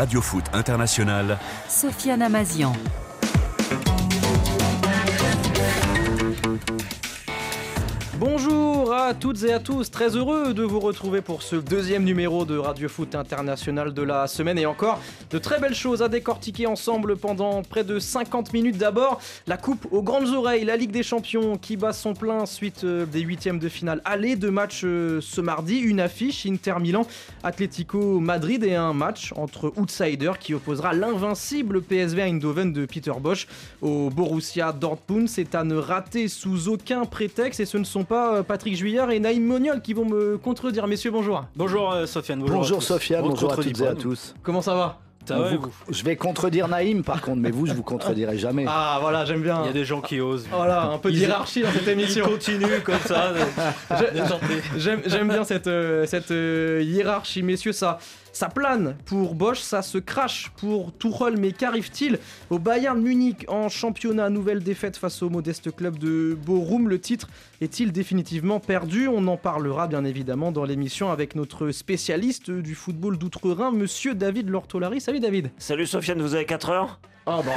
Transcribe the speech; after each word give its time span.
Radio 0.00 0.22
Foot 0.22 0.48
International. 0.54 1.38
Sofiane 1.68 2.24
Amazian. 2.24 2.74
À 9.10 9.14
toutes 9.14 9.42
et 9.42 9.52
à 9.52 9.58
tous, 9.58 9.90
très 9.90 10.16
heureux 10.16 10.54
de 10.54 10.62
vous 10.62 10.78
retrouver 10.78 11.20
pour 11.20 11.42
ce 11.42 11.56
deuxième 11.56 12.04
numéro 12.04 12.44
de 12.44 12.56
Radio 12.56 12.88
Foot 12.88 13.16
International 13.16 13.92
de 13.92 14.02
la 14.02 14.28
semaine 14.28 14.56
et 14.56 14.66
encore 14.66 15.00
de 15.30 15.38
très 15.38 15.58
belles 15.58 15.74
choses 15.74 16.00
à 16.00 16.08
décortiquer 16.08 16.68
ensemble 16.68 17.16
pendant 17.16 17.62
près 17.62 17.82
de 17.82 17.98
50 17.98 18.52
minutes. 18.52 18.78
D'abord, 18.78 19.20
la 19.48 19.56
coupe 19.56 19.88
aux 19.90 20.04
grandes 20.04 20.28
oreilles, 20.28 20.64
la 20.64 20.76
Ligue 20.76 20.92
des 20.92 21.02
Champions 21.02 21.58
qui 21.58 21.76
bat 21.76 21.92
son 21.92 22.14
plein 22.14 22.46
suite 22.46 22.84
euh, 22.84 23.04
des 23.04 23.18
huitièmes 23.22 23.58
de 23.58 23.68
finale 23.68 24.00
aller, 24.04 24.36
deux 24.36 24.52
matchs 24.52 24.82
euh, 24.84 25.20
ce 25.20 25.40
mardi, 25.40 25.78
une 25.78 25.98
affiche 25.98 26.46
Inter 26.46 26.74
Milan, 26.80 27.04
Atlético 27.42 28.20
Madrid 28.20 28.62
et 28.62 28.76
un 28.76 28.92
match 28.92 29.32
entre 29.34 29.72
outsiders 29.76 30.38
qui 30.38 30.54
opposera 30.54 30.92
l'invincible 30.92 31.82
PSV 31.82 32.22
Eindhoven 32.22 32.72
de 32.72 32.86
Peter 32.86 33.12
Bosch 33.20 33.48
au 33.82 34.08
Borussia 34.08 34.72
Dortmund. 34.72 35.28
C'est 35.28 35.56
à 35.56 35.64
ne 35.64 35.74
rater 35.74 36.28
sous 36.28 36.68
aucun 36.68 37.06
prétexte 37.06 37.58
et 37.58 37.66
ce 37.66 37.76
ne 37.76 37.84
sont 37.84 38.04
pas 38.04 38.36
euh, 38.36 38.42
Patrick 38.44 38.76
Et 39.08 39.20
Naïm 39.20 39.44
Moniol 39.46 39.80
qui 39.80 39.94
vont 39.94 40.04
me 40.04 40.36
contredire. 40.36 40.86
Messieurs, 40.86 41.10
bonjour. 41.10 41.44
Bonjour 41.56 41.92
euh, 41.92 42.06
Sofiane. 42.06 42.40
Bonjour, 42.40 42.56
Bonjour. 42.56 42.82
Sofiane, 42.82 43.22
bonjour 43.22 43.52
à 43.52 43.56
toutes 43.56 43.80
et 43.80 43.86
à 43.86 43.94
tous. 43.94 44.34
Comment 44.42 44.60
ça 44.60 44.74
va? 44.74 44.98
Ça 45.26 45.38
va, 45.38 45.50
Vous- 45.50 45.60
vous? 45.62 45.70
Je 45.90 46.02
vais 46.02 46.16
contredire 46.16 46.66
Naïm 46.66 47.02
par 47.04 47.20
contre, 47.22 47.40
mais 47.40 47.50
vous, 47.50 47.66
je 47.66 47.72
vous 47.72 47.82
contredirai 47.82 48.36
jamais. 48.38 48.64
Ah 48.68 48.98
voilà, 49.00 49.24
j'aime 49.24 49.42
bien. 49.42 49.60
Il 49.62 49.66
y 49.66 49.70
a 49.70 49.72
des 49.72 49.84
gens 49.84 50.00
qui 50.00 50.20
osent. 50.20 50.46
Voilà, 50.50 50.82
un 50.90 50.98
peu 50.98 51.10
Ils- 51.10 51.18
d'hierarchie 51.18 51.62
dans 51.62 51.70
cette 51.70 51.82
Ils 51.86 51.90
émission. 51.90 52.26
continuent 52.26 52.80
comme 52.84 52.98
ça. 53.06 53.32
Déjantés. 54.12 54.62
J'aime 54.76 55.02
j'aime 55.06 55.28
bien 55.28 55.44
cette, 55.44 55.66
euh, 55.66 56.04
cette 56.06 56.30
euh, 56.30 56.82
hiérarchie, 56.84 57.42
messieurs. 57.42 57.72
Ça, 57.72 57.98
ça 58.32 58.48
plane 58.48 58.96
pour 59.06 59.34
Bosch, 59.34 59.60
ça 59.60 59.82
se 59.82 59.98
crache 59.98 60.50
pour 60.56 60.96
Tuchel. 60.96 61.36
Mais 61.38 61.52
qu'arrive-t-il 61.52 62.18
au 62.50 62.58
Bayern 62.58 63.00
Munich 63.00 63.44
en 63.48 63.68
championnat? 63.68 64.30
Nouvelle 64.30 64.62
défaite 64.62 64.96
face 64.96 65.22
au 65.22 65.30
modeste 65.30 65.74
club 65.74 65.98
de 65.98 66.36
Borum. 66.46 66.88
Le 66.88 67.00
titre 67.00 67.28
est-il 67.60 67.92
définitivement 67.92 68.60
perdu? 68.60 69.08
On 69.08 69.26
en 69.26 69.36
parlera 69.36 69.86
bien 69.88 70.04
évidemment 70.04 70.52
dans 70.52 70.64
l'émission 70.64 71.10
avec 71.10 71.34
notre 71.34 71.70
spécialiste 71.70 72.50
du 72.50 72.74
football 72.74 73.18
d'outre-Rhin, 73.18 73.70
monsieur 73.72 74.14
David 74.14 74.48
Lortolari. 74.48 75.00
Salut 75.00 75.20
David. 75.20 75.50
Salut 75.58 75.86
Sofiane, 75.86 76.20
vous 76.22 76.34
avez 76.34 76.46
4 76.46 76.70
heures? 76.70 77.00
Ah 77.30 77.42
bah, 77.44 77.52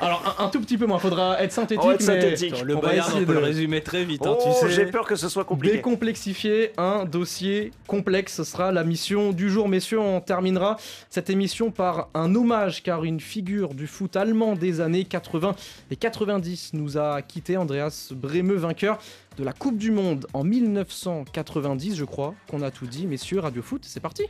alors 0.00 0.36
un, 0.38 0.44
un 0.44 0.48
tout 0.48 0.60
petit 0.60 0.76
peu 0.78 0.86
moins, 0.86 0.98
faudra 0.98 1.40
être 1.42 1.52
synthétique. 1.52 1.82
On 1.84 1.88
va 1.88 1.94
être 1.94 2.00
mais 2.06 2.20
synthétique. 2.20 2.62
Le 2.64 2.76
on 2.76 2.80
Bayern, 2.80 3.10
on 3.14 3.18
peut 3.20 3.24
de- 3.26 3.32
le 3.32 3.38
résumer 3.38 3.80
très 3.82 4.04
vite. 4.04 4.26
hein, 4.26 4.36
Oh, 4.38 4.42
tu 4.60 4.68
sais. 4.68 4.74
j'ai 4.74 4.86
peur 4.86 5.06
que 5.06 5.16
ce 5.16 5.28
soit 5.28 5.44
compliqué. 5.44 5.76
Décomplexifier 5.76 6.72
un 6.78 7.04
dossier 7.04 7.72
complexe, 7.86 8.34
ce 8.34 8.44
sera 8.44 8.72
la 8.72 8.84
mission 8.84 9.32
du 9.32 9.50
jour. 9.50 9.68
Messieurs, 9.68 10.00
on 10.00 10.20
terminera 10.20 10.76
cette 11.10 11.30
émission 11.30 11.70
par 11.70 12.08
un 12.14 12.34
hommage, 12.34 12.82
car 12.82 13.04
une 13.04 13.20
figure 13.20 13.74
du 13.74 13.86
foot 13.86 14.16
allemand 14.16 14.54
des 14.54 14.80
années 14.80 15.04
80 15.04 15.54
et 15.90 15.96
90 15.96 16.70
nous 16.74 16.98
a 16.98 17.22
quitté, 17.22 17.56
Andreas 17.56 18.10
Breme, 18.14 18.52
vainqueur 18.54 18.98
de 19.38 19.44
la 19.44 19.52
Coupe 19.52 19.78
du 19.78 19.90
Monde 19.92 20.26
en 20.34 20.42
1990, 20.44 21.96
je 21.96 22.04
crois 22.04 22.34
qu'on 22.50 22.62
a 22.62 22.70
tout 22.70 22.86
dit. 22.86 23.06
Messieurs, 23.06 23.40
Radio 23.40 23.62
Foot, 23.62 23.82
c'est 23.86 24.00
parti 24.00 24.24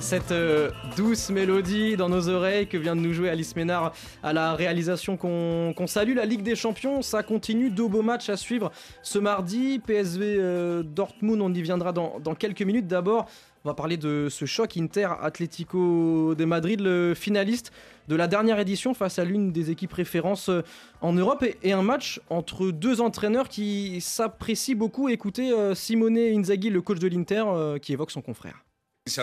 cette 0.00 0.32
euh, 0.32 0.70
douce 0.96 1.30
mélodie 1.30 1.96
dans 1.96 2.08
nos 2.08 2.28
oreilles 2.28 2.66
que 2.66 2.78
vient 2.78 2.96
de 2.96 3.00
nous 3.00 3.12
jouer 3.12 3.28
Alice 3.28 3.54
Ménard 3.54 3.92
à 4.22 4.32
la 4.32 4.54
réalisation 4.54 5.16
qu'on 5.16 5.86
salue. 5.86 6.14
La 6.16 6.24
Ligue 6.24 6.42
des 6.42 6.56
Champions, 6.56 7.02
ça 7.02 7.22
continue. 7.22 7.70
Deux 7.70 7.86
beaux 7.86 8.02
matchs 8.02 8.28
à 8.28 8.36
suivre 8.36 8.72
ce 9.02 9.18
mardi. 9.18 9.78
PSV 9.78 10.36
euh, 10.38 10.82
Dortmund, 10.82 11.40
on 11.42 11.52
y 11.52 11.60
viendra 11.60 11.92
dans, 11.92 12.18
dans 12.18 12.34
quelques 12.34 12.62
minutes. 12.62 12.86
D'abord, 12.86 13.26
on 13.64 13.68
va 13.68 13.74
parler 13.74 13.96
de 13.96 14.28
ce 14.30 14.46
choc 14.46 14.76
Inter-Atlético 14.76 16.34
de 16.34 16.44
Madrid, 16.44 16.80
le 16.80 17.14
finaliste 17.14 17.70
de 18.08 18.16
la 18.16 18.26
dernière 18.26 18.58
édition 18.58 18.94
face 18.94 19.18
à 19.18 19.24
l'une 19.24 19.52
des 19.52 19.70
équipes 19.70 19.92
références 19.92 20.48
euh, 20.48 20.62
en 21.02 21.12
Europe 21.12 21.44
et, 21.62 21.72
un 21.72 21.82
match 21.82 22.20
entre 22.30 22.70
deux 22.70 23.00
entraîneurs 23.00 23.48
qui 23.48 24.00
s'apprécient 24.00 24.76
beaucoup. 24.76 25.08
Écoutez 25.08 25.52
Simone 25.74 26.18
Inzaghi, 26.18 26.70
le 26.70 26.80
coach 26.80 26.98
de 26.98 27.08
l'Inter, 27.08 27.44
qui 27.80 27.92
évoque 27.92 28.10
son 28.10 28.22
confrère. 28.22 28.64
Ce 29.06 29.22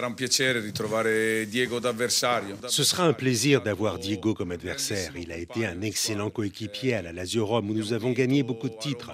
sera 2.84 3.06
un 3.06 3.14
plaisir 3.14 3.62
d'avoir 3.62 4.00
Diego 4.00 4.34
comme 4.34 4.52
adversaire. 4.52 5.14
Il 5.16 5.32
a 5.32 5.38
été 5.38 5.68
un 5.68 5.82
excellent 5.82 6.32
coéquipier 6.32 6.96
à 6.96 7.04
la 7.04 7.14
Lazio 7.14 7.46
Rome 7.46 7.70
où 7.70 7.74
nous 7.74 7.94
avons 7.94 8.12
gagné 8.12 8.42
beaucoup 8.42 8.70
de 8.70 8.76
titres. 8.76 9.12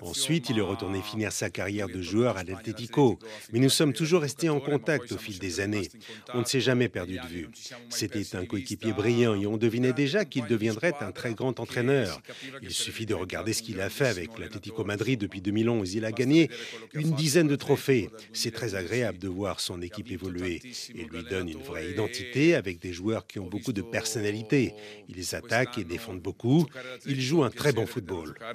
Ensuite, 0.00 0.48
il 0.48 0.58
est 0.58 0.62
retourné 0.62 1.02
finir 1.02 1.32
sa 1.32 1.50
carrière 1.50 1.86
de 1.88 2.00
joueur 2.00 2.38
à 2.38 2.44
l'Atletico. 2.44 3.18
Mais 3.52 3.58
nous 3.58 3.68
sommes 3.68 3.92
toujours 3.92 4.22
restés 4.22 4.48
en 4.48 4.58
contact 4.58 5.12
au 5.12 5.18
fil 5.18 5.38
des 5.38 5.60
années. 5.60 5.88
On 6.32 6.40
ne 6.40 6.44
s'est 6.44 6.62
jamais 6.62 6.88
perdu 6.88 7.18
de 7.18 7.26
vue. 7.26 7.48
C'était 7.90 8.34
un 8.36 8.46
coéquipier 8.46 8.94
brillant 8.94 9.34
et 9.34 9.46
on 9.46 9.58
devinait 9.58 9.92
déjà 9.92 10.24
qu'il 10.24 10.46
deviendrait 10.46 10.94
un 11.02 11.12
très 11.12 11.34
grand 11.34 11.60
entraîneur. 11.60 12.22
Il 12.62 12.72
suffit 12.72 13.04
de 13.06 13.14
regarder 13.14 13.52
ce 13.52 13.62
qu'il 13.62 13.80
a 13.82 13.90
fait 13.90 14.08
avec 14.08 14.38
l'Atlético 14.38 14.82
Madrid 14.82 15.20
depuis 15.20 15.42
2011. 15.42 15.94
Il 15.94 16.06
a 16.06 16.10
gagné 16.10 16.50
une 16.94 17.12
dizaine 17.12 17.48
de 17.48 17.56
trophées. 17.56 18.08
C'est 18.32 18.50
très 18.50 18.74
agréable 18.74 19.18
de 19.18 19.28
voir 19.28 19.60
son 19.60 19.82
équipe 19.82 20.05
évoluer 20.12 20.60
et 20.94 21.04
lui 21.04 21.22
donne 21.22 21.48
une 21.48 21.62
vraie 21.62 21.90
identité 21.90 22.54
avec 22.54 22.78
des 22.78 22.92
joueurs 22.92 23.26
qui 23.26 23.38
ont 23.38 23.46
beaucoup 23.46 23.72
de 23.72 23.82
personnalité. 23.82 24.74
Ils 25.08 25.34
attaquent 25.34 25.78
et 25.78 25.84
défendent 25.84 26.20
beaucoup. 26.20 26.66
Il 27.06 27.20
joue 27.20 27.44
un 27.44 27.50
très 27.50 27.72
bon 27.72 27.86
football. 27.86 28.34
Ah, 28.40 28.52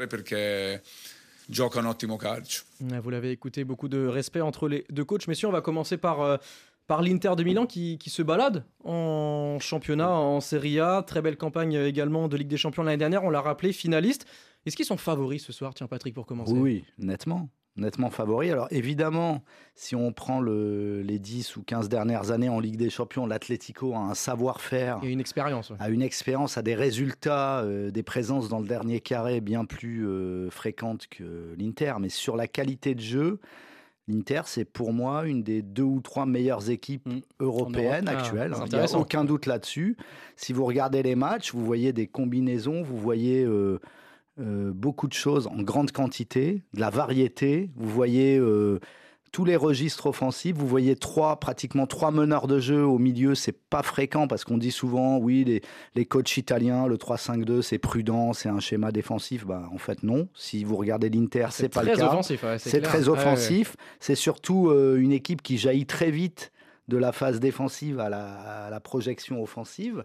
Vous 3.01 3.09
l'avez 3.09 3.31
écouté, 3.31 3.63
beaucoup 3.63 3.89
de 3.89 4.05
respect 4.05 4.41
entre 4.41 4.67
les 4.67 4.85
deux 4.89 5.05
coachs. 5.05 5.27
Messieurs, 5.27 5.47
on 5.47 5.51
va 5.51 5.61
commencer 5.61 5.97
par, 5.97 6.21
euh, 6.21 6.37
par 6.87 7.01
l'Inter 7.01 7.33
de 7.35 7.43
Milan 7.43 7.65
qui, 7.65 7.97
qui 7.97 8.09
se 8.09 8.21
balade 8.21 8.63
en 8.83 9.57
championnat, 9.59 10.11
en 10.11 10.39
Serie 10.39 10.79
A. 10.79 11.03
Très 11.03 11.21
belle 11.21 11.37
campagne 11.37 11.75
euh, 11.75 11.87
également 11.87 12.27
de 12.27 12.37
Ligue 12.37 12.47
des 12.47 12.57
Champions 12.57 12.83
l'année 12.83 12.97
dernière, 12.97 13.23
on 13.23 13.29
l'a 13.29 13.41
rappelé, 13.41 13.73
finaliste. 13.73 14.25
Est-ce 14.65 14.75
qu'ils 14.75 14.85
sont 14.85 14.97
favoris 14.97 15.43
ce 15.43 15.51
soir 15.51 15.73
Tiens, 15.73 15.87
Patrick, 15.87 16.13
pour 16.13 16.25
commencer. 16.25 16.53
Oui, 16.53 16.83
nettement. 16.99 17.49
Nettement 17.77 18.09
favori. 18.09 18.51
Alors 18.51 18.67
évidemment, 18.69 19.43
si 19.75 19.95
on 19.95 20.11
prend 20.11 20.41
le- 20.41 21.01
les 21.01 21.19
10 21.19 21.55
ou 21.55 21.63
15 21.63 21.87
dernières 21.87 22.31
années 22.31 22.49
en 22.49 22.59
Ligue 22.59 22.75
des 22.75 22.89
Champions, 22.89 23.25
l'Atlético 23.25 23.93
a 23.93 23.99
un 23.99 24.13
savoir-faire, 24.13 24.97
a 25.01 25.05
une 25.05 25.21
expérience. 25.21 25.69
ouais. 25.69 25.77
a 25.79 25.89
une 25.89 26.01
expérience, 26.01 26.57
a 26.57 26.61
des 26.63 26.75
résultats, 26.75 27.59
euh, 27.61 27.89
des 27.89 28.03
présences 28.03 28.49
dans 28.49 28.59
le 28.59 28.67
dernier 28.67 28.99
carré 28.99 29.39
bien 29.39 29.63
plus 29.63 30.05
euh, 30.05 30.49
fréquentes 30.49 31.07
que 31.07 31.55
l'Inter. 31.57 31.93
Mais 32.01 32.09
sur 32.09 32.35
la 32.35 32.47
qualité 32.47 32.93
de 32.93 32.99
jeu, 32.99 33.39
l'Inter, 34.09 34.41
c'est 34.47 34.65
pour 34.65 34.91
moi 34.91 35.25
une 35.25 35.41
des 35.41 35.61
deux 35.61 35.83
ou 35.83 36.01
trois 36.01 36.25
meilleures 36.25 36.69
équipes 36.69 37.05
Mm. 37.07 37.19
européennes 37.39 38.05
Europe. 38.05 38.17
Ah, 38.17 38.19
actuelles. 38.19 38.53
c'est 38.57 38.65
Il 38.75 38.79
n'y 38.79 38.83
a 38.83 38.97
aucun 38.97 39.23
doute 39.23 39.45
là-dessus. 39.45 39.95
Si 40.35 40.51
vous 40.51 40.65
regardez 40.65 41.03
les 41.03 41.15
matchs, 41.15 41.53
vous 41.53 41.63
voyez 41.63 41.93
des 41.93 42.07
combinaisons, 42.07 42.81
vous 42.81 42.97
voyez 42.97 43.45
euh, 43.45 43.79
euh, 44.39 44.71
beaucoup 44.73 45.07
de 45.07 45.13
choses 45.13 45.47
en 45.47 45.61
grande 45.61 45.91
quantité, 45.91 46.63
de 46.73 46.79
la 46.79 46.89
variété. 46.89 47.69
Vous 47.75 47.89
voyez 47.89 48.37
euh, 48.37 48.79
tous 49.31 49.45
les 49.45 49.55
registres 49.55 50.07
offensifs. 50.07 50.55
Vous 50.55 50.67
voyez 50.67 50.95
trois, 50.95 51.39
pratiquement 51.39 51.87
trois 51.87 52.11
meneurs 52.11 52.47
de 52.47 52.59
jeu 52.59 52.83
au 52.83 52.97
milieu. 52.97 53.35
C'est 53.35 53.57
pas 53.57 53.83
fréquent 53.83 54.27
parce 54.27 54.43
qu'on 54.43 54.57
dit 54.57 54.71
souvent, 54.71 55.17
oui, 55.17 55.43
les, 55.45 55.61
les 55.95 56.05
coachs 56.05 56.37
italiens, 56.37 56.87
le 56.87 56.97
3-5-2, 56.97 57.61
c'est 57.61 57.77
prudent, 57.77 58.33
c'est 58.33 58.49
un 58.49 58.59
schéma 58.59 58.91
défensif. 58.91 59.45
Bah, 59.45 59.69
en 59.73 59.77
fait, 59.77 60.03
non. 60.03 60.27
Si 60.33 60.63
vous 60.63 60.75
regardez 60.75 61.09
l'Inter, 61.09 61.47
c'est 61.51 61.69
pas 61.69 61.83
le 61.83 61.95
cas. 61.95 62.15
ouais, 62.15 62.57
C'est 62.57 62.81
très 62.81 63.03
ouais. 63.03 63.09
offensif. 63.09 63.75
C'est 63.99 64.15
surtout 64.15 64.69
euh, 64.69 64.97
une 64.97 65.11
équipe 65.11 65.41
qui 65.41 65.57
jaillit 65.57 65.85
très 65.85 66.11
vite 66.11 66.51
de 66.91 66.97
la 66.97 67.11
phase 67.13 67.39
défensive 67.39 67.99
à 67.99 68.09
la, 68.09 68.25
à 68.67 68.69
la 68.69 68.79
projection 68.81 69.41
offensive 69.41 70.03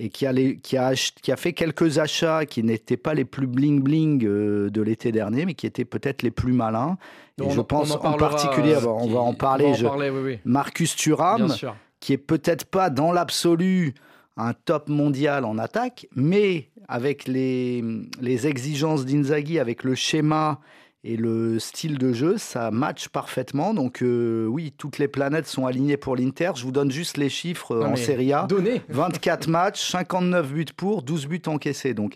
et 0.00 0.08
qui 0.10 0.26
a, 0.26 0.32
les- 0.32 0.58
qui, 0.58 0.76
a 0.76 0.88
ach- 0.88 1.14
qui 1.22 1.30
a 1.32 1.36
fait 1.36 1.52
quelques 1.52 1.98
achats 1.98 2.44
qui 2.44 2.62
n'étaient 2.64 2.96
pas 2.96 3.14
les 3.14 3.24
plus 3.24 3.46
bling-bling 3.46 4.24
euh, 4.26 4.68
de 4.68 4.82
l'été 4.82 5.12
dernier, 5.12 5.46
mais 5.46 5.54
qui 5.54 5.66
étaient 5.66 5.84
peut-être 5.84 6.22
les 6.22 6.30
plus 6.32 6.52
malins. 6.52 6.98
Et 7.40 7.44
On 7.44 7.50
je 7.50 7.60
en- 7.60 7.64
pense 7.64 7.92
en 7.92 8.14
particulier, 8.14 8.74
euh, 8.74 8.86
on 8.86 9.06
qui- 9.06 9.12
va 9.14 9.20
en 9.20 9.34
parler, 9.34 9.64
On 9.66 9.68
va 9.68 9.74
en 9.74 9.78
je- 9.78 9.86
parler, 9.86 10.10
oui, 10.10 10.20
oui. 10.24 10.38
Marcus 10.44 10.96
Thuram, 10.96 11.54
qui 12.00 12.12
est 12.12 12.18
peut-être 12.18 12.64
pas 12.64 12.90
dans 12.90 13.12
l'absolu 13.12 13.94
un 14.36 14.52
top 14.54 14.88
mondial 14.88 15.44
en 15.44 15.56
attaque, 15.58 16.06
mais 16.14 16.68
avec 16.88 17.26
les, 17.28 17.84
les 18.20 18.46
exigences 18.46 19.04
d'Inzaghi, 19.04 19.58
avec 19.58 19.82
le 19.84 19.94
schéma 19.94 20.60
et 21.08 21.16
le 21.16 21.58
style 21.58 21.96
de 21.96 22.12
jeu, 22.12 22.36
ça 22.36 22.70
match 22.70 23.08
parfaitement. 23.08 23.72
Donc 23.72 24.02
euh, 24.02 24.44
oui, 24.46 24.74
toutes 24.76 24.98
les 24.98 25.08
planètes 25.08 25.46
sont 25.46 25.64
alignées 25.64 25.96
pour 25.96 26.16
l'Inter. 26.16 26.50
Je 26.54 26.64
vous 26.64 26.70
donne 26.70 26.90
juste 26.90 27.16
les 27.16 27.30
chiffres 27.30 27.72
euh, 27.72 27.84
Non, 27.84 27.92
en 27.92 27.96
Serie 27.96 28.32
A. 28.34 28.42
Donné. 28.46 28.82
24 28.90 29.48
matchs, 29.48 29.90
59 29.90 30.52
buts 30.52 30.66
pour, 30.76 31.02
12 31.02 31.26
buts 31.26 31.42
encaissés. 31.46 31.94
Donc 31.94 32.14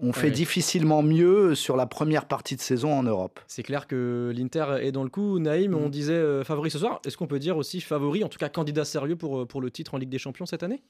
on 0.00 0.12
fait 0.12 0.28
oui. 0.28 0.32
difficilement 0.32 1.02
mieux 1.02 1.56
sur 1.56 1.76
la 1.76 1.86
première 1.86 2.26
partie 2.26 2.54
de 2.54 2.60
saison 2.60 2.92
en 2.96 3.02
Europe. 3.02 3.40
C'est 3.48 3.64
clair 3.64 3.86
que 3.88 4.32
l'Inter 4.34 4.78
est 4.80 4.92
dans 4.92 5.02
le 5.02 5.10
coup. 5.10 5.40
Naïm, 5.40 5.72
Mm. 5.72 5.74
on 5.74 5.88
disait 5.88 6.12
euh, 6.12 6.44
favori 6.44 6.70
ce 6.70 6.78
soir. 6.78 7.00
Est-ce 7.04 7.16
qu'on 7.16 7.26
peut 7.26 7.40
dire 7.40 7.56
aussi 7.56 7.80
favori, 7.80 8.22
en 8.22 8.28
tout 8.28 8.38
cas 8.38 8.48
candidat 8.48 8.84
sérieux 8.84 9.16
pour, 9.16 9.40
euh, 9.40 9.44
pour 9.46 9.60
le 9.60 9.70
titre 9.72 9.92
en 9.94 9.98
Ligue 9.98 10.08
des 10.08 10.18
Champions 10.18 10.46
cette 10.46 10.62
année? 10.62 10.82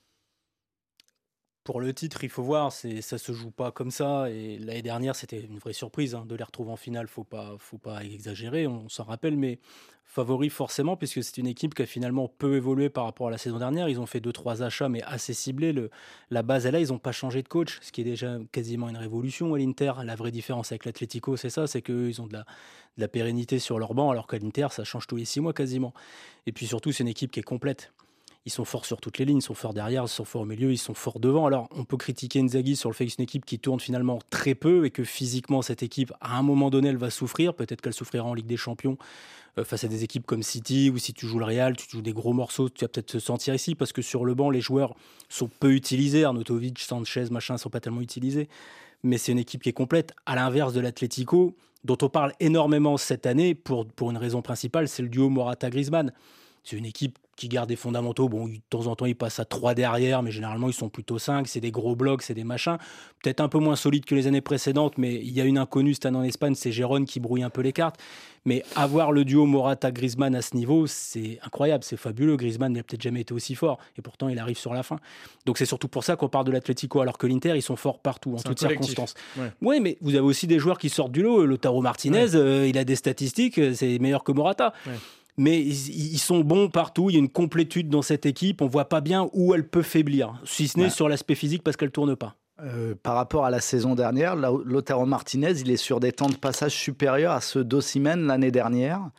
Pour 1.64 1.80
le 1.80 1.94
titre, 1.94 2.24
il 2.24 2.28
faut 2.28 2.42
voir, 2.42 2.72
c'est 2.72 3.00
ça 3.00 3.16
se 3.16 3.32
joue 3.32 3.50
pas 3.50 3.72
comme 3.72 3.90
ça. 3.90 4.28
Et 4.28 4.58
l'année 4.58 4.82
dernière, 4.82 5.16
c'était 5.16 5.40
une 5.40 5.58
vraie 5.58 5.72
surprise 5.72 6.14
hein, 6.14 6.26
de 6.28 6.34
les 6.34 6.44
retrouver 6.44 6.70
en 6.70 6.76
finale. 6.76 7.08
Faut 7.08 7.24
pas, 7.24 7.56
faut 7.58 7.78
pas 7.78 8.04
exagérer, 8.04 8.66
on 8.66 8.90
s'en 8.90 9.04
rappelle, 9.04 9.38
mais 9.38 9.60
favori 10.04 10.50
forcément, 10.50 10.98
puisque 10.98 11.24
c'est 11.24 11.38
une 11.38 11.46
équipe 11.46 11.74
qui 11.74 11.80
a 11.80 11.86
finalement 11.86 12.28
peu 12.28 12.56
évolué 12.56 12.90
par 12.90 13.04
rapport 13.04 13.28
à 13.28 13.30
la 13.30 13.38
saison 13.38 13.58
dernière. 13.58 13.88
Ils 13.88 13.98
ont 13.98 14.04
fait 14.04 14.20
deux 14.20 14.32
trois 14.32 14.62
achats, 14.62 14.90
mais 14.90 15.02
assez 15.04 15.32
ciblés. 15.32 15.74
La 16.28 16.42
base 16.42 16.66
est 16.66 16.70
là, 16.70 16.80
ils 16.80 16.88
n'ont 16.88 16.98
pas 16.98 17.12
changé 17.12 17.42
de 17.42 17.48
coach, 17.48 17.78
ce 17.80 17.92
qui 17.92 18.02
est 18.02 18.04
déjà 18.04 18.36
quasiment 18.52 18.90
une 18.90 18.98
révolution 18.98 19.54
à 19.54 19.58
l'Inter. 19.58 19.92
La 20.04 20.16
vraie 20.16 20.32
différence 20.32 20.70
avec 20.70 20.84
l'Atlético, 20.84 21.38
c'est 21.38 21.48
ça, 21.48 21.66
c'est 21.66 21.80
qu'ils 21.80 22.20
ont 22.20 22.26
de 22.26 22.34
la, 22.34 22.44
la 22.98 23.08
pérennité 23.08 23.58
sur 23.58 23.78
leur 23.78 23.94
banc, 23.94 24.10
alors 24.10 24.26
qu'à 24.26 24.38
l'Inter, 24.38 24.66
ça 24.70 24.84
change 24.84 25.06
tous 25.06 25.16
les 25.16 25.24
six 25.24 25.40
mois 25.40 25.54
quasiment. 25.54 25.94
Et 26.46 26.52
puis 26.52 26.66
surtout, 26.66 26.92
c'est 26.92 27.04
une 27.04 27.08
équipe 27.08 27.30
qui 27.30 27.40
est 27.40 27.42
complète. 27.42 27.90
Ils 28.46 28.52
sont 28.52 28.66
forts 28.66 28.84
sur 28.84 29.00
toutes 29.00 29.16
les 29.16 29.24
lignes, 29.24 29.38
ils 29.38 29.42
sont 29.42 29.54
forts 29.54 29.72
derrière, 29.72 30.04
ils 30.04 30.08
sont 30.08 30.26
forts 30.26 30.42
au 30.42 30.44
milieu, 30.44 30.70
ils 30.70 30.78
sont 30.78 30.92
forts 30.92 31.18
devant. 31.18 31.46
Alors, 31.46 31.66
on 31.70 31.84
peut 31.84 31.96
critiquer 31.96 32.42
Nzaghi 32.42 32.76
sur 32.76 32.90
le 32.90 32.94
fait 32.94 33.06
que 33.06 33.12
c'est 33.12 33.18
une 33.18 33.24
équipe 33.24 33.46
qui 33.46 33.58
tourne 33.58 33.80
finalement 33.80 34.18
très 34.28 34.54
peu 34.54 34.84
et 34.84 34.90
que 34.90 35.02
physiquement, 35.02 35.62
cette 35.62 35.82
équipe, 35.82 36.12
à 36.20 36.36
un 36.36 36.42
moment 36.42 36.68
donné, 36.68 36.90
elle 36.90 36.98
va 36.98 37.08
souffrir. 37.08 37.54
Peut-être 37.54 37.80
qu'elle 37.80 37.94
souffrira 37.94 38.26
en 38.26 38.34
Ligue 38.34 38.44
des 38.44 38.58
Champions 38.58 38.98
euh, 39.56 39.64
face 39.64 39.84
à 39.84 39.88
des 39.88 40.04
équipes 40.04 40.26
comme 40.26 40.42
City 40.42 40.90
ou 40.90 40.98
si 40.98 41.14
tu 41.14 41.26
joues 41.26 41.38
le 41.38 41.46
Real, 41.46 41.74
tu 41.74 41.86
joues 41.88 42.02
des 42.02 42.12
gros 42.12 42.34
morceaux, 42.34 42.68
tu 42.68 42.84
vas 42.84 42.88
peut-être 42.88 43.12
te 43.12 43.18
sentir 43.18 43.54
ici 43.54 43.74
parce 43.74 43.94
que 43.94 44.02
sur 44.02 44.26
le 44.26 44.34
banc, 44.34 44.50
les 44.50 44.60
joueurs 44.60 44.94
sont 45.30 45.48
peu 45.48 45.72
utilisés. 45.72 46.24
Arnautovic, 46.24 46.78
Sanchez, 46.80 47.30
machin, 47.30 47.56
sont 47.56 47.70
pas 47.70 47.80
tellement 47.80 48.02
utilisés. 48.02 48.50
Mais 49.02 49.16
c'est 49.16 49.32
une 49.32 49.38
équipe 49.38 49.62
qui 49.62 49.70
est 49.70 49.74
complète, 49.74 50.12
à 50.26 50.34
l'inverse 50.34 50.74
de 50.74 50.80
l'Atlético, 50.80 51.54
dont 51.84 51.98
on 52.02 52.10
parle 52.10 52.32
énormément 52.40 52.98
cette 52.98 53.24
année 53.24 53.54
pour, 53.54 53.86
pour 53.86 54.10
une 54.10 54.18
raison 54.18 54.42
principale, 54.42 54.86
c'est 54.86 55.02
le 55.02 55.08
duo 55.08 55.30
Morata-Griezmann. 55.30 56.12
C'est 56.62 56.76
une 56.76 56.86
équipe 56.86 57.18
qui 57.36 57.48
garde 57.48 57.68
des 57.68 57.76
fondamentaux. 57.76 58.28
Bon, 58.28 58.46
de 58.48 58.54
temps 58.70 58.86
en 58.86 58.96
temps, 58.96 59.06
ils 59.06 59.16
passent 59.16 59.40
à 59.40 59.44
3 59.44 59.74
derrière, 59.74 60.22
mais 60.22 60.30
généralement, 60.30 60.68
ils 60.68 60.74
sont 60.74 60.88
plutôt 60.88 61.18
5. 61.18 61.46
C'est 61.48 61.60
des 61.60 61.70
gros 61.70 61.96
blocs, 61.96 62.22
c'est 62.22 62.34
des 62.34 62.44
machins. 62.44 62.78
Peut-être 63.22 63.40
un 63.40 63.48
peu 63.48 63.58
moins 63.58 63.76
solides 63.76 64.04
que 64.04 64.14
les 64.14 64.26
années 64.26 64.40
précédentes, 64.40 64.98
mais 64.98 65.14
il 65.14 65.32
y 65.32 65.40
a 65.40 65.44
une 65.44 65.58
inconnue 65.58 65.94
cette 65.94 66.06
année 66.06 66.18
en 66.18 66.22
Espagne, 66.22 66.54
c'est 66.54 66.72
Gérone 66.72 67.06
qui 67.06 67.20
brouille 67.20 67.42
un 67.42 67.50
peu 67.50 67.62
les 67.62 67.72
cartes. 67.72 67.96
Mais 68.46 68.62
avoir 68.76 69.10
le 69.10 69.24
duo 69.24 69.46
Morata-Griezmann 69.46 70.34
à 70.34 70.42
ce 70.42 70.54
niveau, 70.54 70.86
c'est 70.86 71.38
incroyable, 71.42 71.82
c'est 71.82 71.96
fabuleux. 71.96 72.36
Griezmann 72.36 72.74
n'a 72.74 72.82
peut-être 72.82 73.00
jamais 73.00 73.22
été 73.22 73.32
aussi 73.32 73.54
fort, 73.54 73.78
et 73.96 74.02
pourtant, 74.02 74.28
il 74.28 74.38
arrive 74.38 74.58
sur 74.58 74.74
la 74.74 74.82
fin. 74.82 74.98
Donc, 75.46 75.56
c'est 75.56 75.64
surtout 75.64 75.88
pour 75.88 76.04
ça 76.04 76.16
qu'on 76.16 76.28
parle 76.28 76.44
de 76.44 76.52
l'Atlético, 76.52 77.00
alors 77.00 77.16
que 77.16 77.26
l'Inter, 77.26 77.54
ils 77.56 77.62
sont 77.62 77.76
forts 77.76 78.00
partout, 78.00 78.34
en 78.34 78.36
toutes 78.36 78.58
collectif. 78.58 78.90
circonstances. 78.90 79.14
Ouais. 79.38 79.50
Oui, 79.62 79.80
mais 79.80 79.96
vous 80.02 80.10
avez 80.10 80.20
aussi 80.20 80.46
des 80.46 80.58
joueurs 80.58 80.76
qui 80.78 80.90
sortent 80.90 81.12
du 81.12 81.22
lot. 81.22 81.46
Lotaro 81.46 81.80
Martinez, 81.80 82.34
euh, 82.34 82.68
il 82.68 82.76
a 82.76 82.84
des 82.84 82.96
statistiques, 82.96 83.56
euh, 83.58 83.72
c'est 83.74 83.98
meilleur 83.98 84.24
que 84.24 84.32
Morata. 84.32 84.74
Ouais. 84.86 84.92
Mais 85.36 85.60
ils, 85.60 86.18
sont 86.18 86.40
bons 86.40 86.68
partout. 86.68 87.10
Il 87.10 87.14
y 87.14 87.16
a 87.16 87.18
une 87.18 87.28
complétude 87.28 87.88
dans 87.88 88.02
cette 88.02 88.24
équipe. 88.24 88.62
On 88.62 88.68
voit 88.68 88.88
pas 88.88 89.00
bien 89.00 89.28
où 89.32 89.52
elle 89.54 89.66
peut 89.68 89.82
faiblir, 89.82 90.40
si 90.44 90.68
ce 90.68 90.78
n'est 90.78 90.84
Ouais. 90.84 90.90
sur 90.90 91.08
l'aspect 91.08 91.34
physique 91.34 91.62
parce 91.64 91.76
qu'elle 91.76 91.90
tourne 91.90 92.14
pas. 92.14 92.36
Euh, 92.60 92.94
par 93.02 93.16
rapport 93.16 93.44
à 93.44 93.50
la 93.50 93.58
saison 93.60 93.96
dernière, 93.96 94.36
Lau- 94.36 94.62
Lautaro 94.62 95.06
Martinez, 95.06 95.58
il 95.60 95.70
est 95.72 95.76
sur 95.76 95.98
des 95.98 96.12
temps 96.12 96.28
de 96.28 96.36
passage 96.36 96.72
supérieurs 96.72 97.32
à 97.32 97.40
ceux 97.40 97.64
d'Ossimène 97.64 98.26
l'année 98.28 98.52
dernière. 98.52 99.10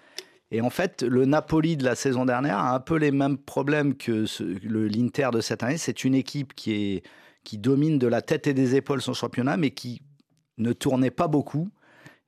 Et 0.52 0.62
en 0.62 0.70
fait, 0.70 1.02
le 1.04 1.26
Napoli 1.26 1.76
de 1.76 1.84
la 1.84 1.96
saison 1.96 2.24
dernière 2.24 2.60
a 2.60 2.74
un 2.74 2.80
peu 2.80 2.96
les 2.96 3.12
mêmes 3.12 3.38
problèmes 3.38 3.96
que 3.96 4.26
ce- 4.26 4.44
le- 4.44 4.88
l'Inter 4.88 5.32
de 5.34 5.42
cette 5.42 5.64
année. 5.64 5.78
C'est 5.78 6.06
une 6.06 6.16
équipe 6.16 6.54
qui, 6.54 6.72
est, 6.72 7.04
qui 7.44 7.58
domine 7.58 8.00
de 8.00 8.08
la 8.08 8.22
tête 8.22 8.48
et 8.48 8.54
des 8.54 8.76
épaules 8.76 9.02
son 9.02 9.14
championnat, 9.14 9.58
mais 9.58 9.72
qui 9.72 10.02
ne 10.58 10.72
tournait 10.72 11.12
pas 11.12 11.28
beaucoup. 11.28 11.68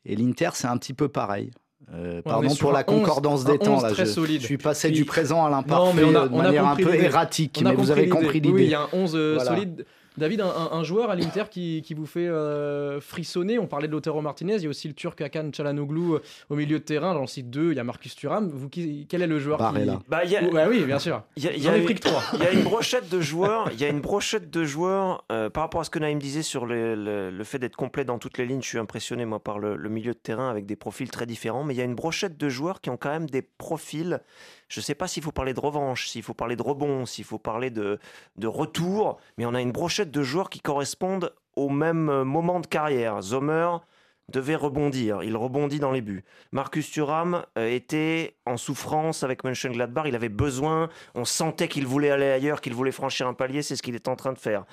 Et 0.04 0.18
l'Inter, 0.18 0.50
c'est 0.56 0.68
un 0.68 0.75
petit 0.78 0.94
peu 0.94 1.07
pareil. 1.07 1.51
Euh, 1.94 2.22
pardon 2.22 2.54
pour 2.56 2.74
la 2.74 2.80
11, 2.80 2.86
concordance 2.86 3.45
un 3.48 3.51
des 3.54 3.60
temps. 3.60 3.75
11 3.78 3.84
Là, 3.84 3.89
je, 3.94 4.04
je 4.42 4.45
suis 4.45 4.57
passé 4.57 4.89
Oui. 4.89 4.94
du 4.94 5.06
présent 5.06 5.45
à 5.45 5.50
l'imparfait 5.50 5.94
mais 5.95 6.04
on 6.04 6.16
a- 6.16 6.28
de 6.28 6.34
on 6.34 6.39
a 6.39 6.44
manière 6.44 6.68
un 6.68 6.75
peu 6.75 6.94
erratique, 6.95 7.62
mais 7.63 7.74
vous 7.75 7.92
avez 7.92 8.10
compris 8.10 8.42
l'idée. 8.42 8.50
Oui, 8.50 8.63
il 8.66 8.69
y 8.72 8.75
a 8.75 8.81
un 8.81 8.89
11 8.92 9.16
euh, 9.16 9.36
Voilà. 9.36 9.51
solide. 9.51 9.86
David, 10.17 10.41
un, 10.41 10.47
un- 10.49 10.69
un 10.71 10.83
joueur 10.83 11.09
à 11.11 11.15
l'Inter 11.15 11.43
qui, 11.51 11.81
qui 11.85 11.93
vous 11.93 12.05
fait 12.05 12.27
euh, 12.27 12.99
frissonner. 12.99 13.59
On 13.59 13.67
parlait 13.67 13.87
de 13.87 13.91
Lautaro 13.93 14.21
Martinez. 14.21 14.55
Il 14.55 14.63
y 14.63 14.65
a 14.65 14.69
aussi 14.69 14.87
le 14.87 14.93
Turc 14.93 15.19
Hakan 15.21 15.51
Çalhanoğlu 15.51 16.13
euh, 16.15 16.19
au 16.49 16.55
milieu 16.55 16.79
de 16.79 16.83
terrain. 16.83 17.13
Dans 17.13 17.21
le 17.21 17.27
site 17.27 17.49
2, 17.49 17.71
il 17.71 17.77
y 17.77 17.79
a 17.79 17.83
Marcus 17.83 18.15
Thuram. 18.15 18.49
Vous, 18.49 18.69
qui- 18.69 19.05
quel 19.09 19.21
est 19.21 19.27
le 19.27 19.39
joueur 19.39 19.57
qui... 19.59 19.79
Bah, 20.07 20.23
il 20.25 20.31
y 20.31 20.35
a, 20.37 20.41
Oh, 20.47 20.51
bah 20.53 20.65
oui, 20.69 20.83
bien 20.85 20.99
sûr. 20.99 21.23
il 21.35 21.43
y 21.43 21.47
a- 21.47 21.53
y 21.55 21.61
J'en 21.61 21.71
a 21.71 21.77
ai 21.77 21.81
eu- 21.81 21.85
pris 21.85 21.95
que 21.95 22.01
3. 22.01 22.21
Il 22.33 22.39
y 22.39 22.47
a 22.47 22.51
une 22.51 22.63
brochette 22.63 23.09
de 23.09 23.21
joueurs. 23.21 23.69
Il 23.71 23.79
y 23.79 23.85
a 23.85 23.89
une 23.89 24.01
brochette 24.01 24.49
de 24.49 24.63
joueurs 24.63 25.25
euh, 25.31 25.49
par 25.49 25.63
rapport 25.63 25.81
à 25.81 25.83
ce 25.83 25.89
que 25.89 25.99
Naïm 25.99 26.19
disait 26.19 26.41
sur 26.41 26.65
le, 26.65 26.95
le- 26.95 27.29
le 27.31 27.43
fait 27.43 27.59
d'être 27.59 27.75
complet 27.75 28.05
dans 28.05 28.17
toutes 28.19 28.37
les 28.37 28.45
lignes. 28.45 28.61
Je 28.61 28.67
suis 28.69 28.77
impressionné 28.79 29.25
moi 29.25 29.39
par 29.39 29.59
le, 29.59 29.75
le 29.75 29.89
milieu 29.89 30.13
de 30.13 30.17
terrain 30.17 30.49
avec 30.49 30.65
des 30.65 30.75
profils 30.75 31.09
très 31.11 31.25
différents. 31.25 31.63
Mais 31.63 31.73
il 31.73 31.77
y 31.77 31.81
a 31.81 31.85
une 31.85 31.95
brochette 31.95 32.37
de 32.37 32.49
joueurs 32.49 32.81
qui 32.81 32.89
ont 32.89 32.97
quand 32.97 33.09
même 33.11 33.29
des 33.29 33.41
profils. 33.41 34.19
Je 34.67 34.79
ne 34.79 34.83
sais 34.83 34.95
pas 34.95 35.07
s'il 35.07 35.23
faut 35.23 35.31
parler 35.31 35.53
de 35.53 35.59
revanche, 35.59 36.07
s'il 36.09 36.23
faut 36.23 36.33
parler 36.33 36.55
de 36.55 36.61
rebond, 36.61 37.05
s'il 37.05 37.23
faut 37.23 37.39
parler 37.39 37.69
de, 37.69 37.99
retour. 38.43 39.17
Mais 39.37 39.45
on 39.45 39.53
a 39.53 39.61
une 39.61 39.71
brochette 39.71 40.11
de 40.11 40.23
joueurs 40.23 40.49
qui 40.49 40.59
correspondent 40.59 41.33
au 41.55 41.69
même 41.69 42.09
euh, 42.09 42.23
moment 42.23 42.59
de 42.59 42.67
carrière. 42.67 43.21
Zomer 43.21 43.69
devait 44.33 44.56
rebondir. 44.56 45.24
Il 45.24 45.38
rebondit 45.38 45.79
dans 45.79 45.91
les 45.91 46.01
buts. 46.01 46.24
Marcus 46.51 46.91
Thuram 46.91 47.44
euh, 47.57 47.74
était 47.74 48.35
en 48.45 48.57
souffrance 48.57 49.24
avec 49.24 49.44
Mönchengladbach. 49.45 50.06
Il 50.07 50.15
avait 50.15 50.27
besoin. 50.27 50.89
On 51.15 51.24
sentait 51.24 51.69
qu'il 51.69 51.88
voulait 51.88 52.09
aller 52.12 52.25
ailleurs, 52.25 52.59
qu'il 52.59 52.74
voulait 52.74 52.91
franchir 52.91 53.25
un 53.27 53.33
palier. 53.33 53.62
C'est 53.62 53.77
ce 53.77 53.81
qu'il 53.81 53.95
est 53.95 54.07
en 54.09 54.15
train 54.18 54.33
de 54.33 54.38
faire. 54.38 54.65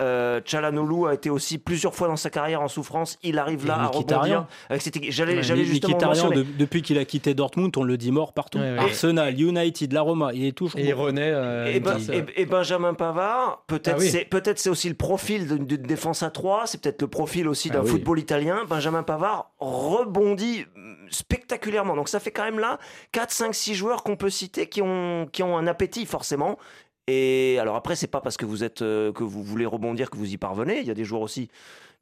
Euh, 0.00 0.40
a 0.40 1.14
été 1.14 1.28
aussi 1.30 1.58
plusieurs 1.58 1.94
fois 1.94 2.06
dans 2.08 2.16
sa 2.16 2.30
carrière 2.30 2.62
en 2.62 2.68
souffrance. 2.68 3.18
Il 3.22 3.38
arrive 3.38 3.66
là 3.66 3.78
Et 3.78 3.80
à 3.80 3.86
rebondir. 3.88 4.46
Avec 4.68 4.82
cette 4.82 4.96
équipe. 4.96 5.10
J'allais, 5.12 5.42
j'allais 5.42 5.64
justement 5.64 5.98
de- 6.30 6.42
depuis 6.42 6.82
qu'il 6.82 6.98
a 6.98 7.04
quitté 7.04 7.34
Dortmund, 7.34 7.76
on 7.76 7.82
le 7.82 7.96
dit 7.96 8.12
mort 8.12 8.32
partout. 8.32 8.58
Ouais, 8.58 8.72
ouais. 8.72 8.78
Arsenal, 8.78 9.40
United, 9.40 9.92
la 9.92 10.02
Roma, 10.02 10.30
il 10.32 10.44
est 10.44 10.52
toujours 10.52 10.78
Et 10.78 10.92
bon. 10.92 11.02
René. 11.04 11.22
euh, 11.24 11.66
Et, 11.72 11.80
ben- 11.80 11.98
et- 12.12 12.42
et 12.42 12.46
Benjamin 12.46 12.94
Pavard, 12.94 13.64
peut-être 13.66 13.96
Ah 13.96 14.00
oui. 14.00 14.08
c'est 14.08 14.24
peut-être 14.24 14.58
c'est 14.58 14.70
aussi 14.70 14.88
le 14.88 14.94
profil 14.94 15.46
d'une 15.48 15.64
d'une 15.66 15.82
défense 15.82 16.22
à 16.22 16.30
3, 16.30 16.66
c'est 16.66 16.80
peut-être 16.80 17.00
le 17.02 17.08
profil 17.08 17.48
aussi 17.48 17.70
d'un 17.70 17.80
Ah 17.80 17.82
oui. 17.84 17.90
football 17.90 18.18
italien. 18.18 18.58
Benjamin 18.68 18.99
Pavard 19.02 19.52
rebondit 19.58 20.66
spectaculairement. 21.10 21.96
Donc 21.96 22.08
ça 22.08 22.20
fait 22.20 22.30
quand 22.30 22.44
même 22.44 22.58
là 22.58 22.78
4 23.12 23.30
5 23.30 23.54
6 23.54 23.74
joueurs 23.74 24.02
qu'on 24.02 24.16
peut 24.16 24.30
citer 24.30 24.68
qui 24.68 24.82
ont 24.82 25.28
qui 25.32 25.42
ont 25.42 25.56
un 25.56 25.66
appétit 25.66 26.06
forcément. 26.06 26.58
Et 27.06 27.58
alors 27.60 27.76
après 27.76 27.96
c'est 27.96 28.06
pas 28.06 28.20
parce 28.20 28.36
que 28.36 28.46
vous 28.46 28.64
êtes 28.64 28.82
euh, 28.82 29.12
que 29.12 29.24
vous 29.24 29.42
voulez 29.42 29.66
rebondir 29.66 30.10
que 30.10 30.16
vous 30.16 30.32
y 30.32 30.36
parvenez, 30.36 30.80
il 30.80 30.86
y 30.86 30.90
a 30.90 30.94
des 30.94 31.04
joueurs 31.04 31.22
aussi 31.22 31.48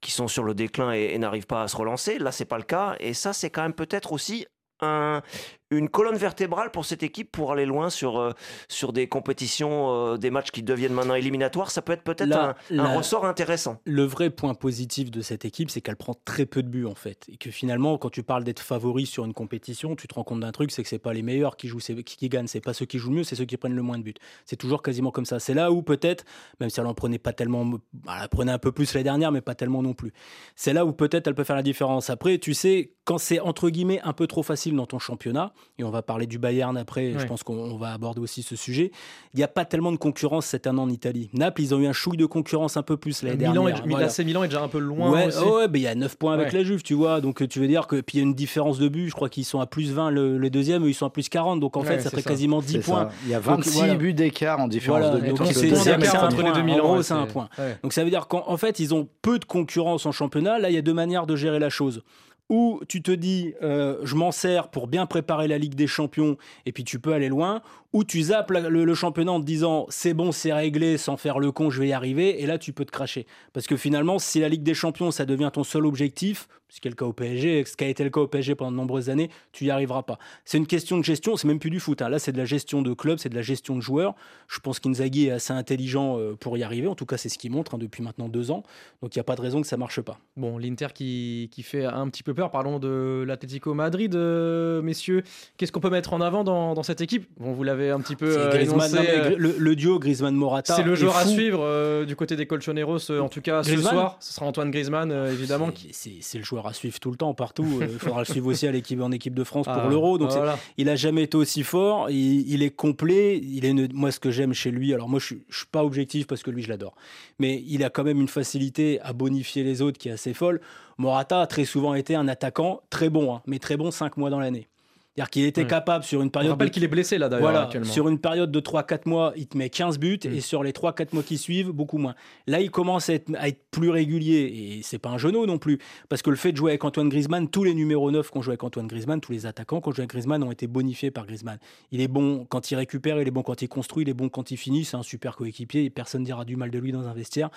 qui 0.01 0.11
sont 0.11 0.29
sur 0.29 0.45
le 0.45 0.55
déclin 0.55 0.93
et, 0.93 1.11
et 1.15 1.19
n'arrivent 1.19 1.47
pas 1.47 1.63
à 1.63 1.69
se 1.69 1.77
relancer. 1.77 2.19
Là, 2.19 2.31
c'est 2.31 2.45
pas 2.45 2.59
le 2.59 2.65
cas. 2.65 2.95
Et 3.01 3.15
ça, 3.15 3.33
c'est 3.33 3.51
quand 3.51 3.63
même 3.63 3.73
peut-être 3.73 4.13
aussi 4.13 4.47
un, 4.81 5.23
une 5.71 5.89
colonne 5.89 6.17
vertébrale 6.17 6.71
pour 6.71 6.85
cette 6.85 7.03
équipe 7.03 7.31
pour 7.31 7.53
aller 7.53 7.67
loin 7.67 7.91
sur, 7.91 8.19
euh, 8.19 8.33
sur 8.69 8.93
des 8.93 9.07
compétitions, 9.07 10.13
euh, 10.13 10.17
des 10.17 10.31
matchs 10.31 10.51
qui 10.51 10.63
deviennent 10.63 10.93
maintenant 10.93 11.15
éliminatoires. 11.15 11.71
Ça 11.71 11.83
peut 11.83 11.93
être 11.93 12.03
peut-être 12.03 12.55
un, 12.71 12.95
ressort 12.95 13.27
intéressant. 13.27 13.81
Le 13.85 14.05
vrai 14.05 14.31
point 14.31 14.55
positif 14.55 15.11
de 15.11 15.21
cette 15.21 15.45
équipe, 15.45 15.71
c'est 15.71 15.81
qu'elle 15.81 15.97
prend 15.97 16.15
très 16.25 16.47
peu 16.47 16.63
de 16.63 16.69
buts 16.69 16.87
en 16.87 16.95
fait. 16.95 17.27
Et 17.29 17.37
que 17.37 17.51
finalement, 17.51 17.99
quand 17.99 18.11
tu 18.11 18.23
parles 18.23 18.45
d'être 18.45 18.61
favori 18.61 19.05
sur 19.05 19.25
une 19.25 19.35
compétition, 19.35 19.95
tu 19.95 20.09
te 20.09 20.15
rends 20.15 20.25
compte 20.25 20.41
d'un 20.41 20.53
truc, 20.53 20.71
c'est 20.71 20.83
que 20.83 20.89
c'est 20.89 20.99
pas 20.99 21.13
les 21.13 21.23
meilleurs 21.23 21.57
qui 21.57 21.69
jouent, 21.69 21.81
c'est 21.81 21.95
qui, 22.03 22.17
qui 22.17 22.29
gagnent, 22.29 22.47
c'est 22.47 22.61
pas 22.61 22.73
ceux 22.73 22.87
qui 22.87 22.99
jouent 22.99 23.11
le 23.11 23.17
mieux, 23.17 23.25
c'est 23.25 23.37
ceux 23.37 23.45
qui 23.45 23.57
prennent 23.57 23.75
le 23.75 23.83
moins 23.83 23.99
de 23.99 24.03
buts. 24.03 24.15
C'est 24.47 24.57
toujours 24.57 24.83
quasiment 24.83 25.11
comme 25.11 25.27
ça. 25.27 25.39
C'est 25.39 25.55
là 25.55 25.71
où 25.71 25.83
peut-être, 25.83 26.25
même 26.61 26.71
si 26.71 26.81
elle 26.81 26.87
en 26.87 26.95
prenait 26.95 27.19
pas 27.19 27.33
tellement, 27.33 27.67
bah, 27.93 28.19
elle 28.23 28.29
prenait 28.29 28.53
un 28.53 28.59
peu 28.59 28.73
plus 28.73 28.95
l'année 28.95 29.05
dernière, 29.05 29.33
mais 29.33 29.43
pas 29.43 29.55
tellement 29.55 29.83
non 29.83 29.93
plus. 29.93 30.13
C'est 30.57 30.73
là 30.73 30.87
où 30.87 30.93
peut-être 30.93 31.27
elle 31.27 31.35
peut 31.35 31.45
faire 31.45 31.57
la 31.57 31.63
différence. 31.63 32.09
Après, 32.09 32.39
tu 32.39 32.55
sais, 32.55 32.95
quand 33.05 33.19
c'est 33.19 33.41
entre 33.41 33.71
guillemets 33.71 34.01
un 34.03 34.13
peu 34.13 34.27
trop 34.27 34.43
facile 34.43 34.75
dans 34.77 34.87
ton 34.87 34.99
championnat, 34.99 35.53
et 35.79 35.85
on 35.85 35.91
va 35.91 36.03
parler 36.03 36.27
du 36.27 36.39
Bayern 36.39 36.77
après, 36.77 37.15
je 37.19 37.25
pense 37.27 37.43
qu'on 37.43 37.57
on 37.57 37.77
va 37.77 37.93
aborder 37.93 38.21
aussi 38.21 38.43
ce 38.43 38.57
sujet, 38.57 38.91
il 39.35 39.37
n'y 39.37 39.43
a 39.45 39.49
pas 39.49 39.65
tellement 39.65 39.93
de 39.93 39.97
concurrence 39.97 40.47
cette 40.47 40.67
année 40.67 40.81
en 40.81 40.89
Italie. 40.89 41.31
Naples, 41.33 41.63
ils 41.63 41.75
ont 41.75 41.79
eu 41.81 41.87
un 41.87 41.93
chouille 41.93 42.17
de 42.17 42.27
concurrence 42.27 42.77
un 42.77 42.83
peu 42.83 42.97
plus 42.97 43.23
l'année 43.23 43.37
Milan, 43.49 43.65
dernière. 43.65 43.85
est, 43.85 43.89
Voilà. 43.89 44.09
Milan 44.25 44.43
est 44.45 44.49
déjà 44.49 44.63
un 44.63 44.69
peu 44.69 44.79
loin 44.79 45.11
Ouais, 45.11 45.27
aussi. 45.27 45.39
oh 45.45 45.57
ouais, 45.59 45.69
ben 45.69 45.79
il 45.79 45.83
y 45.85 45.87
a 45.87 45.95
9 45.95 46.17
points 46.17 46.35
avec 46.35 46.49
Ouais. 46.53 46.59
la 46.59 46.65
Juve, 46.65 46.83
tu 46.83 46.95
vois. 46.95 47.21
Donc 47.21 47.47
tu 47.49 47.61
veux 47.61 47.69
dire 47.69 47.87
que 47.87 48.01
puis 48.01 48.19
il 48.19 48.21
y 48.21 48.25
a 48.25 48.27
une 48.27 48.35
différence 48.35 48.79
de 48.79 48.89
but, 48.89 49.09
je 49.09 49.15
crois 49.15 49.29
qu'ils 49.29 49.45
sont 49.45 49.61
à 49.61 49.67
plus 49.67 49.93
20 49.93 50.11
le, 50.11 50.39
le 50.39 50.51
deuxième, 50.51 50.85
eux, 50.85 50.89
ils 50.89 50.95
sont 50.95 51.07
à 51.07 51.11
plus 51.11 51.29
40 51.29 51.61
donc 51.61 51.77
en 51.77 51.81
Ouais, 51.81 51.87
fait 51.87 52.01
ça 52.01 52.11
ça. 52.11 52.23
quasiment 52.23 52.61
10 52.61 52.73
C'est 52.73 52.79
points. 52.81 53.09
ça. 53.09 53.15
Il 53.25 53.31
y 53.31 53.35
a 53.35 53.39
Donc, 53.41 53.47
26 53.59 53.77
voilà. 53.79 53.95
buts 53.95 54.15
d'écart 54.15 54.61
en 54.61 54.69
différence 54.69 55.01
Voilà, 55.01 55.15
de 55.17 55.21
but. 55.21 55.29
donc 55.31 55.41
entre 55.43 55.53
c'est- 55.53 55.63
les 55.63 55.71
deux 55.71 56.63
Milan. 56.63 57.03
c'est 57.03 57.15
un 57.15 57.27
point. 57.27 57.49
Donc 57.83 57.93
ça 57.93 58.05
veut 58.05 58.11
dire 58.11 58.27
qu'en 58.29 58.45
en 58.47 58.57
fait, 58.57 58.81
ils 58.81 58.95
ont 58.95 59.09
peu 59.23 59.39
de 59.39 59.45
concurrence 59.45 60.07
en 60.07 60.13
championnat. 60.13 60.59
Là, 60.59 60.71
il 60.71 60.75
y 60.75 60.79
a 60.79 60.83
deux 60.83 60.95
manières 60.95 61.27
de 61.27 61.37
gérer 61.37 61.59
la 61.59 61.71
chose. 61.71 62.03
Ou 62.49 62.81
tu 62.89 63.03
te 63.03 63.11
dis 63.11 63.55
euh, 63.63 63.99
je 64.05 64.15
m'en 64.15 64.33
sers 64.33 64.69
pour 64.69 64.87
bien 64.87 65.07
préparer 65.07 65.49
la 65.49 65.59
Ligue 65.59 65.75
des 65.75 65.87
Champions 65.87 66.37
et 66.67 66.73
puis 66.73 66.85
tu 66.85 66.99
peux 66.99 67.13
aller 67.13 67.29
loin, 67.29 67.63
ou 67.93 68.05
tu 68.05 68.23
zappes 68.23 68.51
le, 68.51 68.95
championnat 68.95 69.33
en 69.33 69.41
te 69.41 69.47
disant 69.47 69.87
c'est 69.89 70.15
bon, 70.15 70.33
c'est 70.33 70.53
réglé, 70.53 70.99
sans 70.99 71.17
faire 71.17 71.39
le 71.39 71.53
con, 71.53 71.71
je 71.71 71.81
vais 71.81 71.89
y 71.89 71.93
arriver, 71.93 72.43
et 72.43 72.47
là 72.47 72.59
tu 72.59 72.73
peux 72.73 72.85
te 72.85 72.91
cracher. 72.91 73.27
Parce 73.53 73.67
que 73.67 73.77
finalement, 73.77 74.19
si 74.19 74.41
la 74.41 74.49
Ligue 74.49 74.63
des 74.63 74.75
Champions, 74.75 75.11
ça 75.11 75.25
devient 75.25 75.51
ton 75.53 75.65
seul 75.65 75.87
objectif, 75.87 76.49
ce 76.69 76.81
qui 76.81 76.89
est 76.89 76.91
le 76.91 76.97
cas 76.97 77.07
au 77.07 77.13
PSG, 77.13 77.65
ce 77.65 77.77
qui 77.77 77.85
a 77.85 77.89
été 77.89 78.05
le 78.05 78.11
cas 78.11 78.21
au 78.21 78.29
PSG 78.29 78.55
pendant 78.55 78.73
de 78.73 78.77
nombreuses 78.77 79.09
années, 79.09 79.31
tu 79.53 79.65
n'y 79.65 79.71
arriveras 79.71 80.03
pas. 80.03 80.19
C'est 80.45 80.59
une 80.59 80.67
question 80.67 80.99
de 80.99 81.05
gestion, 81.05 81.37
c'est 81.37 81.49
même 81.49 81.59
plus 81.59 81.71
du 81.71 81.81
foot. 81.81 82.03
Hein. 82.03 82.09
Là, 82.09 82.19
c'est 82.19 82.33
de 82.33 82.39
la 82.39 82.45
gestion 82.45 82.83
de 82.83 82.93
club, 82.93 83.19
c'est 83.19 83.31
de 83.31 83.35
la 83.35 83.43
gestion 83.43 83.75
de 83.77 83.81
joueurs. 83.81 84.15
Je 84.49 84.61
pense 84.61 84.79
qu'Inzaghi 84.79 85.27
est 85.27 85.31
assez 85.31 85.53
intelligent 85.53 86.19
euh, 86.19 86.35
pour 86.39 86.59
y 86.59 86.63
arriver. 86.63 86.87
En 86.87 86.95
tout 86.95 87.07
cas, 87.07 87.17
c'est 87.17 87.31
ce 87.31 87.39
qu'il 87.39 87.51
montre 87.53 87.75
hein, 87.75 87.79
depuis 87.79 88.03
maintenant 88.03 88.29
deux 88.29 88.51
ans. 88.51 88.63
Donc, 89.03 89.17
il 89.17 89.19
n'y 89.19 89.21
a 89.21 89.25
pas 89.25 89.37
de 89.37 89.41
raison 89.41 89.63
que 89.63 89.67
ça 89.67 89.79
marche 89.79 90.01
pas. 90.01 90.19
Bon, 90.37 90.59
l'Inter 90.59 90.89
qui, 90.95 91.49
qui, 91.51 91.63
fait 91.63 91.85
un 91.85 92.09
petit 92.09 92.23
peu 92.23 92.35
peur. 92.35 92.51
Parlons 92.51 92.79
de 92.79 93.25
l'Atlético 93.27 93.73
Madrid, 93.73 94.15
euh, 94.15 94.83
messieurs. 94.83 95.23
Qu'est-ce 95.57 95.73
qu'on 95.73 95.81
peut 95.81 95.91
mettre 95.91 96.13
en 96.13 96.21
avant 96.21 96.45
dans, 96.45 96.75
dans 96.75 96.83
cette 96.83 97.01
équipe? 97.01 97.27
Bon, 97.39 97.53
vous 97.53 97.65
un 97.91 98.01
petit 98.01 98.17
peu 98.17 98.39
euh, 98.39 98.61
énoncé, 98.61 99.37
le, 99.37 99.77
duo 99.77 99.99
Griezmann-Morata. 99.99 100.77
C'est 100.77 100.83
le 100.83 100.95
joueur 100.95 101.17
à 101.17 101.25
suivre 101.25 102.05
du 102.05 102.17
côté 102.17 102.37
des 102.37 102.47
Colchoneros, 102.47 103.11
en 103.11 103.29
tout 103.29 103.41
cas 103.41 103.63
ce 103.63 103.77
soir. 103.77 104.17
Ce 104.21 104.33
sera 104.33 104.47
Antoine 104.47 104.71
Griezmann, 104.71 105.13
évidemment. 105.33 105.71
C'est 105.93 106.39
le 106.39 106.45
joueur 106.45 106.67
à 106.67 106.73
suivre 106.73 106.99
tout 107.01 107.11
le 107.11 107.17
temps, 107.17 107.35
partout. 107.35 107.79
Euh, 107.81 107.87
il 107.91 107.99
faudra 107.99 108.21
le 108.21 108.25
suivre 108.25 108.47
aussi 108.49 108.67
à 108.67 108.73
l'équipe 108.73 109.01
en 109.01 109.13
équipe 109.13 109.35
de 109.35 109.45
France 109.45 109.67
pour 109.67 109.75
ah, 109.75 109.89
l'Euro. 109.89 110.19
Donc 110.19 110.31
il 110.77 110.89
a 110.89 110.97
jamais 110.97 111.25
été 111.25 111.37
aussi 111.37 111.63
fort. 111.63 112.11
Il, 112.11 112.63
est 112.63 112.71
complet. 112.71 113.39
Il 113.39 113.65
est 113.65 113.93
moi 113.93 114.11
ce 114.11 114.21
que 114.21 114.31
j'aime 114.31 114.53
chez 114.53 114.71
lui. 114.71 114.95
Alors 114.95 115.09
moi 115.09 115.21
je, 115.21 115.35
ne 115.35 115.41
suis 115.51 115.67
pas 115.67 115.85
objectif 115.85 116.27
parce 116.27 116.43
que 116.43 116.51
lui 116.51 116.63
je 116.63 116.69
l'adore, 116.69 116.95
mais 117.39 117.63
il 117.67 117.85
a 117.85 117.91
quand 117.91 118.05
même 118.05 118.21
une 118.21 118.29
facilité 118.29 119.01
à 119.03 119.13
bonifier 119.13 119.63
les 119.63 119.83
autres 119.83 119.99
qui 119.99 120.09
est 120.09 120.13
assez 120.13 120.35
folle. 120.35 120.61
Morata 120.99 121.43
a 121.43 121.47
très 121.47 121.65
souvent 121.65 121.95
été 121.95 122.15
un 122.15 122.27
attaquant 122.29 122.81
très 122.91 123.09
bon, 123.09 123.35
hein, 123.35 123.43
mais 123.47 123.59
très 123.59 123.77
bon 123.77 123.91
cinq 123.91 124.17
mois 124.17 124.31
dans 124.31 124.41
l'année. 124.41 124.67
C'est-à-dire 125.15 125.31
qu'il 125.31 125.45
était 125.47 125.67
capable 125.67 126.05
sur 126.05 126.23
une 126.23 126.31
période. 126.31 126.51
On 126.51 126.55
rappelle 126.55 126.71
qu'il 126.71 126.85
est 126.85 126.89
blessé 126.89 127.19
là 127.19 127.29
d'ailleurs. 127.29 127.51
Voilà, 127.51 127.85
sur 127.85 128.09
une 128.09 128.21
période 128.21 128.53
de 128.53 128.61
3-4 128.61 129.09
mois, 129.09 129.33
il 129.37 129.49
te 129.49 129.59
met 129.59 129.69
15 129.69 129.99
buts 129.99 130.21
mm. 130.25 130.33
et 130.33 130.41
sur 130.41 130.63
les 130.63 130.71
3-4 130.71 131.09
mois 131.13 131.25
qui 131.25 131.39
suivent, 131.39 131.71
beaucoup 131.71 131.99
moins. 131.99 132.15
Là, 132.47 132.61
il 132.61 132.71
commence 132.71 133.09
à 133.09 133.15
être, 133.15 133.29
plus 133.71 133.91
régulier 133.91 134.79
et 134.79 134.83
c'est 134.83 134.99
pas 134.99 135.11
un 135.11 135.19
genou 135.19 135.45
non 135.45 135.59
plus. 135.59 135.79
Parce 136.09 136.23
que 136.23 136.31
le 136.31 136.37
fait 136.37 136.53
de 136.53 136.57
jouer 136.57 136.71
avec 136.73 136.85
Antoine 136.85 137.09
Griezmann, 137.09 137.49
tous 137.49 137.65
les 137.65 137.75
numéros 137.75 138.11
9 138.11 138.31
qu'on 138.31 138.43
joue 138.43 138.51
avec 138.51 138.63
Antoine 138.63 138.87
Griezmann, 138.87 139.21
tous 139.21 139.33
les 139.33 139.47
attaquants 139.47 139.81
qu'on 139.81 139.91
joue 139.91 140.01
avec 140.01 140.11
Griezmann 140.11 140.43
ont 140.43 140.53
été 140.53 140.67
bonifiés 140.67 141.11
par 141.11 141.27
Griezmann. 141.27 141.59
Il 141.91 142.01
est 142.01 142.09
bon 142.09 142.47
quand 142.49 142.71
il 142.71 142.77
récupère, 142.77 143.21
il 143.21 143.27
est 143.27 143.33
bon 143.33 143.43
quand 143.43 143.61
il 143.61 143.69
construit, 143.69 144.05
il 144.05 144.09
est 144.09 144.15
bon 144.15 144.29
quand 144.29 144.51
il 144.51 144.57
finit. 144.57 144.85
C'est 144.85 144.97
un 144.97 145.03
super 145.03 145.37
coéquipier 145.37 145.85
et 145.85 145.91
personne 145.91 146.23
dira 146.23 146.45
du 146.45 146.57
mal 146.57 146.71
de 146.71 146.79
lui 146.79 146.93
dans 146.93 147.07
un 147.07 147.13
vestiaire. 147.13 147.51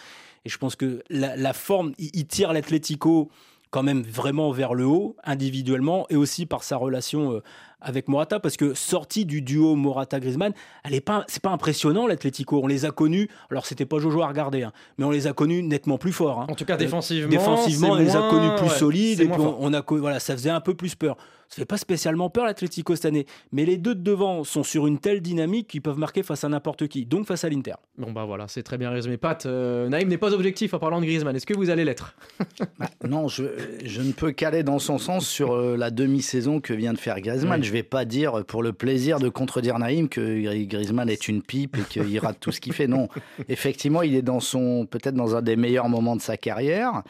Et 0.45 0.49
je 0.49 0.57
pense 0.57 0.75
que 0.75 1.03
la, 1.09 1.53
forme, 1.53 1.93
il, 1.97 2.09
il 2.13 2.25
tire 2.27 2.53
l'Atlético 2.53 3.29
quand 3.71 3.83
même 3.83 4.03
vraiment 4.03 4.51
vers 4.51 4.73
le 4.73 4.85
haut 4.85 5.15
individuellement 5.23 6.05
et 6.09 6.15
aussi 6.17 6.45
par 6.45 6.63
sa 6.63 6.75
relation 6.75 7.31
euh, 7.31 7.43
avec 7.79 8.07
Morata 8.09 8.39
parce 8.39 8.57
que 8.57 8.73
sortie 8.73 9.25
du 9.25 9.41
duo 9.41 9.75
Morata-Griezmann, 9.75 10.53
elle 10.83 10.93
est 10.93 11.01
pas, 11.01 11.23
c'est 11.27 11.41
pas 11.41 11.49
impressionnant 11.49 12.05
l'Atlético. 12.05 12.59
On 12.61 12.67
les 12.67 12.85
a 12.85 12.91
connus, 12.91 13.29
alors 13.49 13.65
c'était 13.65 13.85
pas 13.85 13.97
Jojo 13.97 14.21
à 14.21 14.27
regarder, 14.27 14.63
hein, 14.63 14.73
mais 14.97 15.05
on 15.05 15.09
les 15.09 15.25
a 15.25 15.33
connus 15.33 15.63
nettement 15.63 15.97
plus 15.97 16.11
forts. 16.11 16.41
Hein. 16.41 16.47
En 16.49 16.55
tout 16.55 16.65
cas 16.65 16.77
défensivement, 16.77 17.29
défensivement, 17.29 17.91
on 17.91 17.95
les 17.95 18.15
a 18.15 18.29
connus 18.29 18.55
plus 18.57 18.69
solides 18.69 19.21
et 19.21 19.29
on, 19.31 19.73
a 19.73 19.83
voilà, 19.87 20.19
ça 20.19 20.33
faisait 20.33 20.49
un 20.49 20.61
peu 20.61 20.75
plus 20.75 20.95
peur. 20.95 21.17
Ça 21.51 21.57
fait 21.57 21.65
pas 21.65 21.77
spécialement 21.77 22.29
peur 22.29 22.45
l'Atlético 22.45 22.95
cette 22.95 23.03
année, 23.03 23.25
mais 23.51 23.65
les 23.65 23.75
deux 23.75 23.93
de 23.93 23.99
devant 23.99 24.45
sont 24.45 24.63
sur 24.63 24.87
une 24.87 24.99
telle 24.99 25.19
dynamique 25.19 25.67
qu'ils 25.67 25.81
peuvent 25.81 25.97
marquer 25.97 26.23
face 26.23 26.45
à 26.45 26.49
n'importe 26.49 26.87
qui, 26.87 27.05
donc 27.05 27.27
face 27.27 27.43
à 27.43 27.49
l'Inter. 27.49 27.73
Bon 27.97 28.13
bah 28.13 28.23
voilà, 28.23 28.47
c'est 28.47 28.63
très 28.63 28.77
bien 28.77 28.89
résumé. 28.89 29.17
Pat, 29.17 29.45
euh, 29.45 29.89
Naïm 29.89 30.07
n'est 30.07 30.17
pas 30.17 30.33
objectif 30.33 30.73
en 30.73 30.79
parlant 30.79 31.01
de 31.01 31.05
Griezmann. 31.05 31.35
Est-ce 31.35 31.45
que 31.45 31.53
vous 31.53 31.69
allez 31.69 31.83
l'être? 31.83 32.15
Bah, 32.79 32.87
Non, 33.05 33.27
je, 33.27 33.43
je, 33.83 34.01
ne 34.01 34.13
peux 34.13 34.31
qu'aller 34.31 34.63
dans 34.63 34.79
son 34.79 34.97
sens 34.97 35.27
sur 35.27 35.51
euh, 35.51 35.75
la 35.75 35.91
demi-saison 35.91 36.61
que 36.61 36.73
vient 36.73 36.93
de 36.93 36.97
faire 36.97 37.19
Griezmann. 37.19 37.61
Je 37.61 37.71
vais 37.73 37.83
pas 37.83 38.05
dire 38.05 38.45
pour 38.45 38.63
le 38.63 38.71
plaisir 38.71 39.19
de 39.19 39.27
contredire 39.27 39.77
Naïm 39.77 40.07
que 40.07 40.63
Griezmann 40.63 41.09
est 41.09 41.27
une 41.27 41.41
pipe 41.41 41.75
et 41.77 41.81
qu'il 41.81 42.17
rate 42.19 42.37
tout 42.39 42.53
ce 42.53 42.61
qu'il 42.61 42.71
fait. 42.71 42.87
Non, 42.87 43.09
effectivement, 43.49 44.03
il 44.03 44.15
est 44.15 44.21
dans 44.21 44.39
son 44.39 44.85
peut-être 44.85 45.15
dans 45.15 45.35
un 45.35 45.41
des 45.41 45.57
meilleurs 45.57 45.89
moments 45.89 46.15
de 46.15 46.21
sa 46.21 46.37
carrière. 46.37 47.03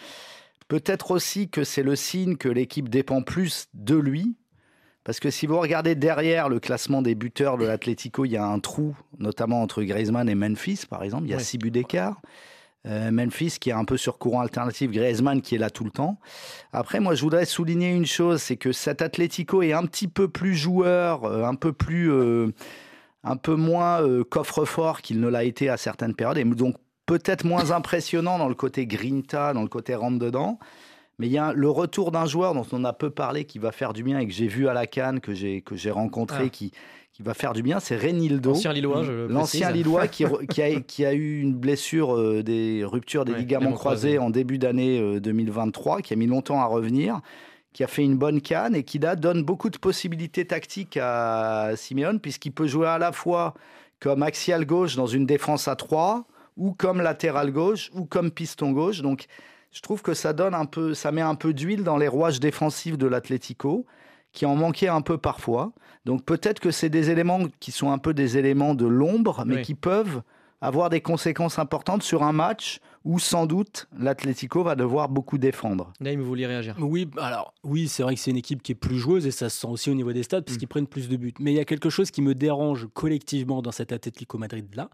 Peut-être 0.71 1.11
aussi 1.11 1.49
que 1.49 1.65
c'est 1.65 1.83
le 1.83 1.97
signe 1.97 2.37
que 2.37 2.47
l'équipe 2.47 2.87
dépend 2.87 3.23
plus 3.23 3.67
de 3.73 3.97
lui. 3.97 4.37
Parce 5.03 5.19
que 5.19 5.29
si 5.29 5.45
vous 5.45 5.59
regardez 5.59 5.95
derrière 5.95 6.47
le 6.47 6.61
classement 6.61 7.01
des 7.01 7.13
buteurs 7.13 7.57
de 7.57 7.65
l'Atlético, 7.65 8.23
il 8.23 8.31
y 8.31 8.37
a 8.37 8.45
un 8.45 8.59
trou, 8.59 8.95
notamment 9.19 9.61
entre 9.61 9.83
Griezmann 9.83 10.29
et 10.29 10.35
Memphis, 10.35 10.85
par 10.89 11.03
exemple. 11.03 11.25
Il 11.25 11.31
y 11.31 11.33
a 11.33 11.39
six 11.39 11.57
buts 11.57 11.71
d'écart. 11.71 12.21
Euh, 12.87 13.11
Memphis 13.11 13.57
qui 13.59 13.69
est 13.69 13.73
un 13.73 13.83
peu 13.83 13.97
sur 13.97 14.17
courant 14.17 14.39
alternatif, 14.39 14.91
Griezmann 14.91 15.41
qui 15.41 15.55
est 15.55 15.57
là 15.57 15.69
tout 15.69 15.83
le 15.83 15.91
temps. 15.91 16.17
Après, 16.71 17.01
moi, 17.01 17.15
je 17.15 17.21
voudrais 17.21 17.43
souligner 17.43 17.91
une 17.93 18.05
chose, 18.05 18.41
c'est 18.41 18.55
que 18.55 18.71
cet 18.71 19.01
Atlético 19.01 19.61
est 19.63 19.73
un 19.73 19.85
petit 19.85 20.07
peu 20.07 20.29
plus 20.29 20.55
joueur, 20.55 21.25
euh, 21.25 21.43
un 21.43 21.55
peu 21.55 21.73
plus, 21.73 22.09
euh, 22.09 22.47
un 23.25 23.35
peu 23.35 23.55
moins 23.55 24.01
coffre-fort 24.29 25.01
qu'il 25.01 25.19
ne 25.19 25.27
l'a 25.27 25.43
été 25.43 25.67
à 25.67 25.75
certaines 25.75 26.15
périodes, 26.15 26.37
et 26.37 26.45
donc 26.45 26.77
peut-être 27.11 27.43
moins 27.43 27.71
impressionnant 27.71 28.37
dans 28.37 28.47
le 28.47 28.55
côté 28.55 28.85
grinta, 28.85 29.51
dans 29.51 29.63
le 29.63 29.67
côté 29.67 29.95
rentre-dedans. 29.95 30.59
Mais 31.19 31.27
il 31.27 31.33
y 31.33 31.37
a 31.37 31.51
le 31.51 31.69
retour 31.69 32.09
d'un 32.09 32.25
joueur 32.25 32.53
dont 32.53 32.65
on 32.71 32.85
a 32.85 32.93
peu 32.93 33.09
parlé, 33.09 33.43
qui 33.43 33.59
va 33.59 33.73
faire 33.73 33.91
du 33.91 34.01
bien 34.01 34.17
et 34.19 34.25
que 34.25 34.31
j'ai 34.31 34.47
vu 34.47 34.69
à 34.69 34.73
la 34.73 34.87
Cannes, 34.87 35.19
que 35.19 35.33
j'ai, 35.33 35.61
que 35.61 35.75
j'ai 35.75 35.91
rencontré, 35.91 36.43
ah. 36.45 36.49
qui, 36.49 36.71
qui 37.11 37.21
va 37.21 37.33
faire 37.33 37.51
du 37.51 37.63
bien, 37.63 37.81
c'est 37.81 37.97
Renildo. 37.97 38.51
L'ancien 38.51 38.71
Lillois, 38.71 39.03
je 39.03 39.27
L'ancien 39.27 39.71
Lillois 39.71 40.07
qui, 40.07 40.23
qui, 40.49 40.61
a, 40.61 40.79
qui, 40.87 41.05
a, 41.05 41.13
eu 41.13 41.41
une 41.41 41.53
blessure, 41.53 42.15
euh, 42.15 42.43
des 42.43 42.85
ruptures 42.85 43.25
des 43.25 43.33
ligaments 43.33 43.73
croisés 43.73 44.17
en 44.17 44.29
début 44.29 44.57
d'année 44.57 45.19
2023, 45.19 45.97
euh, 45.97 45.99
qui 45.99 46.13
a 46.13 46.15
mis 46.15 46.27
longtemps 46.27 46.61
à 46.61 46.65
revenir, 46.65 47.19
qui 47.73 47.83
a 47.83 47.87
fait 47.87 48.05
une 48.05 48.15
bonne 48.15 48.39
canne 48.39 48.73
et 48.73 48.83
qui 48.83 48.99
là, 48.99 49.17
donne 49.17 49.43
beaucoup 49.43 49.69
de 49.69 49.77
possibilités 49.77 50.45
tactiques 50.47 50.95
à 50.95 51.71
Simeone, 51.75 52.21
puisqu'il 52.21 52.53
peut 52.53 52.67
jouer 52.67 52.87
à 52.87 52.97
la 52.97 53.11
fois 53.11 53.53
comme 53.99 54.23
axial 54.23 54.65
gauche 54.65 54.95
dans 54.95 55.07
une 55.07 55.25
défense 55.25 55.67
à 55.67 55.75
3 55.75 56.25
ou 56.57 56.73
comme 56.73 57.01
latéral 57.01 57.51
gauche, 57.51 57.91
ou 57.93 58.05
comme 58.05 58.31
piston 58.31 58.71
gauche. 58.71 59.01
Donc, 59.01 59.25
je 59.71 59.81
trouve 59.81 60.01
que 60.01 60.13
ça 60.13 60.33
donne 60.33 60.53
un 60.53 60.65
peu, 60.65 60.93
ça 60.93 61.11
met 61.11 61.21
un 61.21 61.35
peu 61.35 61.53
d'huile 61.53 61.83
dans 61.83 61.97
les 61.97 62.07
rouages 62.07 62.39
défensifs 62.39 62.97
de 62.97 63.07
l'Atlético, 63.07 63.85
qui 64.33 64.45
en 64.45 64.55
manquait 64.55 64.87
un 64.87 65.01
peu 65.01 65.17
parfois. 65.17 65.71
Donc, 66.05 66.23
peut-être 66.23 66.59
que 66.59 66.71
c'est 66.71 66.89
des 66.89 67.09
éléments 67.09 67.41
qui 67.59 67.71
sont 67.71 67.91
un 67.91 67.97
peu 67.97 68.13
des 68.13 68.37
éléments 68.37 68.75
de 68.75 68.85
l'ombre, 68.85 69.43
mais 69.45 69.61
qui 69.61 69.75
peuvent 69.75 70.21
avoir 70.61 70.89
des 70.89 71.01
conséquences 71.01 71.57
importantes 71.57 72.03
sur 72.03 72.23
un 72.23 72.31
match 72.31 72.79
où 73.03 73.17
sans 73.17 73.47
doute 73.47 73.87
l'Atlético 73.97 74.63
va 74.63 74.75
devoir 74.75 75.09
beaucoup 75.09 75.39
défendre. 75.39 75.91
Naïm, 75.99 76.21
vous 76.21 76.27
vouliez 76.27 76.45
réagir? 76.45 76.75
Oui, 76.79 77.09
alors 77.17 77.53
oui, 77.63 77.87
c'est 77.87 78.03
vrai 78.03 78.13
que 78.13 78.21
c'est 78.21 78.29
une 78.29 78.37
équipe 78.37 78.61
qui 78.61 78.73
est 78.73 78.75
plus 78.75 78.99
joueuse 78.99 79.25
et 79.25 79.31
ça 79.31 79.49
se 79.49 79.59
sent 79.59 79.67
aussi 79.67 79.89
au 79.89 79.95
niveau 79.95 80.13
des 80.13 80.21
stades 80.21 80.45
parce 80.45 80.57
mm. 80.57 80.59
qu'ils 80.59 80.67
prennent 80.67 80.87
plus 80.87 81.09
de 81.09 81.17
buts. 81.17 81.33
Mais 81.39 81.51
il 81.51 81.55
y 81.55 81.59
a 81.59 81.65
quelque 81.65 81.89
chose 81.89 82.11
qui 82.11 82.21
me 82.21 82.35
dérange 82.35 82.87
collectivement 82.93 83.63
dans 83.63 83.71
cet 83.71 83.91
Atlético 83.91 84.37
Madrid 84.37 84.67
là, 84.75 84.91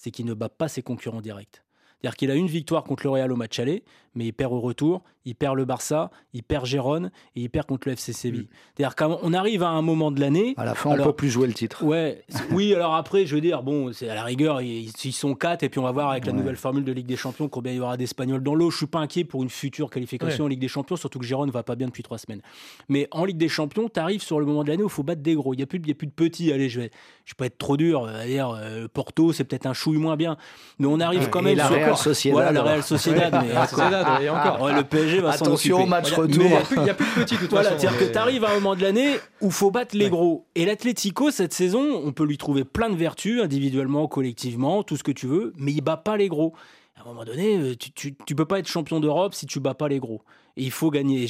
c'est 0.00 0.10
qu'il 0.10 0.24
ne 0.24 0.32
bat 0.32 0.48
pas 0.48 0.68
ses 0.68 0.82
concurrents 0.82 1.20
directs. 1.20 1.62
C'est-à-dire 2.00 2.16
qu'il 2.16 2.30
a 2.30 2.34
une 2.34 2.46
victoire 2.46 2.84
contre 2.84 3.02
le 3.02 3.10
Real 3.10 3.30
au 3.30 3.36
match 3.36 3.58
aller, 3.58 3.84
mais 4.14 4.24
il 4.24 4.32
perd 4.32 4.50
au 4.54 4.60
retour, 4.60 5.02
il 5.24 5.34
perd 5.34 5.56
le 5.56 5.64
Barça, 5.64 6.10
il 6.32 6.42
perd 6.42 6.66
Gérone 6.66 7.10
et 7.36 7.42
il 7.42 7.50
perd 7.50 7.66
contre 7.66 7.88
le 7.88 7.92
FC 7.92 8.12
Séville. 8.12 8.42
Mm. 8.42 8.48
C'est-à-dire 8.76 8.96
qu'on 8.96 9.32
arrive 9.34 9.62
à 9.62 9.68
un 9.68 9.82
moment 9.82 10.10
de 10.10 10.20
l'année. 10.20 10.54
À 10.56 10.64
la 10.64 10.74
fin, 10.74 10.90
on 10.90 10.96
ne 10.96 11.02
peut 11.02 11.12
plus 11.12 11.30
jouer 11.30 11.46
le 11.46 11.52
titre. 11.52 11.84
Ouais, 11.84 12.24
oui, 12.50 12.74
alors 12.74 12.94
après, 12.94 13.26
je 13.26 13.34
veux 13.34 13.40
dire, 13.40 13.62
bon, 13.62 13.92
c'est 13.92 14.08
à 14.08 14.14
la 14.14 14.24
rigueur, 14.24 14.60
ils, 14.62 14.90
sont 15.12 15.34
quatre 15.34 15.62
et 15.62 15.68
puis 15.68 15.80
on 15.80 15.82
va 15.82 15.92
voir 15.92 16.10
avec 16.10 16.24
la 16.24 16.32
nouvelle 16.32 16.56
formule 16.56 16.84
de 16.84 16.92
Ligue 16.92 17.06
des 17.06 17.16
Champions 17.16 17.48
combien 17.48 17.72
il 17.72 17.76
y 17.76 17.80
aura 17.80 17.96
d'Espagnols 17.96 18.42
dans 18.42 18.54
l'eau. 18.54 18.70
Je 18.70 18.76
suis 18.76 18.86
pas 18.86 19.00
inquiet 19.00 19.24
pour 19.24 19.42
une 19.42 19.50
future 19.50 19.90
qualification 19.90 20.44
en 20.44 20.48
Ligue 20.48 20.60
des 20.60 20.68
Champions, 20.68 20.96
surtout 20.96 21.18
que 21.18 21.26
Gérone 21.26 21.50
va 21.50 21.62
pas 21.62 21.76
bien 21.76 21.88
depuis 21.88 22.02
trois 22.02 22.18
semaines. 22.18 22.40
Mais 22.88 23.08
en 23.10 23.24
Ligue 23.24 23.36
des 23.36 23.48
Champions, 23.48 23.88
tu 23.92 24.00
arrives 24.00 24.22
sur 24.22 24.40
le 24.40 24.46
moment 24.46 24.64
de 24.64 24.70
l'année 24.70 24.82
où 24.82 24.86
il 24.86 24.92
faut 24.92 25.02
battre 25.02 25.22
des 25.22 25.34
gros. 25.34 25.54
Il 25.54 25.58
n'y 25.58 25.62
a, 25.62 25.66
plus, 25.66 25.80
a 25.90 25.94
plus 25.94 26.06
de 26.06 26.12
petits. 26.12 26.52
Allez, 26.52 26.68
je 26.68 26.80
vais, 26.80 26.90
je 27.24 27.32
vais 27.32 27.36
pas 27.36 27.46
être 27.46 27.58
trop 27.58 27.76
dur. 27.76 28.08
Dire, 28.26 28.50
euh, 28.56 28.88
Porto, 28.92 29.32
c'est 29.32 29.44
peut-être 29.44 29.66
un 29.66 29.74
chouille 29.74 29.98
moins 29.98 30.16
bien. 30.16 30.36
Mais 30.78 30.86
on 30.86 31.00
arrive 31.00 31.28
quand 31.28 31.42
même 31.42 31.56
la 31.56 31.66
sur. 31.66 31.76
Real 31.76 31.96
Sociedad. 31.96 32.54
la 32.54 32.62
Real 32.62 32.82
Sociedad. 32.82 33.44
mais, 34.20 34.28
encore. 34.28 34.68
le 34.72 34.84
PSG 34.84 35.09
va 35.18 35.30
Attention, 35.30 35.86
match 35.86 36.12
retour. 36.12 36.44
Il 36.44 36.82
n'y 36.82 36.90
a, 36.90 36.94
plus 36.94 37.06
de 37.06 37.14
petits, 37.14 37.36
tout 37.36 37.46
voilà, 37.50 37.70
C'est-à-dire 37.70 37.98
que 37.98 38.04
tu 38.04 38.18
arrives 38.18 38.44
à 38.44 38.50
un 38.50 38.54
moment 38.54 38.76
de 38.76 38.82
l'année 38.82 39.16
où 39.40 39.46
il 39.46 39.52
faut 39.52 39.70
battre 39.70 39.96
les 39.96 40.08
gros. 40.08 40.46
Et 40.54 40.64
l'Atlético, 40.64 41.30
cette 41.30 41.52
saison, 41.52 42.02
on 42.04 42.12
peut 42.12 42.24
lui 42.24 42.38
trouver 42.38 42.64
plein 42.64 42.90
de 42.90 42.96
vertus, 42.96 43.42
individuellement, 43.42 44.06
collectivement, 44.06 44.82
tout 44.82 44.96
ce 44.96 45.02
que 45.02 45.12
tu 45.12 45.26
veux, 45.26 45.52
mais 45.56 45.72
il 45.72 45.80
bat 45.80 45.96
pas 45.96 46.16
les 46.16 46.28
gros. 46.28 46.54
À 46.96 47.02
un 47.02 47.04
moment 47.06 47.24
donné, 47.24 47.56
euh, 47.56 47.74
tu, 47.76 48.14
tu, 48.14 48.34
peux 48.34 48.44
pas 48.44 48.58
être 48.58 48.68
champion 48.68 49.00
d'Europe 49.00 49.34
si 49.34 49.46
tu 49.46 49.58
bats 49.58 49.74
pas 49.74 49.88
les 49.88 49.98
gros. 49.98 50.22
Et 50.56 50.64
il 50.64 50.70
faut 50.70 50.90
gagner. 50.90 51.26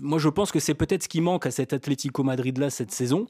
moi, 0.00 0.18
je 0.18 0.28
pense 0.28 0.52
que 0.52 0.60
c'est 0.60 0.74
peut-être 0.74 1.04
ce 1.04 1.08
qui 1.08 1.20
manque 1.20 1.46
à 1.46 1.50
cet 1.50 1.72
Atlético 1.72 2.22
Madrid-là 2.22 2.70
cette 2.70 2.90
saison 2.90 3.26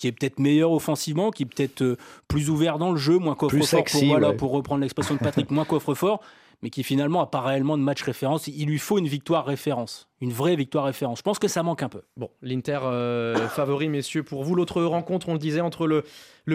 qui 0.00 0.06
est 0.06 0.12
peut-être 0.12 0.40
meilleur 0.40 0.72
offensivement, 0.72 1.30
qui 1.30 1.42
est 1.42 1.46
peut-être 1.46 1.82
euh, 1.82 1.96
plus 2.26 2.48
ouvert 2.48 2.78
dans 2.78 2.90
le 2.90 2.96
jeu, 2.96 3.18
moins 3.18 3.34
coffre-fort, 3.34 3.84
pour, 3.84 4.04
voilà, 4.06 4.32
pour 4.32 4.50
reprendre 4.50 4.80
l'expression 4.80 5.14
de 5.14 5.20
Patrick, 5.20 5.50
moins 5.50 5.66
coffre-fort, 5.66 6.22
mais 6.62 6.70
qui 6.70 6.82
finalement 6.82 7.20
n'a 7.20 7.26
pas 7.26 7.40
réellement 7.40 7.76
de 7.78 7.82
match 7.82 8.02
référence. 8.02 8.46
Il 8.46 8.66
lui 8.66 8.78
faut 8.78 8.98
une 8.98 9.08
victoire 9.08 9.46
référence, 9.46 10.08
une 10.20 10.32
vraie 10.32 10.56
victoire 10.56 10.84
référence. 10.84 11.18
Je 11.18 11.22
pense 11.22 11.38
que 11.38 11.48
ça 11.48 11.62
manque 11.62 11.82
un 11.82 11.88
peu. 11.88 12.02
Bon, 12.16 12.30
l'Inter 12.42 12.80
euh, 12.84 13.48
favori, 13.48 13.88
messieurs, 13.88 14.22
pour 14.22 14.44
vous. 14.44 14.54
L'autre 14.54 14.82
rencontre, 14.82 15.28
on 15.28 15.32
le 15.32 15.38
disait, 15.38 15.60
entre 15.60 15.86
le, 15.86 16.04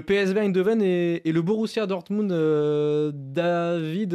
PSV 0.02 0.40
Eindhoven 0.40 0.82
et, 0.82 1.28
et 1.28 1.32
le 1.32 1.42
Borussia 1.42 1.86
Dortmund. 1.88 2.32
Euh, 2.32 3.12
David, 3.14 4.12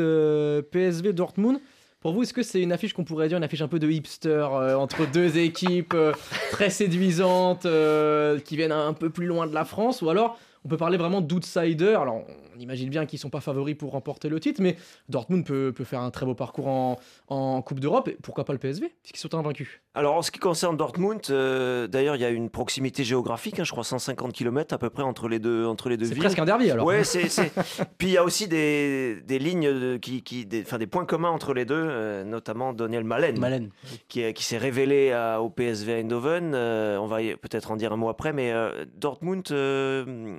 PSV 0.71 1.13
Dortmund. 1.13 1.61
Pour 2.01 2.15
vous, 2.15 2.23
est-ce 2.23 2.33
que 2.33 2.43
c'est 2.43 2.63
une 2.63 2.73
affiche 2.73 2.95
qu'on 2.95 3.05
pourrait 3.05 3.29
dire 3.29 3.37
une 3.37 3.45
affiche 3.45 3.61
un 3.61 3.69
peu 3.69 3.79
de 3.79 3.91
hipster 3.91 4.29
euh, 4.31 4.75
entre 4.75 5.07
deux 5.07 5.37
équipes 5.37 5.93
euh, 5.93 6.15
très 6.51 6.71
séduisantes 6.71 7.67
euh, 7.67 8.39
qui 8.39 8.57
viennent 8.57 8.73
un 8.73 8.95
peu 8.95 9.11
plus 9.11 9.27
loin 9.27 9.47
de 9.47 9.53
la 9.53 9.67
France 9.67 10.01
Ou 10.01 10.09
alors 10.09 10.39
on 10.65 10.69
peut 10.69 10.77
parler 10.77 10.99
vraiment 10.99 11.21
d'outsider. 11.21 11.95
Alors, 11.95 12.23
on 12.57 12.59
imagine 12.61 12.91
bien 12.91 13.07
qu'ils 13.07 13.17
ne 13.17 13.21
sont 13.23 13.31
pas 13.31 13.41
favoris 13.41 13.75
pour 13.77 13.93
remporter 13.93 14.29
le 14.29 14.39
titre, 14.41 14.61
mais 14.63 14.77
Dortmund 15.09 15.45
peut, 15.47 15.73
peut 15.75 15.85
faire 15.85 16.01
un 16.01 16.11
très 16.11 16.27
beau 16.27 16.35
parcours 16.35 16.67
en, 16.69 16.99
en 17.29 17.63
Coupe 17.63 17.81
d'Europe. 17.81 18.09
Et 18.09 18.17
pourquoi 18.23 18.45
pas 18.45 18.53
le 18.53 18.59
PSV, 18.59 18.93
puisqu'ils 19.03 19.21
sont 19.21 19.35
invaincus? 19.35 19.81
Alors, 19.95 20.15
en 20.17 20.23
ce 20.23 20.31
qui 20.31 20.39
concerne 20.39 20.77
Dortmund, 20.77 21.21
euh, 21.31 21.87
d'ailleurs, 21.87 22.15
il 22.17 22.23
y 22.23 22.25
a 22.25 22.29
une 22.31 22.51
proximité 22.51 23.03
géographique, 23.05 23.59
hein, 23.59 23.65
je 23.65 23.71
crois 23.73 23.83
150 23.85 24.33
km 24.33 24.75
à 24.75 24.79
peu 24.79 24.91
près 24.91 25.03
entre 25.03 25.29
les 25.29 25.39
deux, 25.39 25.65
entre 25.65 25.89
les 25.89 25.97
deux 25.97 26.05
C'est 26.05 26.13
villes. 26.15 26.23
presque 26.23 26.39
un 26.39 26.45
derby 26.45 26.71
alors. 26.71 26.87
Ouais, 26.87 27.05
c'est, 27.05 27.29
c'est- 27.29 27.51
Puis 27.99 28.09
il 28.09 28.13
y 28.13 28.17
a 28.19 28.23
aussi 28.25 28.47
des, 28.47 29.21
des 29.27 29.39
lignes, 29.39 29.67
de- 29.73 29.97
qui, 29.97 30.23
qui, 30.23 30.45
des, 30.47 30.63
points 30.87 31.05
communs 31.07 31.31
entre 31.31 31.55
les 31.55 31.65
deux, 31.65 31.75
euh, 31.89 32.23
notamment 32.25 32.73
Daniel 32.73 33.05
Malen, 33.05 33.39
Malen. 33.39 33.71
qui, 34.09 34.33
qui 34.35 34.45
s'est 34.45 34.59
révélé 34.59 35.13
à- 35.13 35.41
au 35.41 35.49
PSV 35.51 36.01
Eindhoven. 36.01 36.53
Euh, 36.55 36.99
on 36.99 37.07
va 37.07 37.19
peut-être 37.41 37.71
en 37.71 37.77
dire 37.77 37.93
un 37.93 37.97
mot 37.97 38.11
après, 38.11 38.33
mais 38.33 38.53
euh, 38.53 38.85
Dortmund, 38.97 39.43
euh, 39.51 40.37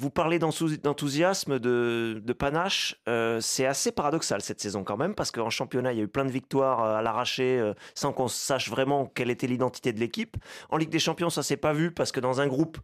vous 0.00 0.10
parlez 0.10 0.38
d'enthous- 0.38 0.76
d'enthousiasme, 0.80 1.58
de, 1.58 2.32
panache. 2.32 2.96
euh, 3.08 3.40
c'est 3.40 3.66
assez 3.66 3.90
paradoxal 3.90 4.40
cette 4.40 4.60
saison 4.60 4.84
quand 4.84 4.96
même, 4.96 5.14
parce 5.14 5.30
qu'en 5.32 5.50
championnat, 5.50 5.92
il 5.92 5.98
y 5.98 6.00
a 6.00 6.04
eu 6.04 6.08
plein 6.08 6.24
de 6.24 6.30
victoires 6.30 6.84
euh, 6.84 6.94
à 6.96 7.02
l'arraché 7.02 7.58
euh, 7.58 7.74
sans 7.94 8.12
qu'on 8.12 8.28
sache 8.28 8.70
vraiment 8.70 9.06
quelle 9.06 9.28
était 9.28 9.48
l'identité 9.48 9.92
de 9.92 9.98
l'équipe. 9.98 10.36
En 10.70 10.76
Ligue 10.76 10.90
des 10.90 11.00
Champions, 11.00 11.30
ça 11.30 11.42
s'est 11.42 11.56
pas 11.56 11.72
vu, 11.72 11.90
parce 11.92 12.12
que 12.12 12.20
dans 12.20 12.40
un 12.40 12.46
groupe 12.46 12.78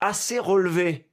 assez 0.00 0.38
relevé, 0.38 1.08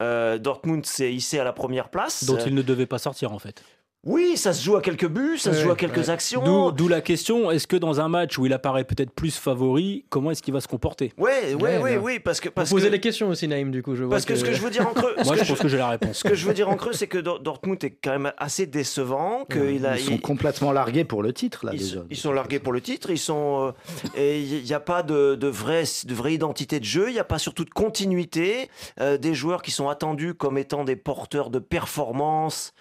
Dortmund 0.00 0.84
s'est 0.84 1.14
hissé 1.14 1.38
à 1.38 1.44
la 1.44 1.54
première 1.54 1.88
place. 1.88 2.24
Dont 2.24 2.36
il 2.36 2.54
ne 2.54 2.60
devait 2.60 2.84
pas 2.84 2.98
sortir 2.98 3.32
en 3.32 3.38
fait. 3.38 3.62
Oui, 4.04 4.36
ça 4.36 4.52
se 4.52 4.62
joue 4.62 4.76
à 4.76 4.82
quelques 4.82 5.08
buts, 5.08 5.38
ça 5.38 5.52
se 5.54 5.62
joue 5.62 5.70
à 5.70 5.76
quelques 5.76 5.96
ouais. 5.96 6.10
actions. 6.10 6.42
D'où 6.44 6.72
d'où 6.72 6.88
la 6.88 7.00
question 7.00 7.50
est-ce 7.50 7.66
que 7.66 7.76
dans 7.76 8.00
un 8.00 8.08
match 8.08 8.38
où 8.38 8.46
il 8.46 8.52
apparaît 8.52 8.84
peut-être 8.84 9.10
plus 9.12 9.36
favori, 9.38 10.04
comment 10.10 10.30
est-ce 10.30 10.42
qu'il 10.42 10.52
va 10.52 10.60
se 10.60 10.68
comporter? 10.68 11.12
Ouais, 11.16 11.54
ouais, 11.54 11.78
bien. 11.78 11.98
oui, 12.00 12.18
parce 12.18 12.40
que 12.40 12.48
Vous 12.48 12.54
posez 12.74 12.88
que, 12.88 12.92
les 12.92 13.00
questions 13.00 13.28
aussi, 13.28 13.48
Naïm, 13.48 13.70
du 13.70 13.82
coup. 13.82 13.94
Je 13.94 14.04
vois 14.04 14.10
parce 14.16 14.24
que 14.24 14.34
ce 14.36 14.44
que 14.44 14.52
je 14.52 14.60
veux 14.60 14.70
dire 14.70 14.86
en 14.86 14.92
creux, 14.92 15.14
Moi, 15.24 15.36
je 15.36 15.44
pense 15.44 15.58
que 15.58 15.68
j'ai 15.68 15.78
la 15.78 15.88
réponse. 15.88 16.18
Ce 16.18 16.24
que 16.28 16.34
je 16.34 16.46
veux 16.46 16.52
dire 16.54 16.68
en 16.68 16.76
creux, 16.76 16.92
c'est 16.92 17.06
que 17.06 17.18
Dor- 17.18 17.40
Dortmund 17.40 17.82
est 17.82 17.90
quand 18.02 18.10
même 18.12 18.32
assez 18.36 18.66
décevant. 18.66 19.46
Que 19.48 19.72
il 19.72 19.86
a, 19.86 19.96
Ils 19.96 20.04
sont 20.04 20.10
il- 20.12 20.20
complètement 20.20 20.72
largués 20.72 21.04
pour 21.04 21.22
le 21.22 21.32
titre, 21.32 21.64
là, 21.64 21.72
ils, 21.74 21.78
déjà. 21.80 22.00
ils 22.10 22.16
sont 22.16 22.32
largués 22.32 22.58
pour 22.58 22.72
le 22.72 22.80
titre. 22.80 23.10
Ils 23.10 23.18
sont 23.18 23.72
euh, 24.14 24.18
et 24.18 24.40
il 24.40 24.64
n'y 24.64 24.74
a 24.74 24.80
pas 24.80 25.02
de, 25.02 25.34
de 25.34 25.46
vraie 25.48 25.84
de 26.06 26.14
vraie 26.14 26.34
identité 26.34 26.78
de 26.78 26.84
jeu. 26.84 27.06
Il 27.08 27.12
n'y 27.14 27.18
a 27.18 27.24
pas 27.24 27.38
surtout 27.38 27.64
de 27.64 27.70
continuité. 27.70 28.68
Euh, 29.00 29.16
des 29.16 29.34
joueurs 29.34 29.62
qui 29.62 29.70
sont 29.70 29.88
attendus 29.88 30.34
comme 30.34 30.58
étant 30.58 30.84
des 30.84 30.96
porteurs 30.96 31.48
de 31.50 31.58
performance, 31.58 32.72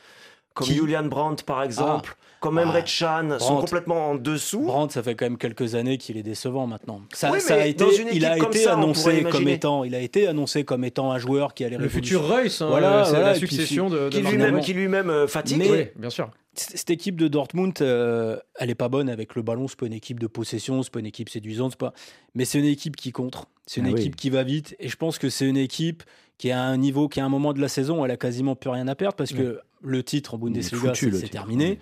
comme 0.54 0.68
Qui 0.68 0.76
Julian 0.76 1.06
Brandt 1.06 1.44
par 1.46 1.64
exemple, 1.64 2.16
comme 2.40 2.60
Emre 2.60 2.76
Ah, 2.76 2.82
Can, 2.82 3.40
sont 3.40 3.58
complètement 3.58 4.10
en 4.12 4.16
dessous. 4.16 4.62
Brandt, 4.62 4.94
ça 4.94 5.02
fait 5.02 5.16
quand 5.16 5.26
même 5.26 5.38
quelques 5.38 5.76
années 5.76 5.98
qu'il 5.98 6.18
est 6.18 6.24
décevant 6.24 6.68
maintenant. 6.68 7.02
Ça, 7.14 7.32
Oui, 7.32 7.40
ça 7.42 7.56
mais 7.56 7.62
a 7.62 7.66
été, 7.68 7.86
il 8.14 8.26
a 8.26 8.38
été 8.38 8.60
ça, 8.60 8.74
annoncé 8.74 9.24
comme 9.24 9.48
étant, 9.48 9.84
il 9.84 9.96
a 9.96 10.00
été 10.00 10.28
annoncé 10.28 10.64
comme 10.64 10.84
étant 10.84 11.12
un 11.12 11.18
joueur 11.18 11.54
qui 11.54 11.64
allait 11.64 11.78
Le 11.78 11.90
futur 11.90 12.28
Reus, 12.28 12.62
hein, 12.62 12.68
Voilà, 12.68 13.00
euh, 13.00 13.04
c'est 13.06 13.10
voilà, 13.12 13.26
la 13.28 13.32
puis 13.40 13.48
succession 13.48 13.90
de, 13.90 14.10
de 14.10 14.10
qui 14.10 14.22
lui-même 14.22 14.60
qui 14.62 14.74
lui-même 14.74 15.10
euh, 15.10 15.28
fatigue. 15.28 15.58
Mais- 15.58 15.72
Oui, 15.72 15.86
bien 15.96 16.10
sûr. 16.10 16.30
Cette 16.56 16.92
équipe 16.92 17.16
de 17.20 17.28
Dortmund, 17.28 17.74
euh, 17.82 18.38
elle 18.60 18.70
est 18.70 18.76
pas 18.76 18.88
bonne 18.90 19.10
avec 19.10 19.34
le 19.34 19.42
ballon. 19.42 19.68
C'est 19.68 19.80
pas 19.80 19.88
une 19.88 19.94
équipe 19.94 20.20
de 20.20 20.28
possession, 20.28 20.84
c'est 20.84 20.92
pas 20.94 21.00
une 21.00 21.08
équipe 21.08 21.30
séduisante, 21.30 21.72
c'est 21.72 21.80
pas. 21.80 21.94
Mais 22.36 22.46
c'est 22.46 22.60
une 22.60 22.66
équipe 22.66 22.96
qui 22.96 23.12
contre. 23.12 23.48
C'est 23.66 23.82
une 23.82 23.88
Ah 23.88 23.92
oui. 23.92 24.00
équipe 24.02 24.16
qui 24.16 24.30
va 24.30 24.44
vite. 24.44 24.76
Et 24.80 24.88
je 24.88 24.96
pense 24.96 25.18
que 25.18 25.30
c'est 25.30 25.48
une 25.48 25.58
équipe 25.58 26.04
qui 26.38 26.50
est 26.50 26.52
à 26.52 26.62
un 26.62 26.78
niveau, 26.78 27.08
qui 27.08 27.20
à 27.22 27.26
un 27.26 27.30
moment 27.30 27.54
de 27.54 27.60
la 27.62 27.70
saison, 27.70 28.02
où 28.02 28.06
elle 28.06 28.12
a 28.12 28.18
quasiment 28.18 28.56
plus 28.56 28.70
rien 28.70 28.88
à 28.88 28.94
perdre 28.94 29.16
parce 29.16 29.34
que 29.34 29.62
le 29.84 30.04
titre 30.04 30.34
en 30.34 30.38
Bundesliga, 30.38 30.94
c'est 30.96 31.30
terminé. 31.30 31.80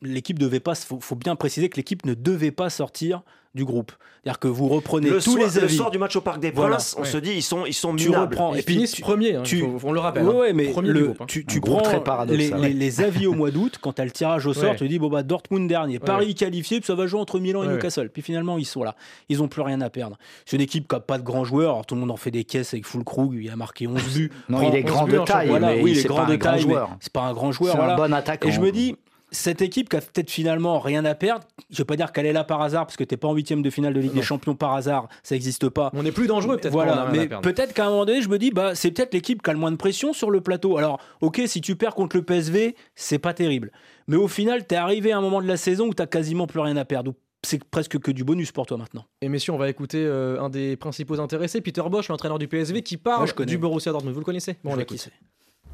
L'équipe 0.00 0.38
devait 0.38 0.60
pas. 0.60 0.74
Faut, 0.74 1.00
faut 1.00 1.16
bien 1.16 1.36
préciser 1.36 1.68
que 1.68 1.76
l'équipe 1.76 2.04
ne 2.04 2.14
devait 2.14 2.50
pas 2.50 2.70
sortir 2.70 3.22
du 3.54 3.64
groupe. 3.64 3.92
C'est-à-dire 4.22 4.38
que 4.38 4.48
vous 4.48 4.68
reprenez 4.68 5.10
Le, 5.10 5.16
tous 5.16 5.32
soir, 5.32 5.36
les 5.48 5.54
le 5.60 5.64
avis. 5.64 5.76
soir 5.76 5.90
du 5.90 5.98
match 5.98 6.14
au 6.16 6.20
Parc 6.20 6.40
des 6.40 6.52
Voilà, 6.52 6.76
Princes, 6.76 6.94
on 6.96 7.02
ouais. 7.02 7.08
se 7.08 7.18
dit 7.18 7.32
ils 7.32 7.42
sont 7.42 7.66
ils 7.66 7.74
sont 7.74 7.94
Tu 7.96 8.06
minables. 8.06 8.34
reprends. 8.34 8.54
Et 8.54 8.62
puis 8.62 8.84
tu- 8.88 9.02
premier, 9.02 9.34
hein, 9.34 9.42
tu- 9.42 9.58
faut- 9.58 9.78
on 9.82 9.92
le 9.92 9.98
rappelle. 10.00 10.22
Ouais, 10.24 10.32
hein. 10.34 10.38
ouais, 10.38 10.52
mais 10.52 10.68
Premier 10.68 10.88
le- 10.88 10.94
du 11.00 11.04
groupe, 11.06 11.20
hein. 11.22 11.24
tu, 11.28 11.44
tu 11.44 11.60
prends 11.60 11.80
très 11.82 12.00
les, 12.28 12.50
les- 12.50 12.72
les 12.72 13.00
avis 13.02 13.26
au 13.26 13.34
mois 13.34 13.50
d'août, 13.50 13.78
quand 13.80 13.94
tu 13.94 14.00
as 14.00 14.04
le 14.04 14.10
tirage 14.12 14.46
au 14.46 14.54
sort, 14.54 14.70
Ouais. 14.70 14.76
tu 14.76 14.88
dis 14.88 14.98
bon 14.98 15.08
bah 15.08 15.22
Dortmund 15.22 15.68
dernier, 15.68 15.98
Paris 15.98 16.34
qualifié, 16.34 16.78
puis 16.80 16.86
ça 16.86 16.94
va 16.94 17.06
jouer 17.06 17.20
entre 17.20 17.40
Milan 17.40 17.64
et 17.64 17.66
Newcastle. 17.66 18.10
Puis 18.10 18.22
finalement 18.22 18.58
ils 18.58 18.64
sont 18.64 18.84
là, 18.84 18.94
ils 19.28 19.42
ont 19.42 19.48
plus 19.48 19.62
rien 19.62 19.80
à 19.80 19.90
perdre. 19.90 20.16
C'est 20.46 20.56
une 20.56 20.62
équipe 20.62 20.88
qui 20.88 20.94
a 20.94 21.00
pas 21.00 21.18
de 21.18 21.24
grands 21.24 21.44
joueurs, 21.44 21.72
alors 21.72 21.86
tout 21.86 21.94
le 21.96 22.00
monde 22.00 22.10
en 22.12 22.16
fait 22.16 22.30
des 22.30 22.44
caisses 22.44 22.72
avec 22.74 22.86
Fulkrug, 22.86 23.34
il 23.34 23.50
a 23.50 23.56
marqué 23.56 23.86
11 23.86 24.02
buts. 24.14 24.30
Non, 24.48 24.62
il 24.62 24.74
est 24.76 24.84
11 24.84 24.90
grand 24.90 25.06
de 25.08 25.18
taille, 25.18 25.48
voilà, 25.48 25.74
oui, 25.74 25.90
il 25.92 25.98
est 25.98 26.02
c'est 26.02 26.08
grand 26.08 26.18
pas 26.24 26.26
de 26.26 26.32
un 26.34 26.36
grand 26.36 26.50
taille, 26.52 26.66
c'est 27.00 27.12
pas 27.12 27.22
un 27.22 27.32
grand 27.32 27.50
joueur. 27.52 27.74
C'est 27.74 27.80
un 27.82 27.96
bon 27.96 28.12
attaquant. 28.14 28.48
Et 28.48 28.52
je 28.52 28.60
me 28.60 28.70
dis, 28.70 28.96
cette 29.32 29.62
équipe 29.62 29.88
qui 29.88 29.96
a 29.96 30.00
peut-être 30.00 30.30
finalement 30.30 30.78
rien 30.78 31.04
à 31.04 31.14
perdre, 31.14 31.44
je 31.70 31.78
vais 31.78 31.84
pas 31.84 31.96
dire 31.96 32.12
qu'elle 32.12 32.26
est 32.26 32.32
là 32.32 32.44
par 32.44 32.60
hasard, 32.62 32.86
parce 32.86 32.96
que 32.96 33.02
t'es 33.04 33.16
pas 33.16 33.26
en 33.28 33.34
huitième 33.34 33.62
de 33.62 33.70
finale 33.70 33.94
de 33.94 34.00
Ligue 34.00 34.10
Non. 34.12 34.16
des 34.20 34.22
Champions 34.22 34.54
par 34.54 34.74
hasard, 34.74 35.08
ça 35.22 35.34
n'existe 35.34 35.68
pas. 35.70 35.90
On 35.94 36.04
est 36.04 36.12
plus 36.12 36.26
dangereux 36.26 36.56
peut-être. 36.58 36.74
on 36.74 36.76
Voilà, 36.76 37.08
mais 37.10 37.26
peut-être 37.26 37.72
qu'à 37.74 37.86
un 37.86 37.90
moment 37.90 38.04
donné, 38.04 38.22
je 38.22 38.28
me 38.28 38.38
dis, 38.38 38.50
bah, 38.50 38.74
c'est 38.74 38.90
peut-être 38.92 39.14
l'équipe 39.14 39.42
qui 39.42 39.50
a 39.50 39.52
le 39.54 39.58
moins 39.58 39.72
de 39.72 39.76
pression 39.76 40.12
sur 40.12 40.30
le 40.30 40.40
plateau. 40.40 40.76
Alors, 40.76 41.00
ok, 41.22 41.40
si 41.46 41.60
tu 41.60 41.74
perds 41.74 41.94
contre 41.94 42.16
le 42.16 42.22
PSV, 42.22 42.76
c'est 42.94 43.18
pas 43.18 43.34
terrible. 43.34 43.72
Mais 44.06 44.16
au 44.16 44.28
final, 44.28 44.66
t'es 44.66 44.76
arrivé 44.76 45.12
à 45.12 45.18
un 45.18 45.22
moment 45.22 45.40
de 45.42 45.48
la 45.48 45.56
saison 45.56 45.86
où 45.88 45.94
t'as 45.94 46.06
quasiment 46.06 46.46
plus 46.46 46.60
rien 46.60 46.76
à 46.76 46.84
perdre. 46.84 47.14
C'est 47.44 47.64
presque 47.64 47.98
que 47.98 48.12
du 48.12 48.22
bonus 48.22 48.52
pour 48.52 48.66
toi 48.66 48.76
maintenant. 48.76 49.04
Et 49.20 49.28
messieurs, 49.28 49.52
on 49.52 49.58
va 49.58 49.68
écouter 49.68 49.98
euh, 49.98 50.40
un 50.40 50.48
des 50.48 50.76
principaux 50.76 51.18
intéressés, 51.18 51.60
Peter 51.60 51.82
Bosch, 51.90 52.06
l'entraîneur 52.08 52.38
du 52.38 52.46
PSV, 52.46 52.82
qui 52.82 52.96
parle 52.98 53.18
Moi, 53.18 53.26
je 53.26 53.34
connais. 53.34 53.50
du 53.50 53.58
Borussia 53.58 53.90
Dortmund. 53.90 54.14
Vous 54.14 54.20
le 54.20 54.24
connaissez? 54.24 54.58
Bon, 54.62 54.70
on 54.70 54.74
Je 54.74 54.78
l'écoute. 54.80 55.08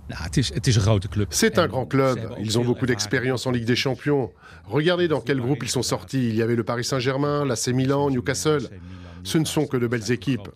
Qui 0.09 0.14
c'est. 0.14 0.14
Nou, 0.14 0.23
het, 0.25 0.37
is, 0.37 0.55
het 0.55 0.66
is 0.66 0.77
een 0.77 0.83
grote 0.83 1.09
club. 1.09 1.33
C'est 1.33 1.59
un 1.59 1.68
grand 1.68 1.87
club. 1.87 2.18
Ils 2.38 2.59
ont 2.59 2.64
beaucoup 2.64 2.87
d'expérience 2.87 3.47
en 3.47 3.53
Ligue 3.53 3.66
des 3.66 3.77
Champions. 3.77 4.33
Regardez 4.64 5.09
dans 5.09 5.21
quel 5.21 5.40
groupe 5.40 5.62
ils 5.62 5.71
sont 5.71 5.83
sortis. 5.83 6.29
Il 6.29 6.35
y 6.35 6.42
avait 6.42 6.57
le 6.57 6.64
Paris 6.64 6.85
Saint-Germain, 6.85 7.44
l'AC 7.44 7.68
Milan, 7.68 8.11
Newcastle. 8.11 8.68
Ce 9.25 9.38
ne 9.38 9.44
sont 9.44 9.66
que 9.66 9.77
de 9.77 9.87
belles 9.87 10.11
équipes. 10.11 10.49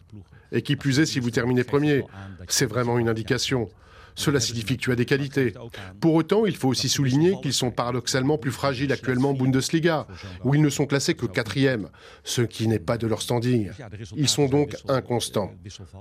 Et 0.53 0.63
qui 0.63 0.77
plus 0.77 0.99
est, 1.01 1.07
si 1.07 1.19
vous 1.21 1.31
terminez 1.31 1.65
premier, 1.65 2.05
c'est 2.49 2.67
vraiment 2.67 2.99
une 2.99 3.09
indication. 3.09 3.69
Cela 4.15 4.41
signifie 4.41 4.77
que 4.77 4.83
tu 4.83 4.93
as 4.93 4.97
des 4.97 5.05
qualités. 5.05 5.55
Pour 6.01 6.15
autant, 6.15 6.45
il 6.47 6.57
faut 6.57 6.69
aussi 6.69 6.89
souligner 6.89 7.35
qu'ils 7.43 7.53
sont 7.53 7.71
paradoxalement 7.71 8.39
plus 8.39 8.51
fragiles 8.51 8.93
actuellement 8.93 9.31
en 9.31 9.35
Bundesliga, 9.35 10.07
où 10.45 10.55
ils 10.55 10.61
ne 10.63 10.69
sont 10.71 10.87
classés 10.87 11.15
que 11.15 11.27
quatrième, 11.27 11.89
ce 12.25 12.43
qui 12.43 12.69
n'est 12.69 12.79
pas 12.79 12.99
de 12.99 13.07
leur 13.07 13.23
standing. 13.23 13.71
Ils 14.17 14.29
sont 14.29 14.47
donc 14.47 14.77
inconstants. 14.89 15.51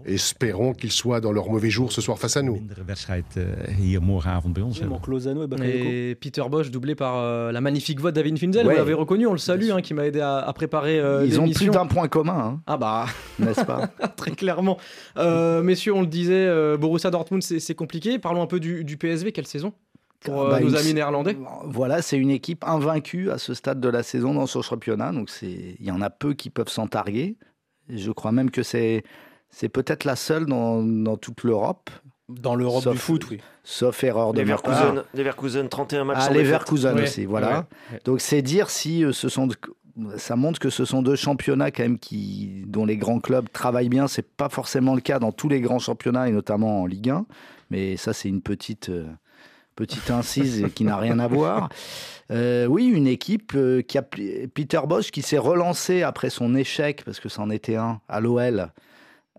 Espérons 0.05 0.73
qu'ils 0.73 0.91
soient 0.91 1.21
dans 1.21 1.31
leur 1.31 1.49
mauvais 1.49 1.69
jour 1.69 1.91
ce 1.91 2.01
soir 2.01 2.19
face 2.19 2.37
à 2.37 2.41
nous. 2.41 2.61
Et 5.63 6.15
Peter 6.15 6.43
Bosch, 6.49 6.69
doublé 6.71 6.95
par 6.95 7.17
euh, 7.17 7.51
la 7.51 7.61
magnifique 7.61 7.99
voix 7.99 8.11
de 8.11 8.15
David 8.15 8.37
Finzel, 8.37 8.65
Ouais. 8.65 8.73
vous 8.73 8.79
l'avez 8.79 8.93
reconnu, 8.93 9.25
on 9.27 9.31
le 9.31 9.37
salue, 9.37 9.71
hein, 9.71 9.81
qui 9.81 9.93
m'a 9.93 10.05
aidé 10.05 10.19
à, 10.19 10.37
à 10.37 10.53
préparer 10.53 10.99
euh, 10.99 11.25
Ils 11.25 11.39
ont 11.39 11.49
plus 11.49 11.69
d'un 11.69 11.85
point 11.87 12.07
commun, 12.07 12.37
hein, 12.57 12.61
Ah 12.67 12.77
bah, 12.77 13.05
n'est-ce 13.39 13.63
pas? 13.65 13.87
Très 14.15 14.31
clairement. 14.31 14.77
Euh, 15.17 15.63
messieurs, 15.63 15.93
on 15.93 16.01
le 16.01 16.07
disait, 16.07 16.33
euh, 16.33 16.77
Borussia 16.77 17.09
Dortmund, 17.11 17.41
c'est 17.43 17.59
c'est 17.59 17.75
compliqué. 18.01 18.19
Parlons 18.19 18.41
un 18.41 18.47
peu 18.47 18.59
du, 18.59 18.83
du 18.83 18.97
PSV, 18.97 19.31
quelle 19.31 19.47
saison 19.47 19.73
pour 20.21 20.41
euh, 20.43 20.51
Bah, 20.51 20.59
nos 20.59 20.69
une- 20.69 20.75
amis 20.75 20.93
néerlandais? 20.93 21.37
Voilà, 21.65 22.01
c'est 22.01 22.17
une 22.17 22.29
équipe 22.31 22.63
invaincue 22.65 23.31
à 23.31 23.37
ce 23.37 23.53
stade 23.53 23.79
de 23.79 23.89
la 23.89 24.03
saison 24.03 24.33
dans 24.33 24.45
son 24.47 24.61
championnat. 24.61 25.11
Donc 25.11 25.29
il 25.41 25.75
y 25.83 25.91
en 25.91 26.01
a 26.01 26.09
peu 26.09 26.33
qui 26.33 26.49
peuvent 26.49 26.69
s'en 26.69 26.87
targuer. 26.87 27.37
Je 27.89 28.11
crois 28.11 28.31
même 28.31 28.51
que 28.51 28.63
c'est, 28.63 29.03
c'est 29.49 29.69
peut-être 29.69 30.03
la 30.05 30.15
seule 30.15 30.45
dans, 30.45 30.81
dans 30.83 31.17
toute 31.17 31.43
l'Europe, 31.43 31.89
Dans 32.29 32.55
l'Europe 32.55 32.87
du 32.91 32.97
foot, 32.97 33.25
oui. 33.31 33.39
sauf 33.63 34.03
erreur 34.03 34.33
de 34.33 34.43
ma 34.43 34.57
part. 34.57 34.71
Leverkusen, 34.93 35.03
Leverkusen, 35.13 35.67
31 35.69 36.03
matchs 36.05 36.17
Ah. 36.21 36.33
Leverkusen 36.33 36.95
Ouais, 36.95 37.03
aussi, 37.03 37.25
voilà. 37.25 37.67
Donc 38.05 38.21
c'est 38.21 38.41
dire 38.43 38.69
si 38.69 39.03
euh, 39.03 39.11
ce 39.11 39.27
sont, 39.27 39.49
ça 40.17 40.35
montre 40.37 40.59
que 40.59 40.69
ce 40.69 40.85
sont 40.85 41.01
deux 41.01 41.17
championnats 41.17 41.71
quand 41.71 41.83
même 41.83 41.99
qui, 41.99 42.63
dont 42.67 42.85
les 42.85 42.95
grands 42.95 43.19
clubs 43.19 43.49
travaillent 43.51 43.89
bien. 43.89 44.07
C'est 44.07 44.25
pas 44.27 44.47
forcément 44.49 44.93
le 44.95 45.01
cas 45.01 45.19
dans 45.19 45.31
tous 45.33 45.49
les 45.49 45.59
grands 45.59 45.79
championnats 45.79 46.29
et 46.29 46.31
notamment 46.31 46.83
en 46.83 46.85
Ligue 46.85 47.09
1. 47.09 47.25
Mais 47.71 47.97
ça 47.97 48.13
c'est 48.13 48.29
une 48.29 48.41
petite, 48.41 48.89
euh, 48.89 49.07
petite 49.75 50.11
incise 50.11 50.67
qui 50.75 50.83
n'a 50.83 50.97
rien 50.97 51.17
à 51.19 51.27
voir. 51.27 51.69
Euh, 52.31 52.65
oui, 52.65 52.85
une 52.85 53.07
équipe 53.07 53.53
euh, 53.55 53.81
qui 53.81 53.97
a 53.97 54.01
Peter 54.03 54.79
Bosch 54.87 55.11
qui 55.11 55.21
s'est 55.21 55.37
relancé 55.37 56.03
après 56.03 56.29
son 56.29 56.55
échec 56.55 57.03
parce 57.03 57.19
que 57.19 57.29
c'en 57.29 57.49
était 57.49 57.75
un 57.75 57.99
à 58.07 58.19
l'OL 58.21 58.71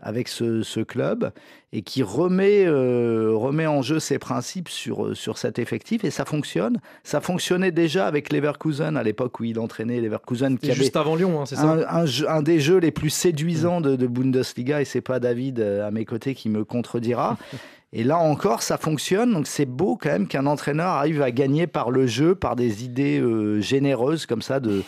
avec 0.05 0.27
ce, 0.27 0.62
ce 0.62 0.81
club 0.81 1.31
et 1.73 1.83
qui 1.83 2.03
remet, 2.03 2.66
euh, 2.66 3.31
remet 3.35 3.68
en 3.68 3.83
jeu 3.83 4.01
ses 4.01 4.18
principes 4.18 4.68
sur, 4.68 5.16
sur 5.16 5.38
cet 5.38 5.61
effectif 5.61 6.05
et 6.05 6.11
ça 6.11 6.25
fonctionne. 6.25 6.81
Ça 7.05 7.21
fonctionnait 7.21 7.71
déjà 7.71 8.09
avec 8.09 8.33
Leverkusen 8.33 8.97
à 8.97 9.03
l'époque 9.05 9.38
où 9.38 9.45
il 9.45 9.61
entraînait 9.61 10.01
Leverkusen 10.01 10.59
qui 10.59 10.66
avait 10.66 10.75
juste 10.75 10.97
avant 10.97 11.14
Lyon, 11.14 11.40
hein, 11.40 11.47
c'est 11.47 11.55
ça 11.55 11.87
un, 11.88 12.05
un 12.05 12.42
des 12.42 12.59
jeux 12.59 12.79
les 12.79 12.90
plus 12.90 13.11
séduisants 13.11 13.81
de, 13.81 13.95
de 13.95 14.07
Bundesliga 14.09 14.83
et 14.83 14.85
c'est 14.85 15.01
pas 15.01 15.21
David 15.21 15.61
à 15.61 15.92
mes 15.92 16.05
côtés 16.05 16.35
qui 16.35 16.49
me 16.49 16.64
contredira. 16.64 17.38
Et 17.92 18.05
là 18.05 18.18
encore, 18.18 18.62
ça 18.62 18.78
fonctionne. 18.78 19.33
Donc 19.33 19.46
c'est 19.46 19.66
beau 19.66 19.96
quand 19.96 20.11
même 20.11 20.26
qu'un 20.26 20.46
entraîneur 20.46 20.88
arrive 20.88 21.22
à 21.22 21.31
gagner 21.31 21.66
par 21.66 21.90
le 21.90 22.07
jeu, 22.07 22.35
par 22.35 22.57
des 22.57 22.85
idées 22.85 23.20
euh, 23.20 23.61
généreuses 23.61 24.26
comme 24.26 24.42
ça 24.42 24.61
de, 24.61 24.83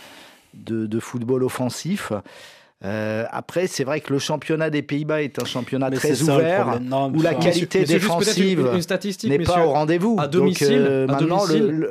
de, 0.54 0.86
de 0.86 1.00
football 1.00 1.44
offensif. 1.44 2.12
Euh, 2.84 3.24
après, 3.30 3.66
c'est 3.66 3.84
vrai 3.84 4.00
que 4.00 4.12
le 4.12 4.18
championnat 4.18 4.68
des 4.70 4.82
Pays-Bas 4.82 5.22
est 5.22 5.40
un 5.40 5.44
championnat 5.44 5.90
très 5.90 6.22
ouvert, 6.22 6.80
où 7.14 7.22
la 7.22 7.34
qualité 7.34 7.84
défensive 7.84 8.68
n'est 9.24 9.38
pas 9.38 9.66
au 9.66 9.70
rendez-vous. 9.70 10.16
À 10.20 10.28
domicile, 10.28 11.06
Donc, 11.08 11.20
maintenant, 11.20 11.44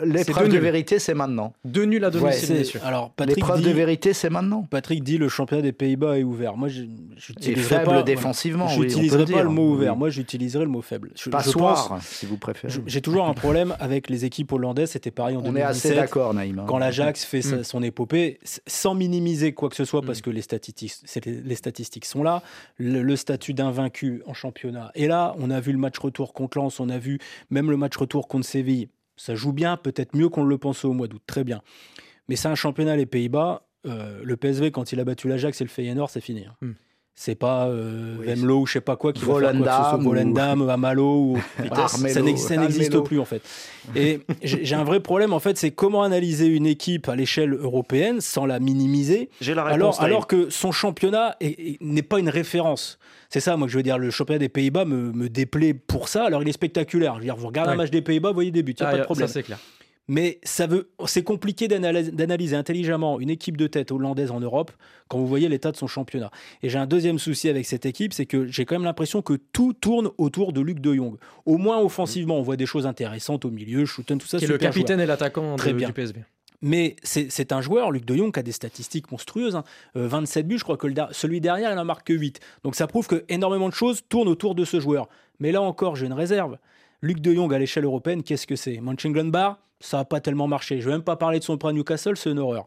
l'épreuve 0.03 0.49
de 0.49 0.57
vérité, 0.57 0.99
c'est 0.99 1.13
maintenant. 1.13 1.53
Deux 1.65 1.85
nuls 1.85 2.03
à 2.05 2.09
domicile, 2.09 2.63
ouais, 2.75 2.81
Alors, 2.83 3.11
l'épreuve 3.25 3.61
de 3.61 3.71
vérité, 3.71 4.13
c'est 4.13 4.29
maintenant. 4.29 4.67
Patrick 4.69 5.03
dit 5.03 5.17
le 5.17 5.29
championnat 5.29 5.61
des 5.61 5.71
Pays-Bas 5.71 6.17
est 6.17 6.23
ouvert. 6.23 6.55
Moi, 6.57 6.67
j'utiliserais 6.67 7.79
faible 7.79 7.85
pas, 7.85 8.03
défensivement. 8.03 8.67
Je 8.67 8.79
n'utiliserai 8.81 9.25
pas 9.25 9.43
le 9.43 9.49
mot 9.49 9.71
ouvert. 9.71 9.95
Moi, 9.95 10.09
j'utiliserai 10.09 10.63
le 10.63 10.69
mot 10.69 10.81
faible. 10.81 11.11
Je, 11.15 11.29
Passoire, 11.29 11.97
si 12.01 12.25
vous 12.25 12.37
préférez. 12.37 12.73
J'ai 12.85 13.01
toujours 13.01 13.27
un 13.27 13.33
problème 13.33 13.75
avec 13.79 14.09
les 14.09 14.25
équipes 14.25 14.51
hollandaises. 14.51 14.91
C'était 14.91 15.11
pareil 15.11 15.35
en 15.35 15.41
2017. 15.41 15.53
On 15.53 15.67
est 15.67 15.69
assez 15.69 15.95
d'accord, 15.95 16.33
Naïm. 16.33 16.59
Hein. 16.59 16.65
Quand 16.67 16.77
l'Ajax 16.77 17.25
fait 17.25 17.39
mm. 17.39 17.63
son 17.63 17.81
épopée, 17.81 18.39
sans 18.67 18.93
minimiser 18.93 19.53
quoi 19.53 19.69
que 19.69 19.75
ce 19.75 19.85
soit, 19.85 20.01
parce 20.01 20.19
mm. 20.19 20.23
que 20.23 20.29
les 20.29 20.41
statistiques, 20.41 20.82
les 21.25 21.55
statistiques 21.55 22.05
sont 22.05 22.23
là, 22.23 22.41
le, 22.77 23.15
statut 23.15 23.53
d'invaincu 23.53 24.21
en 24.25 24.33
championnat. 24.33 24.91
Et 24.95 25.07
là, 25.07 25.35
on 25.37 25.49
a 25.49 25.59
vu 25.59 25.71
le 25.71 25.77
match 25.77 25.97
retour 25.97 26.33
contre 26.33 26.57
Lens, 26.57 26.79
on 26.79 26.89
a 26.89 26.97
vu 26.97 27.19
même 27.49 27.69
le 27.69 27.77
match 27.77 27.95
retour 27.97 28.27
contre 28.27 28.45
Séville. 28.45 28.89
Ça 29.15 29.35
joue 29.35 29.53
bien, 29.53 29.77
peut-être 29.77 30.15
mieux 30.15 30.29
qu'on 30.29 30.43
le 30.43 30.57
pensait 30.57 30.87
au 30.87 30.93
mois 30.93 31.07
d'août, 31.07 31.21
très 31.27 31.43
bien. 31.43 31.61
Mais 32.27 32.35
c'est 32.35 32.47
un 32.47 32.55
championnat, 32.55 32.95
les 32.95 33.05
Pays-Bas. 33.05 33.67
Euh, 33.85 34.21
le 34.23 34.37
PSV, 34.37 34.71
quand 34.71 34.91
il 34.93 34.99
a 34.99 35.03
battu 35.03 35.27
l'Ajax 35.27 35.59
et 35.59 35.63
le 35.63 35.69
Feyenoord, 35.69 36.09
c'est 36.09 36.21
fini. 36.21 36.45
Hein. 36.45 36.55
Mm. 36.61 36.71
C'est 37.15 37.35
pas 37.35 37.67
euh, 37.67 38.17
Venlo 38.21 38.61
ou 38.61 38.65
je 38.65 38.73
sais 38.73 38.81
pas 38.81 38.95
quoi 38.95 39.13
qui 39.13 39.23
Volendam, 39.23 39.61
va 39.61 39.89
faire 39.91 39.99
Volendam, 39.99 40.61
ou... 40.63 40.69
Amalo 40.69 41.03
ou 41.03 41.37
ça 41.87 42.57
n'existe 42.57 42.99
plus 43.01 43.19
en 43.19 43.25
fait. 43.25 43.41
Et 43.95 44.21
j'ai 44.41 44.75
un 44.75 44.83
vrai 44.83 44.99
problème 44.99 45.31
en 45.31 45.39
fait, 45.39 45.57
c'est 45.57 45.69
comment 45.69 46.01
analyser 46.01 46.47
une 46.47 46.65
équipe 46.65 47.07
à 47.09 47.15
l'échelle 47.15 47.53
européenne 47.53 48.19
sans 48.19 48.47
la 48.47 48.59
minimiser, 48.59 49.29
la 49.45 49.63
alors, 49.63 50.01
alors 50.01 50.25
que 50.25 50.49
son 50.49 50.71
championnat 50.71 51.37
n'est 51.81 52.01
pas 52.01 52.17
une 52.17 52.29
référence. 52.29 52.97
C'est 53.29 53.39
ça, 53.39 53.57
moi 53.57 53.67
que 53.67 53.71
je 53.71 53.77
veux 53.77 53.83
dire. 53.83 53.97
Le 53.97 54.09
championnat 54.11 54.39
des 54.39 54.49
Pays-Bas 54.49 54.85
me, 54.85 55.11
me, 55.11 55.27
déplaît 55.27 55.73
pour 55.73 56.07
ça. 56.07 56.25
Alors 56.25 56.43
il 56.43 56.49
est 56.49 56.53
spectaculaire. 56.53 57.13
Je 57.15 57.19
veux 57.19 57.25
dire, 57.25 57.35
vous 57.35 57.47
regardez 57.47 57.71
un 57.71 57.75
match 57.75 57.89
des 57.89 58.01
Pays-Bas, 58.01 58.29
vous 58.29 58.35
voyez 58.35 58.51
des 58.51 58.63
buts, 58.63 58.75
il 58.77 58.83
n'y 58.83 58.85
a 58.85 58.89
ah, 58.89 58.91
pas 58.91 58.99
de 58.99 59.03
problème. 59.03 59.27
Ça 59.27 59.33
c'est 59.33 59.43
clair. 59.43 59.59
Mais 60.07 60.39
ça 60.43 60.67
veut, 60.67 60.89
c'est 61.05 61.23
compliqué 61.23 61.67
d'analyser 61.67 62.55
intelligemment 62.55 63.19
une 63.19 63.29
équipe 63.29 63.55
de 63.55 63.67
tête 63.67 63.91
hollandaise 63.91 64.31
en 64.31 64.41
Europe 64.41 64.71
quand 65.07 65.17
vous 65.17 65.27
voyez 65.27 65.47
l'état 65.47 65.71
de 65.71 65.77
son 65.77 65.87
championnat. 65.87 66.29
Et 66.61 66.69
j'ai 66.69 66.77
un 66.77 66.87
deuxième 66.87 67.19
souci 67.19 67.47
avec 67.47 67.65
cette 67.65 67.85
équipe, 67.85 68.13
c'est 68.13 68.25
que 68.25 68.45
j'ai 68.47 68.65
quand 68.65 68.75
même 68.75 68.83
l'impression 68.83 69.21
que 69.21 69.39
tout 69.53 69.73
tourne 69.73 70.09
autour 70.17 70.51
de 70.51 70.59
Luc 70.59 70.79
de 70.79 70.93
Jong. 70.93 71.15
Au 71.45 71.57
moins 71.57 71.79
offensivement, 71.79 72.37
on 72.37 72.41
voit 72.41 72.57
des 72.57 72.65
choses 72.65 72.85
intéressantes 72.85 73.45
au 73.45 73.49
milieu, 73.49 73.85
Schouten, 73.85 74.17
tout 74.17 74.27
ça. 74.27 74.39
Qui 74.39 74.45
est 74.45 74.47
le 74.47 74.57
capitaine 74.57 74.99
et 74.99 75.05
l'attaquant 75.05 75.55
du 75.55 75.93
PSV. 75.93 76.21
Mais 76.61 76.95
c'est 77.03 77.51
un 77.51 77.59
joueur, 77.59 77.91
Luc 77.91 78.05
de 78.05 78.15
Jong, 78.15 78.33
qui 78.33 78.39
a 78.39 78.43
des 78.43 78.53
statistiques 78.53 79.11
monstrueuses. 79.11 79.61
27 79.95 80.37
hein. 80.37 80.45
euh, 80.45 80.47
buts, 80.47 80.57
je 80.57 80.63
crois 80.63 80.77
que 80.77 80.87
celui 81.11 81.41
derrière, 81.41 81.71
il 81.71 81.77
en 81.77 81.85
marque 81.85 82.07
que 82.07 82.13
8. 82.13 82.39
Donc 82.63 82.75
ça 82.75 82.87
prouve 82.87 83.07
que 83.07 83.25
énormément 83.27 83.67
de 83.67 83.73
choses 83.73 84.01
tournent 84.07 84.29
autour 84.29 84.55
de 84.55 84.63
ce 84.63 84.79
joueur. 84.79 85.09
Mais 85.39 85.51
là 85.51 85.61
encore, 85.61 85.97
j'ai 85.97 86.05
une 86.05 86.13
réserve. 86.13 86.57
Luc 87.03 87.19
de 87.19 87.33
Jong 87.33 87.53
à 87.53 87.59
l'échelle 87.59 87.83
européenne, 87.83 88.23
qu'est-ce 88.23 88.47
que 88.47 88.55
c'est? 88.55 88.79
Mönchengladbach, 88.79 89.57
ça 89.81 89.97
n'a 89.97 90.05
pas 90.05 90.21
tellement 90.21 90.47
marché. 90.47 90.79
Je 90.79 90.85
ne 90.85 90.91
vais 90.91 90.97
même 90.97 91.03
pas 91.03 91.17
parler 91.17 91.37
de 91.37 91.43
son 91.43 91.57
prêt 91.57 91.69
à 91.69 91.73
Newcastle, 91.73 92.15
c'est 92.15 92.31
une 92.31 92.39
horreur. 92.39 92.65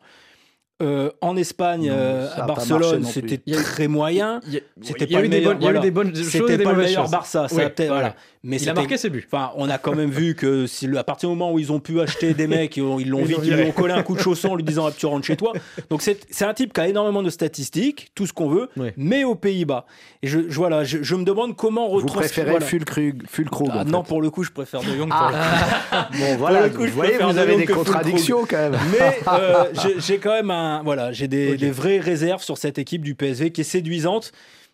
Euh, 0.83 1.11
en 1.22 1.38
Espagne, 1.38 1.88
euh, 1.90 2.29
à 2.37 2.42
Barcelone, 2.42 3.03
c'était 3.05 3.38
très 3.38 3.88
moyen. 3.88 4.40
C'était 4.83 5.07
pas, 5.07 5.22
le 5.22 5.29
meilleur. 5.29 5.57
Il 5.59 5.64
y 5.64 5.68
a 5.68 5.75
eu 5.77 5.81
des 5.81 5.90
bonnes 5.90 6.14
choses 6.14 6.29
C'était 6.29 6.59
pas 6.59 6.72
le 6.72 6.83
meilleur 6.83 7.09
Barça. 7.09 7.49
Ça 7.49 7.70
voilà. 7.88 8.14
Mais 8.46 8.59
il 8.59 8.70
a 8.70 8.74
marqué 8.74 8.96
ses 8.96 9.11
buts. 9.11 9.26
Enfin, 9.30 9.50
on 9.56 9.68
a 9.68 9.76
quand 9.76 9.94
même 9.94 10.11
vu 10.11 10.37
que 10.37 10.68
si, 10.68 10.88
à 10.96 11.02
partir 11.02 11.28
du 11.28 11.35
moment 11.35 11.52
où 11.52 11.59
ils 11.59 11.72
ont 11.72 11.80
pu 11.80 12.00
acheter 12.00 12.32
des 12.32 12.46
mecs, 12.46 12.76
ils 12.76 13.09
l'ont 13.09 13.24
vite, 13.24 13.38
ils 13.42 13.52
lui 13.52 13.64
ont 13.64 13.72
collé 13.72 13.92
un 13.92 14.04
coup 14.04 14.14
de 14.14 14.20
chausson 14.20 14.50
en 14.50 14.54
lui 14.54 14.62
disant 14.62 14.87
ah, 14.87 14.92
tu 14.96 15.06
rentres 15.06 15.26
chez 15.26 15.37
toi. 15.37 15.52
Donc 15.90 16.02
c'est 16.02 16.44
un 16.44 16.54
type 16.54 16.72
qui 16.72 16.80
a 16.80 16.87
énormément 16.87 17.24
de 17.24 17.30
statistiques, 17.30 18.12
tout 18.14 18.26
ce 18.26 18.32
qu'on 18.32 18.48
veut, 18.48 18.68
mais 18.96 19.24
aux 19.24 19.35
Pays-Bas. 19.35 19.85
Et 20.22 20.28
je, 20.28 20.38
voilà, 20.38 20.85
je, 20.85 21.14
me 21.16 21.24
demande 21.24 21.56
comment 21.56 21.88
retranscrire. 21.88 22.14
Vous 22.14 22.20
préférez 22.20 22.50
voilà. 22.50 22.66
Fulkrug, 22.66 23.22
Fulkrug 23.28 23.70
ah, 23.72 23.85
Non, 23.85 24.04
pour 24.04 24.22
le 24.22 24.30
coup, 24.30 24.44
je 24.44 24.52
préfère 24.52 24.80
De 24.80 24.96
Jong. 24.96 25.11
Ah. 25.11 26.09
bon, 26.18 26.37
voilà. 26.38 26.68
vous 26.68 26.87
voyez, 26.87 27.18
vous 27.18 27.38
avez 27.38 27.56
des 27.56 27.66
contradictions 27.66 28.46
quand 28.48 28.70
même. 28.70 28.78
Mais 28.92 29.18
euh, 29.28 29.64
j'ai 29.98 30.18
quand 30.18 30.32
même 30.32 30.50
un, 30.50 30.82
voilà, 30.85 31.11
j'ai 31.11 31.26
des, 31.26 31.56
des 31.56 31.70
vraies 31.70 31.98
réserves 31.98 32.42
sur 32.42 32.59
cette 32.59 32.78
équipe 32.78 33.02
du 33.02 33.14
PSV 33.16 33.50
qui 33.50 33.62
est 33.62 33.64
séduisante 33.64 34.32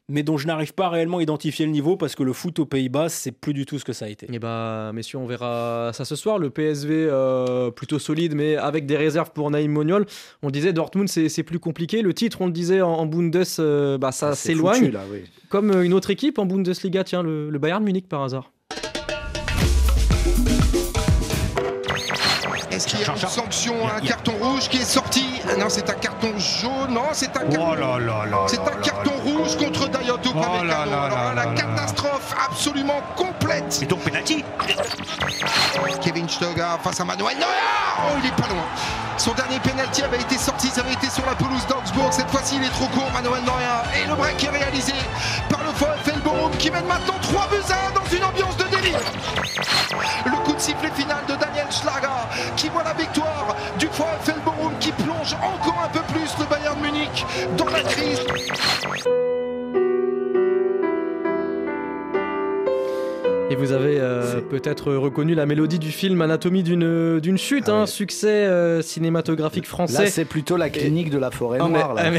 mais 0.08 0.22
dont 0.22 0.36
je 0.36 0.46
n'arrive 0.46 0.74
pas 0.74 0.88
réellement 0.88 1.18
à 1.18 1.22
identifier 1.22 1.64
le 1.64 1.72
niveau 1.72 1.96
parce 1.96 2.14
que 2.14 2.22
le 2.22 2.32
foot 2.32 2.58
aux 2.58 2.66
Pays-Bas, 2.66 3.08
c'est 3.08 3.32
plus 3.32 3.54
du 3.54 3.66
tout 3.66 3.78
ce 3.78 3.84
que 3.84 3.92
ça 3.92 4.06
a 4.06 4.08
été. 4.08 4.26
Et 4.26 4.34
eh 4.34 4.38
bah, 4.38 4.90
messieurs, 4.94 5.18
on 5.18 5.26
verra 5.26 5.90
ça 5.92 6.04
ce 6.04 6.16
soir. 6.16 6.38
Le 6.38 6.50
PSV 6.50 6.90
euh, 6.92 7.70
plutôt 7.70 7.98
solide, 7.98 8.34
mais 8.34 8.56
avec 8.56 8.86
des 8.86 8.96
réserves 8.96 9.32
pour 9.32 9.50
Naïm 9.50 9.72
Moniol. 9.72 10.06
On 10.42 10.50
disait 10.50 10.72
Dortmund, 10.72 11.08
c'est 11.08 11.42
plus 11.42 11.58
compliqué. 11.58 12.02
Le 12.02 12.14
titre, 12.14 12.40
on 12.40 12.46
le 12.46 12.52
disait 12.52 12.82
en, 12.82 13.06
Bundes, 13.06 13.44
euh, 13.58 13.98
bah, 13.98 14.12
ça 14.12 14.30
ah, 14.30 14.34
s'éloigne. 14.34 14.92
Comme 15.48 15.70
euh, 15.70 15.82
une 15.82 15.92
autre 15.92 16.10
équipe 16.10 16.38
en 16.38 16.46
Bundesliga, 16.46 17.04
tiens, 17.04 17.22
le, 17.22 17.50
le 17.50 17.58
Bayern 17.58 17.82
Munich 17.82 18.08
par 18.08 18.22
hasard. 18.22 18.50
Y 22.90 23.04
a 23.04 23.12
une 23.12 23.28
sanction, 23.28 23.74
un 23.88 24.00
carton 24.00 24.32
rouge 24.40 24.68
qui 24.68 24.78
est 24.78 24.84
sorti? 24.84 25.40
Non, 25.58 25.66
c'est 25.68 25.88
un 25.88 25.94
carton 25.94 26.32
jaune. 26.38 26.94
Non, 26.94 27.08
c'est 27.12 27.36
un 27.36 27.46
carton. 27.46 27.76
Oh 27.80 28.46
c'est 28.48 28.60
un 28.60 28.80
carton 28.82 29.12
rouge 29.24 29.56
contre 29.56 29.88
Dayoto 29.88 30.30
oh 30.34 30.64
la 30.64 31.46
catastrophe 31.54 32.34
absolument 32.48 33.00
complète. 33.16 33.80
Et 33.82 33.86
donc 33.86 34.00
penalty. 34.00 34.44
Kevin 36.02 36.28
Stoga 36.28 36.78
face 36.82 37.00
à 37.00 37.04
Manuel 37.04 37.36
Neuer. 37.36 37.46
Oh, 37.98 38.18
il 38.22 38.28
est 38.28 38.36
pas 38.36 38.48
loin. 38.48 38.64
Son 39.18 39.32
dernier 39.34 39.60
penalty 39.60 40.02
avait 40.02 40.20
été 40.20 40.36
sorti, 40.36 40.68
ça 40.68 40.80
avait 40.80 40.94
été 40.94 41.08
sur 41.08 41.24
la 41.26 41.34
pelouse 41.34 41.66
d'Augsbourg. 41.68 42.12
Cette 42.12 42.30
fois-ci, 42.30 42.56
il 42.56 42.64
est 42.64 42.70
trop 42.70 42.86
court, 42.86 43.10
Manuel 43.12 43.42
Neuer. 43.44 44.02
Et 44.02 44.08
le 44.08 44.14
break 44.14 44.42
est 44.42 44.48
réalisé 44.48 44.94
par 45.48 45.61
le 45.62 46.20
Bochum 46.20 46.50
qui 46.58 46.70
mène 46.70 46.86
maintenant 46.86 47.18
3 47.20 47.48
buts 47.48 47.56
à 47.70 47.88
1 47.88 47.92
dans 47.92 48.16
une 48.16 48.24
ambiance 48.24 48.56
de 48.56 48.64
délire. 48.64 48.98
Le 50.26 50.44
coup 50.44 50.54
de 50.54 50.60
sifflet 50.60 50.90
final 50.90 51.24
de 51.28 51.34
Daniel 51.34 51.66
Schlager 51.70 52.08
qui 52.56 52.68
voit 52.68 52.84
la 52.84 52.94
victoire 52.94 53.56
du 53.78 53.86
Bochum 53.86 54.72
qui 54.80 54.92
plonge 54.92 55.34
encore 55.34 55.82
un 55.84 55.88
peu 55.88 56.00
plus 56.12 56.30
le 56.38 56.44
Bayern 56.46 56.80
Munich 56.80 57.26
dans 57.56 57.66
la 57.66 57.82
crise. 57.82 59.41
Et 63.52 63.54
vous 63.54 63.72
avez 63.72 64.00
euh, 64.00 64.40
peut-être 64.40 64.94
reconnu 64.94 65.34
la 65.34 65.44
mélodie 65.44 65.78
du 65.78 65.90
film 65.90 66.22
Anatomie 66.22 66.62
d'une, 66.62 67.36
chute, 67.36 67.68
ah 67.68 67.82
un 67.82 67.86
succès 67.86 68.46
euh, 68.46 68.80
cinématographique 68.80 69.66
français. 69.66 70.04
Là, 70.04 70.10
c'est 70.10 70.24
plutôt 70.24 70.56
la 70.56 70.70
clinique 70.70 71.10
de 71.10 71.18
la 71.18 71.30
forêt 71.30 71.58
ah, 71.60 71.68
noire. 71.68 71.92
là. 71.92 72.12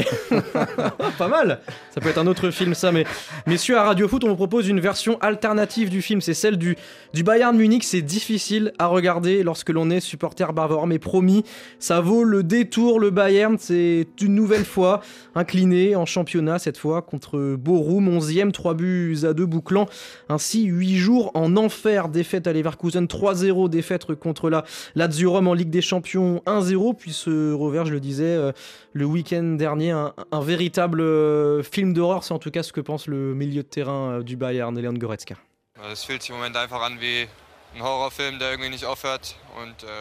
Ah, 0.54 1.10
pas 1.18 1.26
mal 1.26 1.58
Ça 1.92 2.00
peut 2.00 2.10
être 2.10 2.18
un 2.18 2.28
autre 2.28 2.50
film, 2.50 2.74
ça. 2.74 2.92
Mais 2.92 3.04
messieurs, 3.48 3.76
à 3.76 3.82
Radio 3.82 4.06
Foot, 4.06 4.22
on 4.22 4.28
vous 4.28 4.36
propose 4.36 4.68
une 4.68 4.78
version 4.78 5.18
alternative 5.20 5.90
du 5.90 6.02
film. 6.02 6.20
C'est 6.20 6.34
celle 6.34 6.56
du, 6.56 6.76
du 7.14 7.24
Bayern 7.24 7.56
Munich. 7.56 7.82
C'est 7.82 8.02
difficile 8.02 8.72
à 8.78 8.86
regarder 8.86 9.42
lorsque 9.42 9.70
l'on 9.70 9.90
est 9.90 9.98
supporter 9.98 10.52
bavard. 10.52 10.86
Mais 10.86 11.00
promis, 11.00 11.44
ça 11.80 12.00
vaut 12.00 12.22
le 12.22 12.44
détour. 12.44 13.00
Le 13.00 13.10
Bayern, 13.10 13.56
c'est 13.58 14.06
une 14.22 14.36
nouvelle 14.36 14.64
fois 14.64 15.00
incliné 15.34 15.96
en 15.96 16.06
championnat, 16.06 16.60
cette 16.60 16.78
fois 16.78 17.02
contre 17.02 17.56
Borum, 17.56 18.08
11e, 18.08 18.52
3 18.52 18.74
buts 18.74 19.18
à 19.24 19.32
2 19.32 19.46
bouclant. 19.46 19.88
Ainsi, 20.28 20.66
8 20.66 20.96
jours 20.96 21.23
en 21.34 21.56
enfer, 21.56 22.08
défaite 22.08 22.46
à 22.46 22.52
Leverkusen 22.52 23.06
3-0, 23.06 23.68
défaite 23.68 24.14
contre 24.14 24.50
la 24.50 24.64
Lazio 24.94 25.30
Rome 25.30 25.48
en 25.48 25.54
Ligue 25.54 25.70
des 25.70 25.82
Champions 25.82 26.42
1-0, 26.46 26.96
puis 26.96 27.12
ce 27.12 27.52
revers, 27.52 27.86
je 27.86 27.92
le 27.92 28.00
disais, 28.00 28.24
euh, 28.24 28.52
le 28.92 29.04
week-end 29.04 29.42
dernier, 29.42 29.90
un, 29.90 30.12
véritable 30.40 31.00
euh, 31.00 31.62
film 31.62 31.92
d'horreur, 31.92 32.24
c'est 32.24 32.34
en 32.34 32.38
tout 32.38 32.50
cas 32.50 32.62
ce 32.62 32.72
que 32.72 32.80
pense 32.80 33.06
le 33.06 33.34
milieu 33.34 33.62
de 33.62 33.68
terrain 33.68 34.18
euh, 34.18 34.22
du 34.22 34.36
Bayern, 34.36 34.78
Leon 34.78 34.92
Goretzka. 34.94 35.36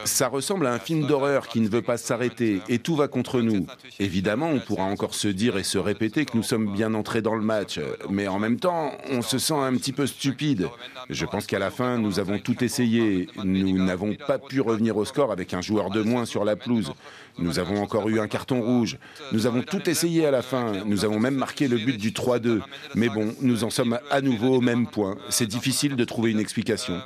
Ça 0.05 0.27
ressemble 0.27 0.67
à 0.67 0.73
un 0.73 0.79
film 0.79 1.07
d'horreur 1.07 1.47
qui 1.47 1.59
ne 1.59 1.67
veut 1.67 1.81
pas 1.81 1.97
s'arrêter 1.97 2.61
et 2.69 2.79
tout 2.79 2.95
va 2.95 3.07
contre 3.07 3.41
nous. 3.41 3.65
Évidemment, 3.99 4.49
on 4.49 4.59
pourra 4.59 4.83
encore 4.83 5.15
se 5.15 5.27
dire 5.27 5.57
et 5.57 5.63
se 5.63 5.77
répéter 5.77 6.25
que 6.25 6.37
nous 6.37 6.43
sommes 6.43 6.71
bien 6.71 6.93
entrés 6.93 7.21
dans 7.21 7.35
le 7.35 7.41
match, 7.41 7.79
mais 8.09 8.27
en 8.27 8.39
même 8.39 8.59
temps, 8.59 8.91
on 9.09 9.21
se 9.21 9.39
sent 9.39 9.55
un 9.55 9.73
petit 9.73 9.91
peu 9.91 10.07
stupide. 10.07 10.69
Je 11.09 11.25
pense 11.25 11.47
qu'à 11.47 11.59
la 11.59 11.71
fin, 11.71 11.97
nous 11.97 12.19
avons 12.19 12.39
tout 12.39 12.63
essayé. 12.63 13.27
Nous 13.43 13.83
n'avons 13.83 14.15
pas 14.15 14.39
pu 14.39 14.61
revenir 14.61 14.97
au 14.97 15.05
score 15.05 15.31
avec 15.31 15.53
un 15.53 15.61
joueur 15.61 15.89
de 15.89 16.01
moins 16.01 16.25
sur 16.25 16.45
la 16.45 16.55
pelouse. 16.55 16.93
Nous 17.39 17.57
avons 17.57 17.81
encore 17.81 18.07
eu 18.09 18.19
un 18.19 18.27
carton 18.27 18.61
rouge. 18.61 18.97
Nous 19.31 19.47
avons 19.47 19.63
tout 19.63 19.89
essayé 19.89 20.25
à 20.25 20.31
la 20.31 20.41
fin. 20.41 20.83
Nous 20.85 21.05
avons 21.05 21.19
même 21.19 21.35
marqué 21.35 21.67
le 21.67 21.77
but 21.77 21.97
du 21.97 22.11
3-2. 22.11 22.61
Mais 22.95 23.09
bon, 23.09 23.33
nous 23.41 23.63
en 23.63 23.69
sommes 23.69 23.99
à 24.11 24.21
nouveau 24.21 24.57
au 24.57 24.61
même 24.61 24.87
point. 24.87 25.17
C'est 25.29 25.47
difficile 25.47 25.95
de 25.95 26.05
trouver 26.05 26.31
une 26.31 26.39
explication. 26.39 27.01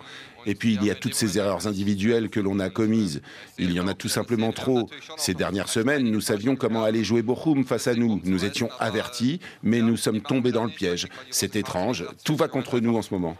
Et 0.47 0.55
puis 0.55 0.73
il 0.73 0.83
y 0.83 0.89
a 0.89 0.95
toutes 0.95 1.13
ces 1.13 1.37
erreurs 1.37 1.67
individuelles 1.67 2.29
que 2.29 2.39
l'on 2.39 2.59
a 2.59 2.69
commises. 2.69 3.21
Il 3.59 3.71
y 3.73 3.79
en 3.79 3.87
a 3.87 3.93
tout 3.93 4.07
simplement 4.07 4.51
trop. 4.53 4.89
Ces 5.17 5.33
dernières 5.33 5.69
semaines, 5.69 6.09
nous 6.09 6.21
savions 6.21 6.55
comment 6.55 6.83
aller 6.83 7.03
jouer 7.03 7.21
Bochum 7.21 7.65
face 7.65 7.87
à 7.87 7.93
nous. 7.93 8.21
Nous 8.23 8.45
étions 8.45 8.69
avertis, 8.79 9.39
mais 9.61 9.81
nous 9.81 9.97
sommes 9.97 10.21
tombés 10.21 10.53
dans 10.53 10.63
le 10.63 10.71
piège. 10.71 11.07
C'est 11.29 11.55
étrange. 11.57 12.05
Tout 12.23 12.37
va 12.37 12.47
contre 12.47 12.79
nous 12.79 12.95
en 12.95 13.01
ce 13.01 13.13
moment. 13.13 13.37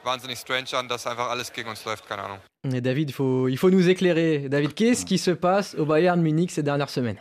Et 2.73 2.81
David, 2.81 3.09
il 3.09 3.13
faut, 3.13 3.47
il 3.47 3.57
faut 3.57 3.69
nous 3.69 3.87
éclairer. 3.87 4.49
David, 4.49 4.73
qu'est-ce 4.73 5.05
qui 5.05 5.17
se 5.17 5.31
passe 5.31 5.75
au 5.75 5.85
Bayern 5.85 6.21
Munich 6.21 6.51
ces 6.51 6.63
dernières 6.63 6.89
semaines? 6.89 7.17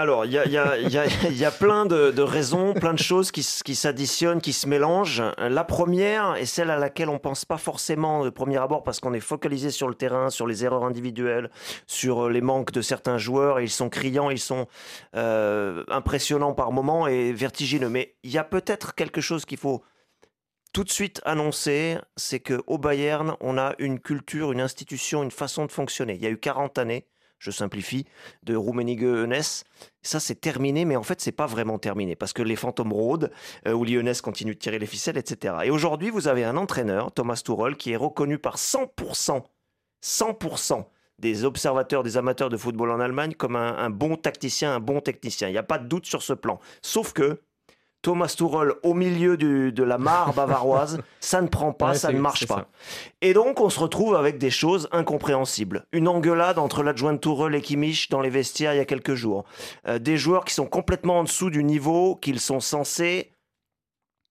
Alors, 0.00 0.24
il 0.24 0.32
y 0.32 1.44
a, 1.44 1.50
plein 1.50 1.84
de, 1.84 2.22
raisons, 2.22 2.72
plein 2.72 2.94
de 2.94 2.98
choses 2.98 3.30
qui, 3.30 3.42
s'additionnent, 3.42 4.40
qui 4.40 4.54
se 4.54 4.66
mélangent. 4.66 5.22
La 5.36 5.62
première 5.62 6.36
est 6.36 6.46
celle 6.46 6.70
à 6.70 6.78
laquelle 6.78 7.10
on 7.10 7.18
pense 7.18 7.44
pas 7.44 7.58
forcément 7.58 8.24
de 8.24 8.30
premier 8.30 8.56
abord 8.56 8.82
parce 8.82 8.98
qu'on 8.98 9.12
est 9.12 9.20
focalisé 9.20 9.70
sur 9.70 9.88
le 9.88 9.94
terrain, 9.94 10.30
sur 10.30 10.46
les 10.46 10.64
erreurs 10.64 10.84
individuelles, 10.84 11.50
sur 11.86 12.30
les 12.30 12.40
manques 12.40 12.72
de 12.72 12.80
certains 12.80 13.18
joueurs. 13.18 13.60
ils 13.60 13.68
sont 13.68 13.90
criants, 13.90 14.30
ils 14.30 14.38
sont 14.38 14.68
euh, 15.16 15.84
impressionnants 15.88 16.54
par 16.54 16.72
moments 16.72 17.06
et 17.06 17.34
vertigineux. 17.34 17.90
Mais 17.90 18.16
il 18.22 18.30
y 18.30 18.38
a 18.38 18.44
peut-être 18.44 18.94
quelque 18.94 19.20
chose 19.20 19.44
qu'il 19.44 19.58
faut 19.58 19.84
tout 20.72 20.82
de 20.82 20.90
suite 20.90 21.20
annoncer, 21.26 21.98
c'est 22.16 22.40
qu'au 22.40 22.78
Bayern, 22.78 23.36
on 23.40 23.58
a 23.58 23.74
une 23.78 24.00
culture, 24.00 24.52
une 24.52 24.62
institution, 24.62 25.22
une 25.22 25.30
façon 25.30 25.66
de 25.66 25.72
fonctionner. 25.72 26.14
Il 26.14 26.22
y 26.22 26.26
a 26.26 26.30
eu 26.30 26.38
40 26.38 26.78
années 26.78 27.06
je 27.40 27.50
simplifie, 27.50 28.06
de 28.44 28.54
Rummenigge 28.54 29.02
Eunès. 29.02 29.64
Ça, 30.02 30.20
c'est 30.20 30.40
terminé, 30.40 30.84
mais 30.84 30.94
en 30.94 31.02
fait, 31.02 31.20
c'est 31.20 31.32
pas 31.32 31.46
vraiment 31.46 31.78
terminé 31.78 32.14
parce 32.14 32.32
que 32.32 32.42
les 32.42 32.54
fantômes 32.54 32.92
rôdent, 32.92 33.30
euh, 33.66 33.72
où 33.72 33.84
Lyonès 33.84 34.20
continue 34.20 34.54
de 34.54 34.58
tirer 34.58 34.78
les 34.78 34.86
ficelles, 34.86 35.16
etc. 35.16 35.54
Et 35.64 35.70
aujourd'hui, 35.70 36.10
vous 36.10 36.28
avez 36.28 36.44
un 36.44 36.56
entraîneur, 36.56 37.10
Thomas 37.12 37.42
Tuchel, 37.44 37.76
qui 37.76 37.92
est 37.92 37.96
reconnu 37.96 38.38
par 38.38 38.56
100%, 38.56 39.42
100% 40.04 40.84
des 41.18 41.44
observateurs, 41.44 42.02
des 42.02 42.16
amateurs 42.16 42.48
de 42.48 42.56
football 42.56 42.90
en 42.90 43.00
Allemagne 43.00 43.34
comme 43.34 43.56
un 43.56 43.90
bon 43.90 44.16
tacticien, 44.16 44.74
un 44.74 44.80
bon 44.80 45.00
technicien. 45.00 45.48
Il 45.48 45.52
n'y 45.52 45.58
a 45.58 45.62
pas 45.62 45.78
de 45.78 45.86
doute 45.86 46.06
sur 46.06 46.22
ce 46.22 46.32
plan. 46.32 46.60
Sauf 46.80 47.12
que 47.12 47.42
Thomas 48.02 48.34
Tuchel 48.36 48.72
au 48.82 48.94
milieu 48.94 49.36
de 49.36 49.82
la 49.82 49.98
mare 49.98 50.32
bavaroise, 50.34 51.00
ça 51.20 51.42
ne 51.42 51.48
prend 51.48 51.72
pas, 51.72 51.94
ça 51.94 52.12
ne 52.12 52.18
marche 52.18 52.46
pas. 52.46 52.66
Et 53.20 53.34
donc 53.34 53.60
on 53.60 53.68
se 53.68 53.78
retrouve 53.78 54.16
avec 54.16 54.38
des 54.38 54.50
choses 54.50 54.88
incompréhensibles. 54.92 55.84
Une 55.92 56.08
engueulade 56.08 56.58
entre 56.58 56.82
l'adjoint 56.82 57.16
Tourelle 57.16 57.54
et 57.54 57.60
Kimmich 57.60 58.08
dans 58.08 58.20
les 58.20 58.30
vestiaires 58.30 58.74
il 58.74 58.78
y 58.78 58.80
a 58.80 58.84
quelques 58.84 59.14
jours. 59.14 59.44
Euh, 59.86 59.98
des 59.98 60.16
joueurs 60.16 60.44
qui 60.44 60.54
sont 60.54 60.66
complètement 60.66 61.20
en 61.20 61.24
dessous 61.24 61.50
du 61.50 61.64
niveau 61.64 62.16
qu'ils 62.16 62.40
sont 62.40 62.60
censés 62.60 63.32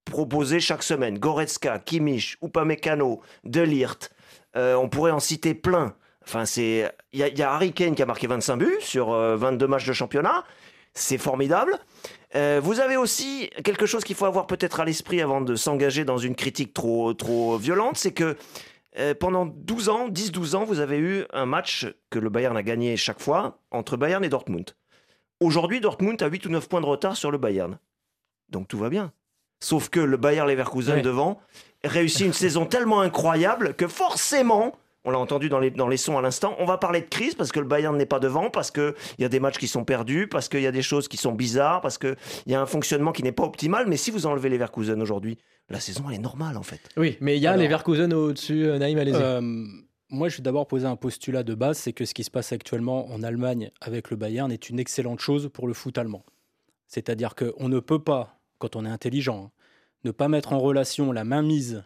proposer 0.06 0.60
chaque 0.60 0.84
semaine. 0.84 1.20
Goretzka, 1.20 1.80
Kimmich, 1.80 2.38
Upamecano, 2.44 3.22
Delirte. 3.44 4.12
Euh, 4.56 4.76
on 4.76 4.90
pourrait 4.90 5.12
en 5.12 5.20
citer 5.20 5.54
plein. 5.54 5.94
Enfin, 6.24 6.46
c'est 6.46 6.92
il 7.14 7.20
y, 7.20 7.42
a 7.42 7.54
Harry 7.54 7.74
Kane 7.74 7.96
qui 7.96 8.04
a 8.04 8.06
marqué 8.06 8.28
25 8.28 8.58
buts 8.58 8.78
sur 8.82 9.10
22 9.10 9.66
euh, 9.66 9.68
matchs 9.68 9.88
de 9.88 9.94
championnat. 9.94 10.44
C'est 10.94 11.18
formidable. 11.18 11.78
Euh, 12.36 12.60
vous 12.63 12.80
avez 12.80 12.96
aussi 12.96 13.50
quelque 13.63 13.86
chose 13.86 14.04
qu'il 14.04 14.15
faut 14.15 14.26
avoir 14.26 14.46
peut-être 14.46 14.80
à 14.80 14.86
l'esprit 14.86 15.22
avant 15.22 15.42
de 15.42 15.56
s'engager 15.56 16.06
dans 16.06 16.18
une 16.18 16.36
critique 16.36 16.74
trop, 16.74 17.13
trop 17.13 17.58
violente, 17.58 17.98
c'est 17.98 18.12
que 18.12 18.38
euh, 18.98 19.13
pendant 19.13 19.46
12 19.46 19.89
ans, 19.89 20.10
10-12 20.10 20.56
ans, 20.56 20.65
vous 20.65 20.80
avez 20.80 20.98
eu 20.98 21.26
un 21.32 21.46
match 21.46 21.88
que 22.10 22.20
le 22.20 22.30
Bayern 22.30 22.56
a 22.58 22.63
gagné 22.63 22.98
chaque 22.98 23.20
fois 23.20 23.60
entre 23.72 23.98
Bayern 23.98 24.24
et 24.24 24.30
Dortmund. 24.30 24.72
Aujourd'hui, 25.39 25.80
Dortmund 25.80 26.22
a 26.22 26.28
8 26.28 26.46
ou 26.48 26.50
9 26.50 26.68
points 26.68 26.82
de 26.82 26.86
retard 26.86 27.15
sur 27.15 27.32
le 27.32 27.38
Bayern. 27.38 27.80
Donc 28.50 28.68
tout 28.68 28.78
va 28.78 28.89
bien. 28.89 29.12
Sauf 29.62 29.89
que 29.89 30.00
le 30.00 30.18
Bayern 30.18 30.48
Leverkusen 30.48 31.02
devant 31.02 31.39
réussit 31.84 32.26
une 32.26 32.34
saison 32.34 32.65
tellement 32.65 33.02
incroyable 33.02 33.74
que 33.76 33.88
forcément, 33.88 34.76
on 35.06 35.12
l'a 35.12 35.20
entendu 35.20 35.50
dans 35.50 35.60
les, 35.60 35.72
dans 35.72 35.88
les 35.88 35.98
sons 35.98 36.18
à 36.18 36.22
l'instant. 36.22 36.56
On 36.60 36.66
va 36.66 36.78
parler 36.78 37.02
de 37.02 37.08
crise 37.08 37.36
parce 37.36 37.52
que 37.52 37.60
le 37.60 37.66
Bayern 37.66 37.96
n'est 37.98 38.06
pas 38.06 38.20
devant, 38.20 38.50
parce 38.50 38.72
qu'il 38.72 38.94
y 39.18 39.24
a 39.24 39.30
des 39.30 39.40
matchs 39.40 39.58
qui 39.58 39.68
sont 39.68 39.86
perdus, 39.86 40.28
parce 40.28 40.50
qu'il 40.50 40.62
y 40.62 40.68
a 40.68 40.72
des 40.72 40.82
choses 40.82 41.08
qui 41.08 41.18
sont 41.18 41.32
bizarres, 41.32 41.82
parce 41.82 41.98
qu'il 41.98 42.16
y 42.48 42.54
a 42.54 42.62
un 42.62 42.66
fonctionnement 42.66 43.12
qui 43.12 43.24
n'est 43.24 43.32
pas 43.32 43.44
optimal. 43.44 43.88
Mais 43.88 43.98
si 43.98 44.12
vous 44.12 44.26
enlevez 44.26 44.50
les 44.50 44.58
Verkusen 44.58 45.02
aujourd'hui, 45.02 45.38
la 45.70 45.80
saison 45.80 46.06
elle 46.10 46.16
est 46.16 46.20
normale 46.20 46.58
en 46.58 46.64
fait. 46.64 46.82
Oui, 46.98 47.18
mais 47.22 47.38
il 47.38 47.42
y 47.42 47.48
a 47.48 47.56
les 47.56 47.68
Verkusen 47.68 48.14
au-dessus, 48.14 48.66
euh, 48.66 48.78
Naïm, 48.78 48.98
euh, 48.98 49.42
moi, 50.12 50.28
je 50.28 50.38
vais 50.38 50.44
d'abord 50.44 50.68
poser 50.68 50.88
un 50.88 50.96
postulat 50.96 51.44
de 51.44 51.54
base, 51.54 51.78
c'est 51.78 51.94
que 51.94 52.04
ce 52.04 52.16
qui 52.16 52.24
se 52.24 52.32
passe 52.32 52.52
actuellement 52.52 53.12
en 53.12 53.22
Allemagne 53.22 53.70
avec 53.80 54.10
le 54.10 54.18
Bayern 54.18 54.52
est 54.52 54.70
une 54.70 54.80
excellente 54.80 55.20
chose 55.20 55.50
pour 55.54 55.68
le 55.68 55.74
foot 55.74 55.98
allemand. 56.00 56.26
C'est-à-dire 56.88 57.36
qu'on 57.36 57.70
ne 57.70 57.80
peut 57.80 58.04
pas, 58.04 58.40
quand 58.58 58.76
on 58.76 58.86
est 58.86 58.90
intelligent, 58.90 59.46
hein, 59.46 59.52
ne 60.04 60.12
pas 60.12 60.28
mettre 60.28 60.54
en 60.54 60.60
relation 60.60 61.12
la 61.12 61.24
mainmise 61.24 61.84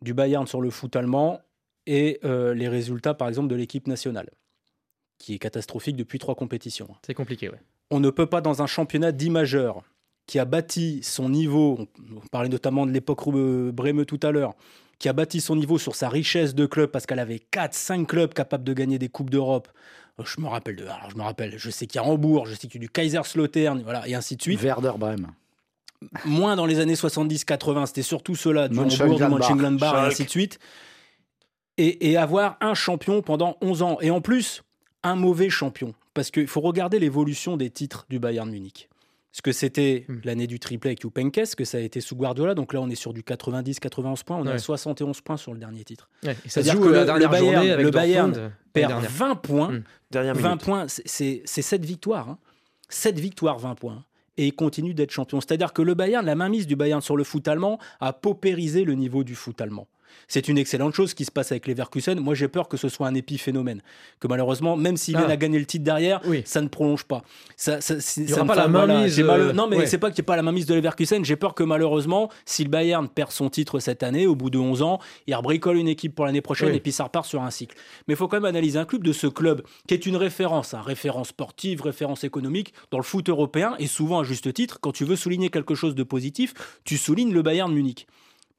du 0.00 0.14
Bayern 0.14 0.46
sur 0.46 0.60
le 0.60 0.70
foot 0.70 0.94
allemand 0.94 1.40
et 1.86 2.18
euh, 2.24 2.54
les 2.54 2.68
résultats, 2.68 3.14
par 3.14 3.28
exemple, 3.28 3.48
de 3.48 3.54
l'équipe 3.54 3.86
nationale, 3.86 4.30
qui 5.18 5.34
est 5.34 5.38
catastrophique 5.38 5.96
depuis 5.96 6.18
trois 6.18 6.34
compétitions. 6.34 6.88
C'est 7.04 7.14
compliqué, 7.14 7.48
oui. 7.48 7.58
On 7.90 8.00
ne 8.00 8.10
peut 8.10 8.26
pas, 8.26 8.40
dans 8.40 8.62
un 8.62 8.66
championnat 8.66 9.12
dit 9.12 9.30
majeur, 9.30 9.84
qui 10.26 10.40
a 10.40 10.44
bâti 10.44 11.00
son 11.02 11.28
niveau, 11.28 11.86
on 12.14 12.26
parlait 12.28 12.48
notamment 12.48 12.84
de 12.84 12.90
l'époque 12.90 13.28
Breme 13.28 14.04
tout 14.04 14.18
à 14.24 14.32
l'heure, 14.32 14.54
qui 14.98 15.08
a 15.08 15.12
bâti 15.12 15.40
son 15.40 15.54
niveau 15.54 15.78
sur 15.78 15.94
sa 15.94 16.08
richesse 16.08 16.54
de 16.54 16.66
clubs, 16.66 16.90
parce 16.90 17.06
qu'elle 17.06 17.20
avait 17.20 17.42
4-5 17.52 18.06
clubs 18.06 18.34
capables 18.34 18.64
de 18.64 18.72
gagner 18.72 18.98
des 18.98 19.08
Coupes 19.08 19.30
d'Europe. 19.30 19.68
Je 20.24 20.40
me 20.40 20.48
rappelle 20.48 20.76
de. 20.76 20.84
Alors, 20.84 21.10
je 21.10 21.16
me 21.16 21.22
rappelle, 21.22 21.54
je 21.58 21.70
sais 21.70 21.86
qu'il 21.86 22.00
y 22.00 22.04
a 22.04 22.08
Hambourg, 22.08 22.46
je 22.46 22.54
sais 22.54 22.66
qu'il 22.66 22.80
y 22.80 22.84
a 22.84 22.86
du 22.86 22.90
Kaiserslautern, 22.90 23.82
voilà, 23.82 24.08
et 24.08 24.14
ainsi 24.14 24.34
de 24.36 24.42
suite. 24.42 24.60
Werder 24.60 24.92
Brême. 24.98 25.28
Moins 26.24 26.56
dans 26.56 26.66
les 26.66 26.80
années 26.80 26.94
70-80, 26.94 27.86
c'était 27.86 28.02
surtout 28.02 28.34
ceux-là, 28.34 28.68
du 28.68 28.78
Hambourg, 28.78 29.16
du 29.16 29.24
Mönchengladbach, 29.28 29.94
et 29.94 30.06
ainsi 30.08 30.24
de 30.24 30.30
suite 30.30 30.58
et, 31.78 32.16
avoir 32.16 32.56
un 32.60 32.74
champion 32.74 33.22
pendant 33.22 33.56
11 33.60 33.82
ans. 33.82 33.98
Et 34.00 34.10
en 34.10 34.20
plus, 34.20 34.62
un 35.02 35.14
mauvais 35.14 35.50
champion. 35.50 35.94
Parce 36.14 36.30
qu'il 36.30 36.46
faut 36.46 36.60
regarder 36.60 36.98
l'évolution 36.98 37.56
des 37.56 37.70
titres 37.70 38.06
du 38.08 38.18
Bayern 38.18 38.50
Munich. 38.50 38.88
Ce 39.32 39.42
que 39.42 39.52
c'était 39.52 40.06
hmm. 40.08 40.20
l'année 40.24 40.46
du 40.46 40.58
triplé 40.58 40.88
avec 40.88 41.02
Jupenkes, 41.02 41.42
ce 41.44 41.54
que 41.54 41.66
ça 41.66 41.76
a 41.76 41.80
été 41.82 42.00
sous 42.00 42.16
Guardiola? 42.16 42.54
Donc 42.54 42.72
là, 42.72 42.80
on 42.80 42.88
est 42.88 42.94
sur 42.94 43.12
du 43.12 43.20
90-91 43.20 44.24
points. 44.24 44.38
On 44.38 44.46
est 44.46 44.52
à 44.52 44.58
71 44.58 45.20
points 45.20 45.36
sur 45.36 45.52
le 45.52 45.58
dernier 45.58 45.84
titre. 45.84 46.08
C'est-à-dire 46.46 46.80
que 46.80 46.88
le, 46.88 47.28
Bayern, 47.28 47.82
le 47.82 47.90
Bayern 47.90 48.52
perd 48.72 49.04
20 49.04 49.34
points. 49.34 49.82
20 50.12 50.54
hmm. 50.54 50.58
points, 50.58 50.86
c'est 50.88 51.42
7 51.44 51.84
victoires. 51.84 52.30
Hein. 52.30 52.38
7 52.88 53.18
victoires, 53.18 53.58
20 53.58 53.74
points 53.74 54.04
et 54.38 54.48
il 54.48 54.54
continue 54.54 54.92
d'être 54.92 55.12
champion. 55.12 55.40
C'est-à-dire 55.40 55.72
que 55.72 55.80
le 55.80 55.94
Bayern, 55.94 56.24
la 56.24 56.34
mainmise 56.34 56.66
du 56.66 56.76
Bayern 56.76 57.00
sur 57.00 57.16
le 57.16 57.24
foot 57.24 57.48
allemand 57.48 57.78
a 58.00 58.12
paupérisé 58.12 58.84
le 58.84 58.92
niveau 58.92 59.24
du 59.24 59.34
foot 59.34 59.58
allemand 59.62 59.88
c'est 60.28 60.48
une 60.48 60.58
excellente 60.58 60.94
chose 60.94 61.14
qui 61.14 61.24
se 61.24 61.30
passe 61.30 61.52
avec 61.52 61.66
les 61.66 61.74
Verkusen. 61.74 62.18
Moi, 62.18 62.34
j'ai 62.34 62.48
peur 62.48 62.68
que 62.68 62.76
ce 62.76 62.88
soit 62.88 63.06
un 63.06 63.14
épiphénomène. 63.14 63.82
Que 64.20 64.26
malheureusement, 64.28 64.76
même 64.76 64.96
s'il 64.96 65.16
vient 65.16 65.26
ah. 65.28 65.32
à 65.32 65.36
gagner 65.36 65.58
le 65.58 65.66
titre 65.66 65.84
derrière, 65.84 66.20
ça 66.44 66.60
ne 66.60 66.68
prolonge 66.68 67.04
pas. 67.04 67.22
Ça, 67.56 67.80
ça, 67.80 67.94
il 68.16 68.24
n'y 68.24 68.32
aura 68.32 68.44
pas 68.44 68.54
la 68.54 68.68
mainmise. 68.68 69.18
Euh, 69.20 69.52
non, 69.52 69.66
mais 69.68 69.86
c'est 69.86 69.98
pas 69.98 70.10
qu'il 70.10 70.22
n'y 70.22 70.24
ait 70.24 70.26
pas 70.26 70.36
la 70.36 70.42
mainmise 70.42 70.66
de 70.66 70.74
Leverkusen. 70.74 71.24
J'ai 71.24 71.36
peur 71.36 71.54
que 71.54 71.62
malheureusement, 71.62 72.30
si 72.44 72.64
le 72.64 72.70
Bayern 72.70 73.08
perd 73.08 73.30
son 73.30 73.50
titre 73.50 73.78
cette 73.78 74.02
année, 74.02 74.26
au 74.26 74.34
bout 74.34 74.50
de 74.50 74.58
11 74.58 74.82
ans, 74.82 74.98
il 75.26 75.34
rebricole 75.34 75.76
une 75.76 75.88
équipe 75.88 76.14
pour 76.14 76.26
l'année 76.26 76.40
prochaine 76.40 76.74
et 76.74 76.80
puis 76.80 76.92
ça 76.92 77.04
repart 77.04 77.26
sur 77.26 77.42
un 77.42 77.50
cycle. 77.50 77.76
Mais 78.08 78.14
il 78.14 78.16
faut 78.16 78.28
quand 78.28 78.36
même 78.36 78.44
analyser 78.44 78.78
un 78.78 78.84
club 78.84 79.04
de 79.04 79.12
ce 79.12 79.26
club 79.26 79.62
qui 79.86 79.94
est 79.94 80.06
une 80.06 80.16
référence, 80.16 80.74
hein, 80.74 80.82
référence 80.84 81.28
sportive, 81.28 81.82
référence 81.82 82.24
économique 82.24 82.72
dans 82.90 82.98
le 82.98 83.04
foot 83.04 83.28
européen 83.28 83.74
et 83.78 83.86
souvent 83.86 84.20
à 84.20 84.24
juste 84.24 84.52
titre. 84.52 84.78
Quand 84.80 84.92
tu 84.92 85.04
veux 85.04 85.16
souligner 85.16 85.50
quelque 85.50 85.74
chose 85.74 85.94
de 85.94 86.02
positif, 86.02 86.54
tu 86.84 86.96
soulignes 86.96 87.32
le 87.32 87.42
Bayern 87.42 87.72
Munich 87.72 88.06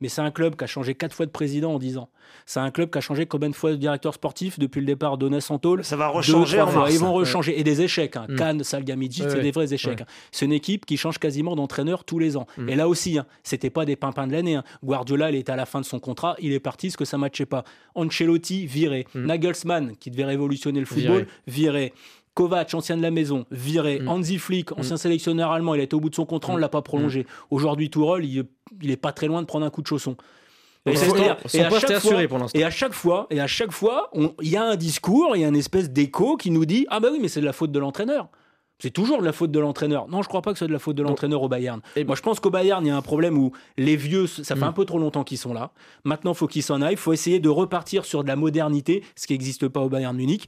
mais 0.02 0.10
c'est 0.10 0.22
un 0.22 0.32
club 0.32 0.56
qui 0.56 0.64
a 0.64 0.68
changé 0.68 0.96
quatre 0.96 1.14
fois 1.14 1.26
de 1.26 1.32
président 1.32 1.74
en 1.74 1.80
dix 1.80 1.98
ans. 1.98 2.10
C'est 2.46 2.60
un 2.60 2.72
club 2.72 2.90
qui 2.90 2.98
a 2.98 3.02
changé 3.02 3.26
combien 3.26 3.50
de 3.50 3.56
fois 3.56 3.72
de 3.72 3.78
directeur 3.78 4.14
sportif 4.14 4.60
depuis 4.60 4.80
le 4.80 4.86
départ 4.86 5.18
d'Ones 5.18 5.40
Santol 5.42 5.84
Ça 5.84 5.96
va 5.96 6.08
rechanger 6.08 6.62
Ils 6.92 7.00
vont 7.00 7.14
rechanger. 7.14 7.60
Et 7.60 7.64
des 7.64 7.82
échecs. 7.82 8.16
Hein. 8.16 8.26
Mm. 8.30 8.36
Cannes, 8.36 8.64
Salgamidji, 8.64 9.24
c'est 9.28 9.42
des 9.42 9.52
vrais 9.52 9.74
échecs. 9.74 10.02
Hein. 10.02 10.06
C'est 10.32 10.46
une 10.46 10.54
équipe 10.54 10.86
qui 10.86 10.98
change 10.98 11.18
quasiment 11.18 11.56
d'entraîneur 11.56 12.04
tous 12.04 12.20
les 12.20 12.38
ans. 12.38 12.48
Mm. 12.58 12.70
Et 12.70 12.76
là 12.76 12.88
aussi, 12.88 13.18
hein, 13.18 13.26
c'était 13.44 13.70
pas 13.70 13.86
des 13.86 13.96
pimpins 13.96 14.28
de 14.28 14.34
l'année. 14.34 14.56
Hein. 14.56 14.64
Guardiola, 14.84 15.32
il 15.32 15.36
était 15.36 15.52
à 15.52 15.56
la 15.56 15.66
fin 15.66 15.82
de 15.82 15.86
son 15.86 16.00
contrat, 16.00 16.36
il 16.40 16.54
est 16.54 16.60
parti, 16.60 16.92
ce 16.92 16.98
que 16.98 17.06
ça 17.06 17.18
matchait 17.18 17.46
pas. 17.46 17.64
Ancelotti, 17.96 18.66
viré. 18.66 19.08
Mm. 19.16 19.26
Nagelsmann, 19.26 19.96
qui 19.98 20.12
devait 20.12 20.26
révolutionner 20.26 20.80
le 20.80 20.86
football, 20.86 21.28
viré. 21.48 21.94
Kovac, 22.38 22.72
ancien 22.76 22.98
de 22.98 23.02
la 23.02 23.10
maison, 23.10 23.48
viré. 23.50 24.00
Mm. 24.00 24.08
Hansi 24.10 24.38
Flick, 24.38 24.72
ancien 24.78 24.94
mm. 24.94 25.00
sélectionneur 25.00 25.52
allemand, 25.52 25.74
il 25.74 25.82
a 25.82 25.84
été 25.84 25.96
au 25.96 26.00
bout 26.00 26.12
de 26.12 26.16
son 26.16 26.28
contrat, 26.28 26.54
on 26.54 26.56
ne 26.56 26.60
mm. 26.60 26.62
l'a 26.62 26.70
pas 26.70 26.84
prolongé. 26.84 27.26
Aujourd'hui, 27.50 27.90
Tourelle, 27.90 28.26
il, 28.26 28.46
il 28.84 28.92
est 28.92 28.96
pas 28.96 29.12
très 29.12 29.26
loin 29.26 29.42
de 29.42 29.48
prendre 29.48 29.66
un 29.66 29.72
coup 29.72 29.82
de 29.82 29.88
chausson. 29.88 30.16
Et, 30.86 30.92
à 30.92 30.94
chaque 30.96 32.00
fois, 32.00 32.28
pour 32.28 32.48
et 32.54 32.64
à 32.64 32.70
chaque 32.70 32.94
fois, 32.94 33.28
et 33.32 33.42
à 33.42 33.48
chaque 33.48 33.72
fois, 33.72 34.12
il 34.14 34.50
y 34.50 34.56
a 34.56 34.64
un 34.64 34.76
discours, 34.76 35.36
il 35.36 35.42
y 35.42 35.46
a 35.46 35.48
une 35.48 35.56
espèce 35.56 35.90
d'écho 35.90 36.38
qui 36.38 36.52
nous 36.52 36.66
dit 36.66 36.86
ah 36.90 37.00
bah 37.00 37.10
oui, 37.12 37.18
mais 37.20 37.28
c'est 37.28 37.42
de 37.42 37.46
la 37.46 37.54
faute 37.54 37.72
de 37.72 37.80
l'entraîneur. 37.80 38.30
C'est 38.80 38.92
toujours 38.92 39.20
de 39.20 39.26
la 39.26 39.34
faute 39.34 39.52
de 39.52 39.60
l'entraîneur. 39.60 40.08
Non, 40.08 40.22
je 40.22 40.30
crois 40.30 40.44
pas 40.44 40.54
que 40.54 40.60
c'est 40.60 40.68
de 40.68 40.72
la 40.72 40.78
faute 40.78 40.96
de 40.96 41.02
l'entraîneur 41.02 41.42
au 41.42 41.50
Bayern. 41.50 41.82
Et 41.96 42.04
Moi, 42.04 42.16
je 42.16 42.22
pense 42.22 42.40
qu'au 42.40 42.52
Bayern, 42.52 42.86
il 42.86 42.90
y 42.90 42.92
a 42.92 42.96
un 42.96 43.02
problème 43.02 43.36
où 43.36 43.52
les 43.78 43.96
vieux, 43.96 44.28
ça 44.28 44.56
fait 44.56 44.64
un 44.64 44.72
peu 44.72 44.86
trop 44.86 45.00
longtemps 45.00 45.24
qu'ils 45.24 45.40
sont 45.40 45.54
là. 45.54 45.72
Maintenant, 46.04 46.34
il 46.34 46.38
faut 46.38 46.46
qu'ils 46.46 46.62
s'en 46.62 46.84
aillent. 46.84 46.94
Il 46.94 47.00
faut 47.00 47.14
essayer 47.14 47.40
de 47.40 47.50
repartir 47.50 48.06
sur 48.06 48.22
de 48.22 48.28
la 48.28 48.36
modernité, 48.36 49.04
ce 49.16 49.26
qui 49.26 49.34
n'existe 49.34 49.68
pas 49.68 49.82
au 49.82 49.90
Bayern 49.90 50.16
Munich 50.16 50.48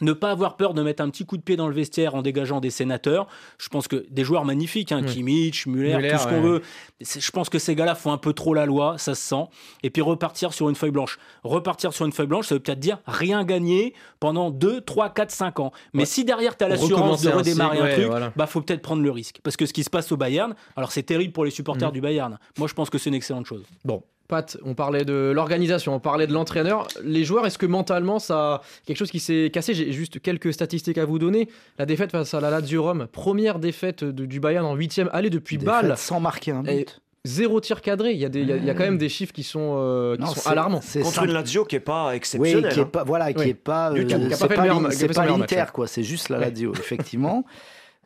ne 0.00 0.12
pas 0.12 0.30
avoir 0.30 0.56
peur 0.56 0.74
de 0.74 0.82
mettre 0.82 1.02
un 1.02 1.10
petit 1.10 1.24
coup 1.24 1.36
de 1.36 1.42
pied 1.42 1.56
dans 1.56 1.68
le 1.68 1.74
vestiaire 1.74 2.14
en 2.14 2.22
dégageant 2.22 2.60
des 2.60 2.70
sénateurs. 2.70 3.26
Je 3.58 3.68
pense 3.68 3.88
que 3.88 4.06
des 4.10 4.24
joueurs 4.24 4.44
magnifiques, 4.44 4.92
hein, 4.92 5.02
Kimmich, 5.02 5.66
Müller, 5.66 6.10
tout 6.10 6.18
ce 6.18 6.28
qu'on 6.28 6.40
veut. 6.40 6.62
Je 7.00 7.30
pense 7.30 7.48
que 7.48 7.58
ces 7.58 7.74
gars-là 7.74 7.94
font 7.94 8.12
un 8.12 8.18
peu 8.18 8.32
trop 8.32 8.54
la 8.54 8.66
loi, 8.66 8.98
ça 8.98 9.14
se 9.14 9.22
sent. 9.22 9.44
Et 9.82 9.90
puis 9.90 10.02
repartir 10.02 10.52
sur 10.52 10.68
une 10.68 10.74
feuille 10.74 10.90
blanche. 10.90 11.18
Repartir 11.44 11.92
sur 11.92 12.06
une 12.06 12.12
feuille 12.12 12.26
blanche, 12.26 12.46
ça 12.46 12.54
veut 12.54 12.60
peut-être 12.60 12.80
dire 12.80 12.98
rien 13.06 13.44
gagner 13.44 13.94
pendant 14.20 14.50
2, 14.50 14.80
3, 14.80 15.10
4, 15.10 15.30
5 15.30 15.60
ans. 15.60 15.72
Mais 15.92 16.04
si 16.04 16.24
derrière 16.24 16.56
tu 16.56 16.64
as 16.64 16.68
l'assurance 16.68 17.22
de 17.22 17.30
redémarrer 17.30 17.78
un, 17.78 17.92
truc, 17.92 18.32
bah 18.36 18.46
faut 18.46 18.60
peut-être 18.60 18.82
prendre 18.82 19.02
le 19.02 19.10
risque. 19.10 19.40
Parce 19.42 19.56
que 19.56 19.66
ce 19.66 19.72
qui 19.72 19.84
se 19.84 19.90
passe 19.90 20.10
au 20.12 20.16
Bayern, 20.16 20.54
alors 20.76 20.92
c'est 20.92 21.02
terrible 21.02 21.32
pour 21.32 21.44
les 21.44 21.50
supporters 21.50 21.90
mm. 21.90 21.92
du 21.92 22.00
Bayern. 22.00 22.38
Moi 22.58 22.68
je 22.68 22.74
pense 22.74 22.90
que 22.90 22.98
c'est 22.98 23.10
une 23.10 23.14
excellente 23.14 23.46
chose. 23.46 23.64
Bon, 23.84 24.02
Pat, 24.28 24.58
on 24.62 24.74
parlait 24.74 25.06
de 25.06 25.32
l'organisation, 25.34 25.94
on 25.94 26.00
parlait 26.00 26.26
de 26.26 26.34
l'entraîneur. 26.34 26.86
Les 27.02 27.24
joueurs, 27.24 27.46
est-ce 27.46 27.56
que 27.56 27.64
mentalement, 27.64 28.18
ça 28.18 28.60
quelque 28.86 28.98
chose 28.98 29.10
qui 29.10 29.20
s'est 29.20 29.50
cassé? 29.50 29.72
J'ai 29.72 29.90
juste 29.90 30.20
quelques 30.20 30.52
statistiques 30.52 30.98
à 30.98 31.06
vous 31.06 31.18
donner. 31.18 31.48
La 31.78 31.86
défaite 31.86 32.12
face 32.12 32.34
à 32.34 32.40
la 32.40 32.50
Lazio 32.50 32.82
Rome, 32.82 33.06
première 33.10 33.58
défaite 33.58 34.04
du 34.04 34.38
Bayern 34.38 34.66
en 34.66 34.74
huitième 34.74 35.08
allée 35.12 35.30
depuis 35.30 35.56
balle. 35.56 35.94
Sans 35.96 36.20
marquer 36.20 36.52
un 36.52 36.62
but. 36.62 37.00
Zéro 37.24 37.60
tir 37.60 37.80
cadré. 37.80 38.12
Il 38.12 38.18
y, 38.18 38.24
a 38.24 38.28
des, 38.28 38.40
il 38.40 38.64
y 38.64 38.70
a, 38.70 38.74
quand 38.74 38.84
même 38.84 38.98
des 38.98 39.08
chiffres 39.08 39.32
qui 39.32 39.42
sont, 39.42 39.76
euh, 39.78 40.16
qui 40.16 40.26
sont 40.26 40.48
alarmants. 40.48 40.80
Contre 41.02 41.24
une 41.24 41.32
Lazio 41.32 41.64
qui 41.64 41.76
n'est 41.76 41.80
pas 41.80 42.14
exceptionnelle. 42.14 42.66
Oui, 42.66 42.72
qui 42.72 42.80
est 42.80 42.84
pas, 42.84 43.04
voilà, 43.04 43.32
qui 43.32 43.48
est 43.48 43.54
pas. 43.54 43.92
Euh, 43.92 44.30
c'est 44.30 45.14
pas, 45.14 45.26
l'Inter, 45.26 45.64
quoi. 45.72 45.86
C'est 45.86 46.04
juste 46.04 46.28
la 46.28 46.38
Lazio, 46.38 46.72
effectivement. 46.74 47.44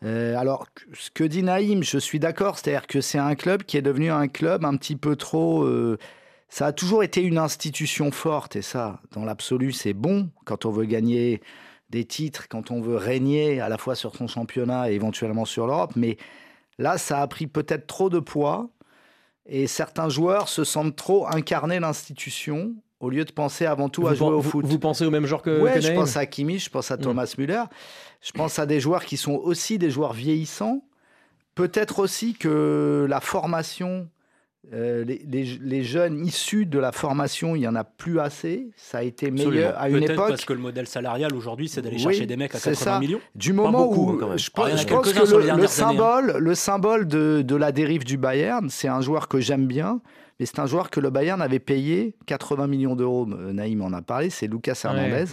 Euh, 0.05 0.37
alors, 0.37 0.67
ce 0.95 1.11
que 1.11 1.25
dit 1.25 1.43
Naïm, 1.43 1.83
je 1.83 1.99
suis 1.99 2.19
d'accord. 2.19 2.59
C'est-à-dire 2.59 2.87
que 2.87 3.01
c'est 3.01 3.19
un 3.19 3.35
club 3.35 3.62
qui 3.62 3.77
est 3.77 3.83
devenu 3.83 4.11
un 4.11 4.29
club 4.29 4.65
un 4.65 4.77
petit 4.77 4.97
peu 4.97 5.17
trop. 5.17 5.62
Euh, 5.62 5.99
ça 6.49 6.67
a 6.67 6.73
toujours 6.73 7.03
été 7.03 7.23
une 7.23 7.38
institution 7.38 8.11
forte, 8.11 8.57
et 8.57 8.62
ça, 8.62 9.01
dans 9.12 9.25
l'absolu, 9.25 9.73
c'est 9.73 9.95
bon 9.95 10.29
quand 10.45 10.67
on 10.67 10.71
veut 10.71 10.85
gagner 10.85 11.41
des 11.88 12.05
titres, 12.05 12.47
quand 12.49 12.71
on 12.71 12.81
veut 12.81 12.97
régner 12.97 13.61
à 13.61 13.69
la 13.69 13.79
fois 13.79 13.95
sur 13.95 14.17
son 14.17 14.27
championnat 14.27 14.91
et 14.91 14.95
éventuellement 14.95 15.45
sur 15.45 15.67
l'Europe. 15.67 15.93
Mais 15.97 16.17
là, 16.79 16.99
ça 16.99 17.21
a 17.23 17.27
pris 17.27 17.47
peut-être 17.47 17.87
trop 17.87 18.11
de 18.11 18.19
poids. 18.19 18.69
Et 19.47 19.67
certains 19.67 20.09
joueurs 20.09 20.49
se 20.49 20.62
sentent 20.62 20.95
trop 20.95 21.27
incarner 21.27 21.81
l'institution 21.81 22.75
au 23.01 23.11
lieu 23.11 23.25
de 23.25 23.33
penser 23.33 23.67
avant 23.67 23.88
tout 23.88 24.07
à 24.07 24.15
jouer 24.15 24.29
au 24.29 24.43
foot. 24.43 24.65
Vous 24.65 24.79
pensez 24.79 25.05
au 25.05 25.11
même 25.11 25.27
genre 25.27 25.43
que 25.43 25.61
Ouais, 25.61 25.81
je 25.81 25.93
pense 25.93 26.17
à 26.17 26.25
Kimi, 26.25 26.61
je 26.61 26.71
pense 26.71 26.91
à 26.93 26.97
mm. 26.97 27.01
Thomas 27.01 27.35
Müller, 27.37 27.65
je 28.22 28.30
pense 28.32 28.58
à 28.58 28.66
des 28.66 28.80
joueurs 28.80 29.04
qui 29.04 29.16
sont 29.16 29.35
aussi 29.35 29.78
des 29.78 29.90
joueurs 29.90 30.12
vieillissants. 30.12 30.82
Peut-être 31.54 31.98
aussi 31.98 32.35
que 32.35 33.04
la 33.08 33.20
formation, 33.20 34.08
euh, 34.72 35.04
les, 35.04 35.82
jeunes 35.82 36.24
issus 36.24 36.64
de 36.64 36.78
la 36.78 36.92
formation, 36.92 37.56
il 37.56 37.61
n'y 37.61 37.68
en 37.68 37.74
a 37.74 37.85
plus 37.85 38.20
assez. 38.20 38.70
Ça 38.76 38.98
a 38.98 39.02
été 39.02 39.30
meilleur 39.30 39.76
à 39.76 39.90
une 39.90 40.04
époque. 40.04 40.28
parce 40.28 40.44
que 40.44 40.52
le 40.52 40.61
modèle 40.61 40.87
salarial 40.87 41.35
aujourd'hui, 41.35 41.68
c'est 41.68 41.82
d'aller 41.82 41.98
chercher 41.98 42.26
des 42.26 42.37
mecs 42.37 42.54
à 42.54 42.61
80 42.61 43.00
millions. 43.00 43.20
Du 43.35 43.52
moment 43.52 43.90
où 43.90 44.18
je, 44.37 44.50
pense, 44.50 44.85
que 44.85 45.58
le, 45.61 45.66
symbole, 45.66 46.30
hein. 46.30 46.38
le 46.38 46.54
symbole 46.54 47.08
de, 47.08 47.42
de, 47.42 47.56
la 47.56 47.72
dérive 47.72 48.04
du 48.04 48.16
Bayern, 48.16 48.70
c'est 48.70 48.88
un 48.88 49.00
joueur 49.00 49.28
que 49.28 49.40
j'aime 49.40 49.66
bien. 49.66 50.00
Mais 50.40 50.46
c'est 50.46 50.58
un 50.58 50.66
joueur 50.66 50.90
que 50.90 51.00
le 51.00 51.11
Bayern 51.11 51.42
avait 51.42 51.58
payé 51.58 52.16
80 52.26 52.66
millions 52.66 52.96
d'euros. 52.96 53.28
Euh, 53.30 53.52
Naïm 53.52 53.82
en 53.82 53.92
a 53.92 54.02
parlé, 54.02 54.30
c'est 54.30 54.46
Lucas 54.46 54.80
Hernandez. 54.85 55.26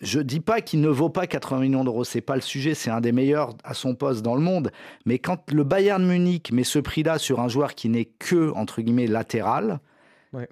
Je 0.00 0.18
ne 0.18 0.24
dis 0.24 0.40
pas 0.40 0.60
qu'il 0.60 0.80
ne 0.80 0.88
vaut 0.88 1.08
pas 1.08 1.26
80 1.26 1.60
millions 1.60 1.84
d'euros, 1.84 2.04
c'est 2.04 2.20
pas 2.20 2.34
le 2.34 2.40
sujet, 2.40 2.74
c'est 2.74 2.90
un 2.90 3.00
des 3.00 3.12
meilleurs 3.12 3.54
à 3.64 3.74
son 3.74 3.94
poste 3.94 4.22
dans 4.22 4.34
le 4.34 4.40
monde. 4.40 4.70
Mais 5.06 5.18
quand 5.18 5.50
le 5.52 5.64
Bayern 5.64 6.04
Munich 6.04 6.52
met 6.52 6.64
ce 6.64 6.78
prix-là 6.78 7.18
sur 7.18 7.40
un 7.40 7.48
joueur 7.48 7.74
qui 7.74 7.88
n'est 7.88 8.04
que, 8.04 8.52
entre 8.54 8.82
guillemets, 8.82 9.06
latéral, 9.06 9.80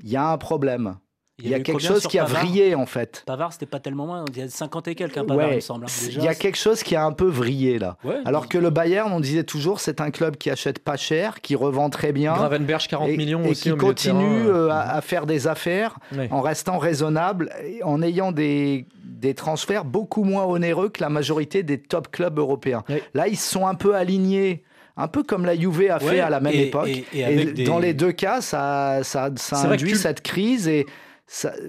il 0.03 0.11
y 0.11 0.17
a 0.17 0.31
un 0.31 0.39
problème. 0.39 0.97
Il 1.41 1.49
y 1.49 1.55
a, 1.55 1.61
quelque 1.61 1.81
chose 1.81 2.07
qui 2.09 2.19
a 2.19 2.25
vrillé 2.25 2.75
en 2.75 2.87
fait. 2.87 3.23
Pavard, 3.25 3.53
c'était 3.53 3.67
pas 3.67 3.79
tellement 3.79 4.07
moins. 4.07 4.25
Il 4.33 4.39
y 4.39 4.43
a 4.43 4.49
50 4.49 4.89
et 4.89 4.95
quelques, 4.97 5.19
un 5.19 5.25
Pavard, 5.25 5.51
il 5.51 5.57
me 5.57 5.61
semble. 5.61 5.85
Hein. 5.85 6.09
il 6.11 6.23
y 6.23 6.29
a 6.29 6.35
quelque 6.35 6.59
chose 6.59 6.83
qui 6.83 6.97
a 6.97 7.05
un 7.05 7.13
peu 7.13 7.27
vrillé 7.27 7.79
là. 7.79 7.97
Alors 8.25 8.49
que 8.49 8.59
le 8.59 8.71
Bayern, 8.71 9.13
on 9.13 9.21
disait 9.21 9.45
toujours, 9.45 9.79
c'est 9.79 10.01
un 10.01 10.11
club 10.11 10.37
qui 10.37 10.51
achète 10.51 10.81
pas 10.81 10.97
cher, 10.97 11.41
qui 11.41 11.55
revend 11.55 11.91
très 11.91 12.13
bien. 12.13 12.35
Gravenberch, 12.35 12.89
40 12.89 13.11
millions 13.11 13.45
et 13.45 13.51
aussi. 13.51 13.71
qui 13.71 13.77
continue 13.77 14.49
euh, 14.49 14.71
à, 14.71 15.01
faire 15.01 15.27
des 15.27 15.47
affaires 15.47 15.99
en 16.31 16.41
restant 16.41 16.79
raisonnable, 16.79 17.51
en 17.85 18.03
ayant 18.03 18.33
des, 18.33 18.87
des 19.05 19.35
transferts 19.35 19.85
beaucoup 19.85 20.25
moins 20.25 20.45
onéreux 20.45 20.89
que 20.89 21.01
la 21.01 21.09
majorité 21.09 21.63
des 21.63 21.79
top 21.79 22.11
clubs 22.11 22.39
européens. 22.39 22.83
Là, 23.15 23.29
ils 23.29 23.37
sont 23.37 23.67
un 23.67 23.75
peu 23.75 23.95
alignés 23.95 24.65
un 25.01 25.07
peu 25.07 25.23
comme 25.23 25.45
la 25.45 25.55
Juve 25.55 25.89
a 25.93 26.01
fait 26.01 26.19
à 26.19 26.29
la 26.29 26.41
même 26.41 26.55
époque. 26.55 26.91
Et, 27.15 27.65
dans 27.65 27.79
les 27.79 27.95
deux 27.95 28.11
cas, 28.11 28.41
ça, 28.41 29.05
ça, 29.05 29.31
ça 29.37 29.59
induit 29.71 29.95
cette 29.95 30.23
crise 30.23 30.67
et 30.67 30.87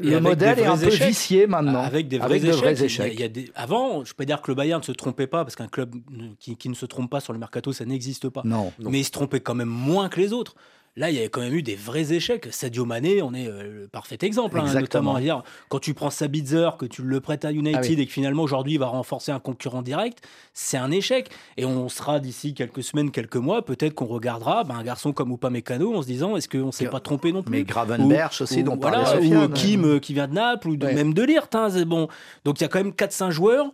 le 0.01 0.19
modèle 0.19 0.59
est 0.59 0.65
un 0.65 0.77
peu 0.77 0.89
vicié 0.89 1.47
maintenant. 1.47 1.83
Avec 1.83 2.07
des 2.07 2.17
vrais 2.17 2.37
échecs. 2.83 3.13
Il 3.13 3.19
y 3.19 3.23
a, 3.23 3.27
des... 3.27 3.51
Avant, 3.55 4.03
je 4.05 4.13
peux 4.13 4.25
dire 4.25 4.41
que 4.41 4.51
le 4.51 4.55
Bayern 4.55 4.79
ne 4.79 4.85
se 4.85 4.91
trompait 4.91 5.27
pas, 5.27 5.43
parce 5.43 5.55
qu'un 5.55 5.67
club 5.67 5.95
qui, 6.39 6.55
qui, 6.55 6.69
ne 6.69 6.75
se 6.75 6.85
trompe 6.85 7.09
pas 7.09 7.19
sur 7.19 7.33
le 7.33 7.39
mercato, 7.39 7.73
ça 7.73 7.85
n'existe 7.85 8.29
pas. 8.29 8.41
Non. 8.45 8.71
Mais 8.79 8.99
il 8.99 9.03
se 9.03 9.11
trompait 9.11 9.41
quand 9.41 9.55
même 9.55 9.69
moins 9.69 10.09
que 10.09 10.19
les 10.19 10.33
autres. 10.33 10.55
Là, 10.99 11.09
il 11.09 11.15
y 11.15 11.19
avait 11.19 11.29
quand 11.29 11.39
même 11.39 11.53
eu 11.53 11.63
des 11.63 11.77
vrais 11.77 12.11
échecs. 12.11 12.49
Sadio 12.51 12.83
Mané, 12.83 13.21
on 13.21 13.33
est 13.33 13.47
euh, 13.47 13.83
le 13.83 13.87
parfait 13.87 14.17
exemple, 14.21 14.59
hein, 14.59 14.65
notamment. 14.73 15.17
Dire, 15.17 15.43
quand 15.69 15.79
tu 15.79 15.93
prends 15.93 16.09
Sabitzer, 16.09 16.71
que 16.77 16.85
tu 16.85 17.03
le 17.03 17.21
prêtes 17.21 17.45
à 17.45 17.53
United 17.53 17.95
ah 17.97 18.01
et 18.01 18.05
que 18.05 18.11
finalement 18.11 18.43
aujourd'hui 18.43 18.73
il 18.73 18.79
va 18.79 18.87
renforcer 18.87 19.31
un 19.31 19.39
concurrent 19.39 19.81
direct, 19.81 20.19
c'est 20.53 20.75
un 20.75 20.91
échec. 20.91 21.29
Et 21.55 21.63
on 21.63 21.87
sera 21.87 22.19
d'ici 22.19 22.53
quelques 22.53 22.83
semaines, 22.83 23.11
quelques 23.11 23.37
mois, 23.37 23.63
peut-être 23.63 23.93
qu'on 23.93 24.07
regardera 24.07 24.65
ben, 24.65 24.75
un 24.75 24.83
garçon 24.83 25.13
comme 25.13 25.31
Upamecano 25.31 25.95
en 25.95 26.01
se 26.01 26.07
disant 26.07 26.35
est-ce 26.35 26.49
qu'on 26.49 26.65
ne 26.65 26.71
s'est 26.71 26.89
pas 26.89 26.99
trompé 26.99 27.31
non 27.31 27.43
plus 27.43 27.51
Mais 27.51 27.63
Gravenberch 27.63 28.41
aussi, 28.41 28.61
dont 28.63 28.75
voilà, 28.75 29.21
Ou 29.21 29.47
Kim 29.53 29.85
euh, 29.85 29.99
qui 29.99 30.13
vient 30.13 30.27
de 30.27 30.33
Naples, 30.33 30.67
ou 30.67 30.77
même 30.77 31.13
de 31.13 31.23
Lirt. 31.23 31.55
Hein, 31.55 31.69
bon. 31.85 32.09
Donc 32.43 32.59
il 32.59 32.63
y 32.63 32.65
a 32.65 32.67
quand 32.67 32.83
même 32.83 32.91
4-5 32.91 33.31
joueurs 33.31 33.71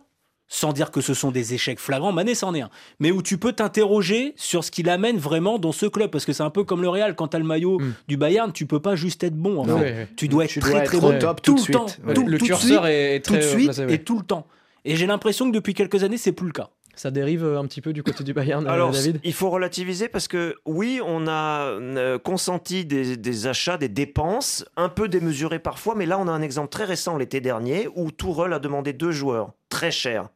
sans 0.48 0.72
dire 0.72 0.90
que 0.90 1.00
ce 1.00 1.14
sont 1.14 1.30
des 1.30 1.54
échecs 1.54 1.80
flagrants, 1.80 2.12
Mané 2.12 2.34
c'en 2.34 2.54
est 2.54 2.60
un, 2.60 2.70
mais 3.00 3.10
où 3.10 3.22
tu 3.22 3.38
peux 3.38 3.52
t'interroger 3.52 4.34
sur 4.36 4.64
ce 4.64 4.70
qu'il 4.70 4.88
amène 4.88 5.18
vraiment 5.18 5.58
dans 5.58 5.72
ce 5.72 5.86
club, 5.86 6.10
parce 6.10 6.24
que 6.24 6.32
c'est 6.32 6.42
un 6.42 6.50
peu 6.50 6.64
comme 6.64 6.82
le 6.82 6.88
Real, 6.88 7.14
quand 7.14 7.28
tu 7.28 7.36
as 7.36 7.40
le 7.40 7.44
maillot 7.44 7.78
mm. 7.78 7.94
du 8.08 8.16
Bayern, 8.16 8.52
tu 8.52 8.66
peux 8.66 8.80
pas 8.80 8.96
juste 8.96 9.24
être 9.24 9.36
bon, 9.36 9.58
en 9.58 9.78
fait. 9.78 10.08
tu 10.16 10.28
dois 10.28 10.44
être 10.44 10.60
très 10.60 10.84
très 10.84 11.00
bon 11.00 11.18
top 11.18 11.42
tout, 11.42 11.56
le 11.56 11.72
temps, 11.72 11.86
le 12.04 12.38
curseur 12.38 12.86
est, 12.86 13.20
tout 13.24 13.34
de 13.34 13.40
suite 13.40 13.78
et 13.88 13.98
tout 14.02 14.18
le 14.18 14.24
temps. 14.24 14.46
Et 14.84 14.94
j'ai 14.94 15.06
l'impression 15.06 15.50
que 15.50 15.54
depuis 15.54 15.74
quelques 15.74 16.04
années, 16.04 16.16
c'est 16.16 16.32
plus 16.32 16.46
le 16.46 16.52
cas. 16.52 16.70
Ça 16.94 17.10
dérive 17.10 17.44
un 17.44 17.66
petit 17.66 17.82
peu 17.82 17.92
du 17.92 18.02
côté 18.02 18.24
du 18.24 18.32
Bayern, 18.32 18.66
euh, 18.66 18.70
Alors, 18.70 18.90
David? 18.90 19.20
Il 19.22 19.34
faut 19.34 19.50
relativiser 19.50 20.08
parce 20.08 20.28
que 20.28 20.54
oui, 20.64 20.98
on 21.04 21.26
a 21.26 21.64
euh, 21.64 22.18
consenti 22.18 22.86
des, 22.86 23.18
des, 23.18 23.46
achats, 23.46 23.76
des 23.76 23.90
dépenses, 23.90 24.64
un 24.78 24.88
peu 24.88 25.06
démesurées 25.06 25.58
parfois, 25.58 25.94
mais 25.94 26.06
là 26.06 26.18
on 26.18 26.26
a 26.26 26.32
un 26.32 26.40
exemple 26.40 26.70
très 26.70 26.84
récent 26.84 27.18
l'été 27.18 27.42
dernier 27.42 27.86
où 27.96 28.10
Tourelle 28.10 28.54
a 28.54 28.58
demandé 28.58 28.94
deux 28.94 29.12
joueurs 29.12 29.52
très 29.68 29.90
chers 29.90 30.30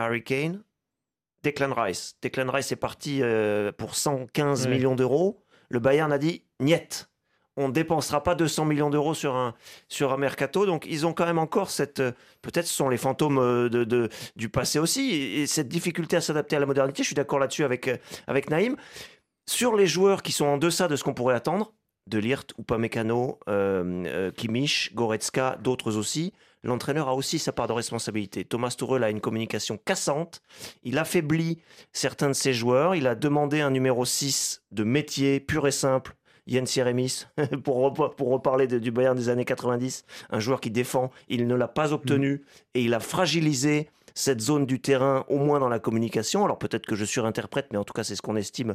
Harry 0.00 0.24
Kane, 0.24 0.62
Declan 1.42 1.72
Rice. 1.74 2.16
Declan 2.22 2.50
Rice 2.50 2.72
est 2.72 2.76
parti 2.76 3.20
euh, 3.22 3.70
pour 3.72 3.94
115 3.94 4.66
millions 4.68 4.94
d'euros. 4.94 5.44
Le 5.68 5.78
Bayern 5.78 6.12
a 6.12 6.18
dit 6.18 6.44
niet. 6.58 7.06
On 7.56 7.68
ne 7.68 7.72
dépensera 7.72 8.22
pas 8.22 8.34
200 8.34 8.64
millions 8.64 8.90
d'euros 8.90 9.12
sur 9.12 9.34
un, 9.34 9.54
sur 9.88 10.12
un 10.12 10.16
mercato. 10.16 10.64
Donc, 10.64 10.86
ils 10.88 11.06
ont 11.06 11.12
quand 11.12 11.26
même 11.26 11.38
encore 11.38 11.70
cette. 11.70 12.00
Euh, 12.00 12.12
peut-être 12.42 12.66
ce 12.66 12.74
sont 12.74 12.88
les 12.88 12.96
fantômes 12.96 13.38
euh, 13.38 13.68
de, 13.68 14.08
du 14.36 14.48
passé 14.48 14.78
aussi. 14.78 15.14
Et 15.14 15.46
cette 15.46 15.68
difficulté 15.68 16.16
à 16.16 16.20
s'adapter 16.20 16.56
à 16.56 16.60
la 16.60 16.66
modernité. 16.66 17.02
Je 17.02 17.08
suis 17.08 17.14
d'accord 17.14 17.38
là-dessus 17.38 17.64
avec, 17.64 17.90
avec 18.26 18.50
Naïm. 18.50 18.76
Sur 19.46 19.76
les 19.76 19.86
joueurs 19.86 20.22
qui 20.22 20.32
sont 20.32 20.46
en 20.46 20.58
deçà 20.58 20.88
de 20.88 20.96
ce 20.96 21.04
qu'on 21.04 21.14
pourrait 21.14 21.34
attendre, 21.34 21.74
de 22.06 22.18
Lirt, 22.18 22.54
Upamecano, 22.58 23.40
euh, 23.48 24.30
Kimmich, 24.32 24.94
Goretzka, 24.94 25.58
d'autres 25.60 25.96
aussi, 25.96 26.32
l'entraîneur 26.62 27.08
a 27.08 27.14
aussi 27.14 27.38
sa 27.38 27.52
part 27.52 27.66
de 27.66 27.72
responsabilité. 27.72 28.44
Thomas 28.44 28.74
Tuchel 28.76 29.04
a 29.04 29.10
une 29.10 29.20
communication 29.20 29.78
cassante. 29.84 30.42
Il 30.82 30.98
affaiblit 30.98 31.58
certains 31.92 32.28
de 32.28 32.34
ses 32.34 32.52
joueurs. 32.52 32.94
Il 32.94 33.06
a 33.06 33.14
demandé 33.14 33.60
un 33.60 33.70
numéro 33.70 34.04
6 34.04 34.62
de 34.72 34.84
métier 34.84 35.40
pur 35.40 35.66
et 35.66 35.72
simple. 35.72 36.14
Jens 36.46 36.74
Jeremis, 36.74 37.26
pour, 37.64 37.92
pour 37.92 38.28
reparler 38.30 38.66
du 38.66 38.90
Bayern 38.90 39.16
des 39.16 39.28
années 39.28 39.44
90, 39.44 40.04
un 40.30 40.40
joueur 40.40 40.60
qui 40.60 40.70
défend, 40.70 41.10
il 41.28 41.46
ne 41.46 41.54
l'a 41.54 41.68
pas 41.68 41.92
obtenu 41.92 42.32
mm. 42.32 42.40
et 42.74 42.82
il 42.82 42.94
a 42.94 43.00
fragilisé 43.00 43.88
cette 44.20 44.40
zone 44.40 44.66
du 44.66 44.80
terrain, 44.80 45.24
au 45.28 45.38
moins 45.38 45.58
dans 45.58 45.68
la 45.68 45.78
communication. 45.78 46.44
Alors 46.44 46.58
peut-être 46.58 46.86
que 46.86 46.94
je 46.94 47.04
surinterprète, 47.04 47.68
mais 47.72 47.78
en 47.78 47.84
tout 47.84 47.94
cas 47.94 48.04
c'est 48.04 48.14
ce 48.14 48.22
qu'on 48.22 48.36
estime 48.36 48.74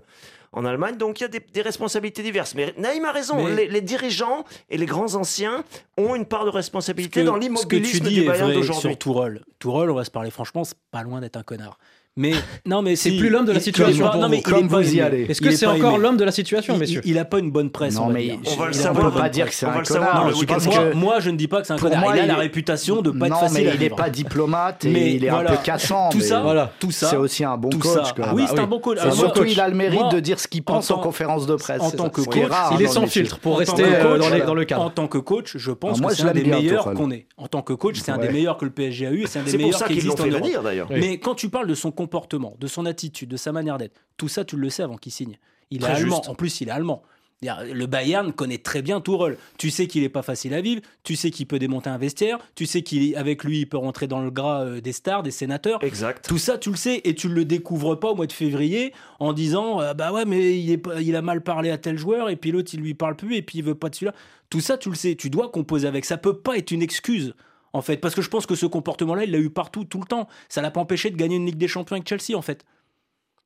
en 0.52 0.66
Allemagne. 0.66 0.98
Donc 0.98 1.20
il 1.20 1.24
y 1.24 1.26
a 1.26 1.28
des, 1.28 1.62
responsabilités 1.62 2.24
diverses. 2.24 2.56
Mais 2.56 2.74
Naïm 2.78 3.06
a 3.06 3.12
raison, 3.12 3.46
les, 3.48 3.82
dirigeants 3.82 4.44
et 4.70 4.78
les 4.78 4.86
grands 4.86 5.16
anciens 5.16 5.64
ont 5.98 6.16
une 6.16 6.26
part 6.26 6.46
de 6.46 6.50
responsabilité 6.50 7.24
dans 7.24 7.38
l'immobilisme 7.38 8.08
du 8.08 8.24
Bayern 8.24 8.54
d'aujourd'hui. 8.54 8.90
Sur 8.90 8.98
Tourelle, 8.98 9.42
Tourelle, 9.60 9.92
on 9.92 9.96
va 9.96 10.04
se 10.04 10.12
parler 10.12 10.32
franchement, 10.32 10.64
c'est 10.64 10.78
pas 10.92 11.04
loin 11.04 11.22
d'être 11.22 11.38
un 11.38 11.44
connard. 11.44 11.78
Mais 12.18 12.32
non, 12.66 12.82
mais 12.82 12.96
c'est 12.96 13.18
plus 13.18 13.30
l'homme 13.30 13.46
de 13.46 13.52
la 13.52 13.60
situation. 13.60 14.06
non, 14.16 14.30
mais 14.30 14.42
comme 14.42 14.68
vous 14.68 14.96
y 14.96 15.02
allez. 15.02 15.24
Est-ce 15.30 15.42
que 15.42 15.52
c'est 15.52 15.66
encore 15.66 15.98
l'homme 15.98 16.16
de 16.16 16.24
la 16.24 16.32
situation, 16.32 16.78
messieurs 16.78 17.02
Il 17.04 17.18
a 17.20 17.26
pas 17.26 17.40
une 17.40 17.52
bonne 17.52 17.70
presse. 17.70 17.96
Non, 17.96 18.08
mais 18.08 18.40
on 18.46 18.56
va 18.56 18.68
le 18.68 18.74
savoir. 18.74 19.08
On 19.08 19.12
peut 19.12 19.20
pas 19.20 19.30
dire 19.30 19.50
que 19.50 19.54
c'est 19.54 19.66
un 19.66 19.82
connard. 19.84 20.32
Moi, 20.96 21.20
je 21.20 21.30
ne 21.30 21.38
dis 21.38 21.48
pas 21.48 21.62
que 21.62 21.68
c'est 21.68 21.74
un 21.74 21.78
connard. 21.78 22.16
Il 22.16 22.22
a 22.22 22.26
la 22.26 22.36
réputation 22.36 23.02
de 23.02 23.12
pas 23.12 23.28
être 23.28 23.40
facile. 23.40 23.64
Non, 23.64 23.70
mais 23.70 23.76
il 23.76 23.80
n'est 23.82 23.90
pas 23.90 24.10
diplomate 24.10 24.86
et 24.86 25.16
il 25.16 25.26
est 25.26 25.30
un 25.30 25.44
peu 25.44 25.58
cassant. 25.64 26.10
Tout 26.10 26.22
ça, 26.22 26.42
voilà, 26.42 26.72
tout 26.80 26.92
ça. 26.92 27.08
C'est 27.08 27.18
aussi 27.18 27.44
un 27.44 27.58
bon 27.58 27.70
coach. 27.70 28.14
Oui, 28.34 28.46
c'est 28.48 28.60
un 28.60 28.68
bon 28.68 28.80
coach. 28.80 29.00
Surtout, 29.12 29.44
il 29.44 29.60
a 29.60 29.68
le 29.68 29.76
mérite 29.76 30.12
de 30.12 30.20
dire 30.20 30.40
ce 30.40 30.48
qu'il 30.48 30.64
pense 30.64 30.90
en 30.92 31.00
conférence 31.00 31.46
de 31.46 31.56
presse. 31.56 31.82
En 31.82 31.92
tant 31.92 32.10
que 32.10 32.22
coach, 32.22 32.52
il 32.72 32.82
est 32.82 32.88
sans 32.88 33.08
filtre 33.08 33.40
pour 33.40 33.60
rester 33.60 33.84
dans 34.46 34.54
le 34.54 34.64
cadre. 34.66 34.84
En 34.84 34.90
tant 34.90 35.08
que 35.08 35.18
coach, 35.18 35.58
je 35.58 35.72
pense 35.72 36.00
que 36.00 36.14
c'est 36.14 36.24
un 36.24 36.32
des 36.32 36.46
meilleurs 36.46 36.94
qu'on 36.94 37.12
ait. 37.12 37.28
En 37.38 37.48
tant 37.48 37.62
que 37.62 37.74
coach, 37.74 38.00
c'est 38.02 38.12
un 38.12 38.18
des 38.18 38.30
meilleurs 38.30 38.58
que 38.58 38.64
le 38.64 38.72
PSG 38.72 39.08
a 39.08 39.12
eu 39.12 39.24
et 39.24 39.28
c'est 39.28 39.40
un 39.40 39.44
des 39.44 39.58
meilleurs 39.58 39.84
qui 39.84 39.94
existe 39.94 40.20
en 40.22 40.26
Europe. 40.26 40.90
Mais 40.92 41.18
quand 41.18 41.36
tu 41.36 41.50
parles 41.50 41.68
de 41.68 41.76
son 41.76 41.92
comportement, 42.06 42.56
de 42.60 42.68
son 42.68 42.86
attitude, 42.86 43.30
de 43.30 43.38
sa 43.38 43.52
manière 43.52 43.80
d'être. 43.80 44.00
Tout 44.16 44.28
ça, 44.28 44.46
tu 44.46 44.58
le 44.58 44.70
sais 44.70 44.84
avant 44.84 44.98
qu'il 44.98 45.12
signe. 45.12 45.40
Il 45.72 45.84
est 45.84 45.88
allemand. 45.88 46.22
En 46.28 46.36
plus, 46.36 46.62
il 46.62 46.68
est 46.68 46.72
allemand. 46.72 47.02
Le 47.42 47.86
Bayern 47.86 48.32
connaît 48.32 48.60
très 48.60 48.82
bien 48.82 49.02
Tourelle. 49.02 49.38
Tu 49.58 49.72
sais 49.72 49.88
qu'il 49.88 50.04
n'est 50.04 50.10
pas 50.10 50.22
facile 50.22 50.54
à 50.54 50.62
vivre, 50.62 50.82
tu 51.04 51.16
sais 51.16 51.32
qu'il 51.32 51.48
peut 51.48 51.60
démonter 51.60 51.90
un 51.90 51.98
vestiaire, 51.98 52.38
tu 52.54 52.66
sais 52.66 52.82
qu'avec 52.82 53.44
lui, 53.44 53.62
il 53.62 53.66
peut 53.66 53.78
rentrer 53.78 54.08
dans 54.08 54.22
le 54.22 54.32
gras 54.32 54.64
euh, 54.64 54.82
des 54.82 54.94
stars, 54.94 55.22
des 55.22 55.32
sénateurs. 55.32 55.84
Exact. 55.84 56.28
Tout 56.28 56.38
ça, 56.38 56.58
tu 56.58 56.70
le 56.70 56.76
sais, 56.76 57.02
et 57.04 57.14
tu 57.14 57.28
ne 57.28 57.34
le 57.34 57.46
découvres 57.46 58.00
pas 58.00 58.10
au 58.10 58.16
mois 58.16 58.28
de 58.28 58.32
février 58.32 58.94
en 59.20 59.34
disant 59.34 59.82
euh, 59.82 59.94
Bah 59.94 60.12
ouais, 60.14 60.26
mais 60.26 60.60
il, 60.60 60.72
est, 60.72 60.84
il 61.02 61.16
a 61.16 61.22
mal 61.22 61.42
parlé 61.42 61.72
à 61.72 61.78
tel 61.78 61.98
joueur, 61.98 62.30
et 62.30 62.36
puis 62.36 62.52
l'autre, 62.52 62.72
il 62.74 62.80
lui 62.80 62.94
parle 62.94 63.16
plus, 63.16 63.36
et 63.36 63.42
puis 63.42 63.60
il 63.60 63.64
veut 63.64 63.76
pas 63.76 63.90
de 63.90 63.96
celui-là. 63.96 64.16
Tout 64.50 64.62
ça, 64.62 64.78
tu 64.78 64.90
le 64.90 64.96
sais, 64.96 65.16
tu 65.16 65.30
dois 65.30 65.50
composer 65.50 65.88
avec. 65.88 66.06
Ça 66.06 66.18
peut 66.18 66.38
pas 66.38 66.58
être 66.58 66.72
une 66.72 66.82
excuse 66.82 67.36
en 67.76 67.82
fait. 67.82 67.98
Parce 67.98 68.16
que 68.16 68.22
je 68.22 68.30
pense 68.30 68.46
que 68.46 68.56
ce 68.56 68.66
comportement-là, 68.66 69.26
il 69.26 69.32
l'a 69.32 69.38
eu 69.38 69.50
partout, 69.50 69.84
tout 69.84 70.00
le 70.00 70.06
temps. 70.06 70.28
Ça 70.50 70.62
l'a 70.62 70.72
pas 70.72 70.80
empêché 70.80 71.10
de 71.10 71.18
gagner 71.18 71.36
une 71.36 71.46
Ligue 71.46 71.58
des 71.58 71.68
Champions 71.68 71.98
avec 71.98 72.08
Chelsea, 72.08 72.38
en 72.38 72.42
fait. 72.42 72.66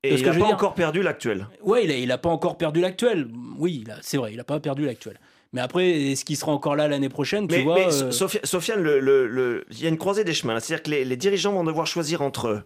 Et 0.03 0.13
il 0.13 0.23
n'a 0.23 0.33
pas 0.33 0.45
encore 0.45 0.75
perdu 0.75 1.01
l'actuel. 1.01 1.47
Ouais, 1.61 1.85
il 1.85 2.07
n'a 2.07 2.17
pas 2.17 2.29
encore 2.29 2.57
perdu 2.57 2.79
l'actuel. 2.79 3.27
Oui, 3.57 3.83
c'est 4.01 4.17
vrai, 4.17 4.31
il 4.31 4.37
n'a 4.37 4.43
pas 4.43 4.59
perdu 4.59 4.85
l'actuel. 4.85 5.19
Mais 5.51 5.61
après, 5.61 5.89
est-ce 5.89 6.23
qu'il 6.23 6.37
sera 6.37 6.51
encore 6.51 6.75
là 6.75 6.87
l'année 6.87 7.09
prochaine 7.09 7.47
tu 7.47 7.63
vois, 7.63 7.75
mais 7.75 7.87
euh, 7.87 8.11
Sofiane, 8.11 8.81
le, 8.81 9.65
il 9.71 9.81
y 9.81 9.87
a 9.87 9.89
une 9.89 9.97
croisée 9.97 10.23
des 10.23 10.33
chemins. 10.33 10.59
C'est-à-dire 10.59 10.83
que 10.83 10.91
les, 10.91 11.17
dirigeants 11.17 11.53
vont 11.53 11.63
devoir 11.63 11.87
choisir 11.87 12.21
entre 12.21 12.63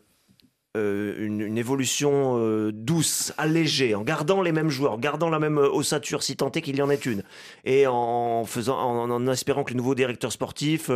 euh, 0.75 1.15
une, 1.19 1.57
évolution 1.57 2.39
euh, 2.39 2.71
douce, 2.73 3.33
allégée, 3.37 3.95
en 3.95 4.01
gardant 4.01 4.41
les 4.41 4.51
mêmes 4.51 4.69
joueurs, 4.69 4.93
en 4.93 4.97
gardant 4.97 5.29
la 5.29 5.39
même 5.39 5.57
ossature, 5.57 6.23
si 6.23 6.35
tant 6.35 6.51
est 6.51 6.61
qu'il 6.61 6.75
y 6.75 6.81
en 6.81 6.89
ait 6.89 6.95
une, 6.95 7.23
et 7.63 7.85
en, 7.87 8.43
espérant 9.31 9.63
que 9.63 9.71
le 9.71 9.77
nouveau 9.77 9.95
directeur 9.95 10.31
sportif 10.31 10.89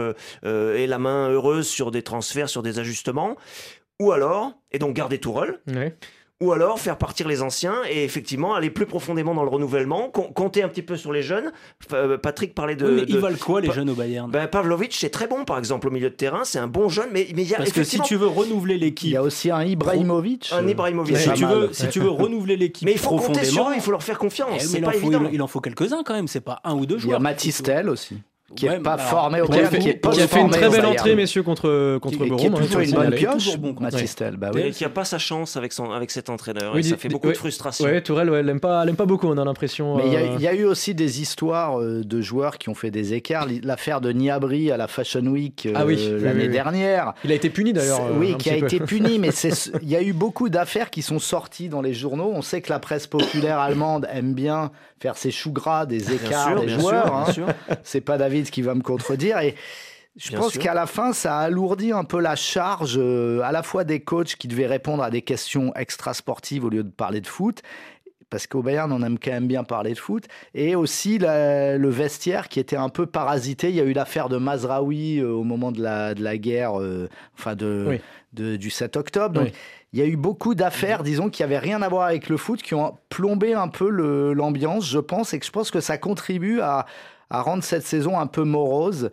ait 0.43 0.87
la 0.87 0.97
main 0.97 1.29
heureuse 1.29 1.67
sur 1.67 1.91
des 1.91 2.01
transferts, 2.01 2.49
sur 2.49 2.63
des 2.63 2.79
ajustements, 2.79 3.37
ou 3.99 4.11
alors, 4.11 4.53
et 4.71 4.79
donc 4.79 4.95
garder 4.95 5.19
Tourelle. 5.19 5.59
Ou 6.39 6.51
alors 6.51 6.79
faire 6.79 6.97
partir 6.97 7.27
les 7.27 7.41
anciens 7.41 7.75
et 7.89 8.03
effectivement 8.03 8.53
aller 8.53 8.69
plus 8.69 8.85
profondément 8.85 9.33
dans 9.33 9.43
le 9.43 9.49
renouvellement, 9.49 10.09
compter 10.09 10.61
un 10.61 10.69
petit 10.69 10.83
peu 10.83 10.95
sur 10.95 11.11
les 11.11 11.23
jeunes. 11.23 11.51
Euh, 11.93 12.17
Patrick 12.17 12.53
parlait 12.53 12.75
de. 12.75 12.87
mais 12.87 13.03
ils 13.07 13.17
valent 13.17 13.37
quoi 13.37 13.59
les 13.59 13.71
jeunes 13.71 13.89
au 13.89 13.95
Bayern? 13.95 14.29
Ben, 14.29 14.47
Pavlovic, 14.47 14.93
c'est 14.93 15.09
très 15.09 15.27
bon 15.27 15.45
par 15.45 15.57
exemple 15.57 15.87
au 15.87 15.91
milieu 15.91 16.09
de 16.09 16.15
terrain, 16.15 16.43
c'est 16.43 16.59
un 16.59 16.67
bon 16.67 16.89
jeune, 16.89 17.09
mais, 17.11 17.27
mais 17.35 17.41
il 17.41 17.49
y 17.49 17.55
a 17.55 17.57
Parce 17.57 17.71
que 17.71 17.83
si 17.83 17.99
tu 18.01 18.15
veux 18.15 18.27
renouveler 18.27 18.77
l'équipe. 18.77 19.09
Il 19.09 19.13
y 19.13 19.17
a 19.17 19.23
aussi 19.23 19.49
un 19.49 19.63
Ibrahimovic. 19.63 20.51
Un 20.53 20.67
Ibrahimovic. 20.67 21.17
Si, 21.17 21.33
tu 21.33 21.45
veux, 21.45 21.69
si 21.71 21.89
tu 21.89 21.99
veux 21.99 22.09
renouveler 22.09 22.55
l'équipe. 22.55 22.85
Mais 22.85 22.93
il 22.93 22.99
faut 22.99 23.15
compter 23.15 23.43
sur 23.43 23.69
eux, 23.69 23.73
il 23.75 23.81
faut 23.81 23.91
leur 23.91 24.03
faire 24.03 24.19
confiance. 24.19 24.63
Eh, 24.63 24.79
mais 24.79 24.85
pas 24.85 24.95
il, 24.95 24.97
évident. 24.97 25.29
il, 25.31 25.41
en 25.41 25.47
faut 25.47 25.61
quelques-uns 25.61 26.03
quand 26.03 26.13
même, 26.13 26.27
c'est 26.27 26.41
pas 26.41 26.59
un 26.63 26.75
ou 26.75 26.85
deux 26.85 26.97
joueurs. 26.97 27.19
Il 27.19 27.23
y 27.23 27.25
a 27.25 27.31
Matistel 27.31 27.89
aussi 27.89 28.17
qui 28.55 28.67
n'est 28.67 28.79
pas 28.79 28.97
formé 28.97 29.41
au 29.41 29.47
qui, 29.47 29.59
a 29.59 29.65
fait, 29.65 29.79
qui, 29.79 29.99
qui 29.99 30.21
a 30.21 30.27
fait 30.27 30.41
une 30.41 30.49
très 30.49 30.69
belle 30.69 30.85
entrée, 30.85 31.15
messieurs, 31.15 31.43
contre 31.43 31.97
contre 31.99 32.25
Borum. 32.25 32.37
Qui 32.37 32.45
est 32.45 32.49
plutôt 32.49 32.79
une 32.79 32.91
bonne 32.91 33.11
pioche, 33.11 33.57
bon, 33.57 33.75
Matistel. 33.79 34.37
Bah, 34.37 34.51
oui. 34.53 34.71
qui 34.71 34.83
n'a 34.83 34.89
pas 34.89 35.03
sa 35.03 35.17
chance 35.17 35.57
avec 35.57 35.73
son 35.73 35.91
avec 35.91 36.11
cet 36.11 36.29
entraîneur. 36.29 36.73
Oui, 36.73 36.79
et 36.79 36.83
ça 36.83 36.97
fait 36.97 37.09
beaucoup 37.09 37.27
de 37.27 37.33
frustration. 37.33 37.85
Oui, 37.85 38.01
Tourelle, 38.01 38.29
ouais, 38.29 38.43
l'aime 38.43 38.59
pas, 38.59 38.85
l'aime 38.85 38.95
pas 38.95 39.05
beaucoup. 39.05 39.27
On 39.27 39.37
a 39.37 39.43
l'impression. 39.43 39.97
Mais 39.97 40.03
il 40.07 40.41
y, 40.41 40.47
a 40.47 40.53
eu 40.53 40.63
aussi 40.63 40.95
des 40.95 41.21
histoires 41.21 41.79
de 41.79 42.21
joueurs 42.21 42.57
qui 42.57 42.69
ont 42.69 42.75
fait 42.75 42.91
des 42.91 43.13
écarts. 43.13 43.47
L'affaire 43.63 44.01
de 44.01 44.11
Niabri 44.11 44.71
à 44.71 44.77
la 44.77 44.87
Fashion 44.87 45.25
Week 45.25 45.67
ah 45.75 45.83
l'année 45.85 46.47
dernière. 46.47 47.13
Il 47.23 47.31
a 47.31 47.35
été 47.35 47.49
puni 47.49 47.73
d'ailleurs. 47.73 48.01
Oui, 48.17 48.35
qui 48.37 48.49
a 48.49 48.55
été 48.55 48.79
puni, 48.79 49.19
mais 49.19 49.29
il 49.81 49.89
y 49.89 49.95
a 49.95 50.01
eu 50.01 50.13
beaucoup 50.13 50.49
d'affaires 50.49 50.89
qui 50.89 51.01
sont 51.01 51.19
sorties 51.19 51.69
dans 51.69 51.81
les 51.81 51.93
journaux. 51.93 52.31
On 52.33 52.41
sait 52.41 52.61
que 52.61 52.69
la 52.69 52.79
presse 52.79 53.07
populaire 53.07 53.59
allemande 53.59 54.07
aime 54.11 54.33
bien 54.33 54.71
faire 54.99 55.17
ses 55.17 55.31
choux 55.31 55.51
gras 55.51 55.85
des 55.85 56.13
écarts 56.13 56.59
des 56.59 56.69
joueurs. 56.69 57.15
Hein. 57.15 57.25
C'est 57.83 58.01
pas 58.01 58.17
David 58.17 58.36
qui 58.43 58.61
va 58.61 58.75
me 58.75 58.81
contredire. 58.81 59.39
Et 59.39 59.55
je 60.17 60.35
pense 60.35 60.57
qu'à 60.57 60.73
la 60.73 60.87
fin, 60.87 61.13
ça 61.13 61.37
a 61.37 61.41
alourdi 61.43 61.91
un 61.91 62.03
peu 62.03 62.19
la 62.19 62.35
charge 62.35 62.95
euh, 62.97 63.41
à 63.43 63.51
la 63.51 63.61
fois 63.61 63.83
des 63.83 63.99
coachs 63.99 64.35
qui 64.35 64.47
devaient 64.47 64.67
répondre 64.67 65.03
à 65.03 65.11
des 65.11 65.21
questions 65.21 65.73
extra-sportives 65.75 66.65
au 66.65 66.69
lieu 66.69 66.83
de 66.83 66.89
parler 66.89 67.21
de 67.21 67.27
foot. 67.27 67.61
Parce 68.29 68.45
qu'au 68.45 68.61
Bayern, 68.61 68.91
on 68.91 69.01
aime 69.03 69.19
quand 69.19 69.31
même 69.31 69.47
bien 69.47 69.63
parler 69.63 69.93
de 69.93 69.99
foot. 69.99 70.25
Et 70.53 70.75
aussi 70.75 71.17
le 71.19 71.87
vestiaire 71.87 72.49
qui 72.49 72.59
était 72.59 72.75
un 72.75 72.89
peu 72.89 73.05
parasité. 73.05 73.69
Il 73.69 73.75
y 73.75 73.79
a 73.79 73.83
eu 73.83 73.93
l'affaire 73.93 74.27
de 74.27 74.37
Mazraoui 74.37 75.19
euh, 75.19 75.29
au 75.29 75.43
moment 75.43 75.71
de 75.71 75.81
la, 75.81 76.13
de 76.13 76.23
la 76.23 76.37
guerre, 76.37 76.81
euh, 76.81 77.07
enfin 77.37 77.55
de, 77.55 77.99
du 78.33 78.69
7 78.69 78.97
octobre. 78.97 79.39
Donc, 79.39 79.53
il 79.93 79.99
y 79.99 80.01
a 80.01 80.05
eu 80.05 80.17
beaucoup 80.17 80.55
d'affaires, 80.55 81.03
disons, 81.03 81.29
qui 81.29 81.43
n'avaient 81.43 81.59
rien 81.59 81.81
à 81.81 81.87
voir 81.87 82.07
avec 82.07 82.27
le 82.27 82.37
foot, 82.37 82.61
qui 82.61 82.73
ont 82.73 82.97
plombé 83.09 83.53
un 83.53 83.69
peu 83.69 83.89
l'ambiance, 84.33 84.89
je 84.89 84.99
pense, 84.99 85.33
et 85.33 85.39
que 85.39 85.45
je 85.45 85.51
pense 85.51 85.71
que 85.71 85.79
ça 85.79 85.97
contribue 85.97 86.59
à, 86.59 86.85
rendre 87.29 87.63
cette 87.63 87.85
saison 87.85 88.19
un 88.19 88.27
peu 88.27 88.43
morose. 88.43 89.09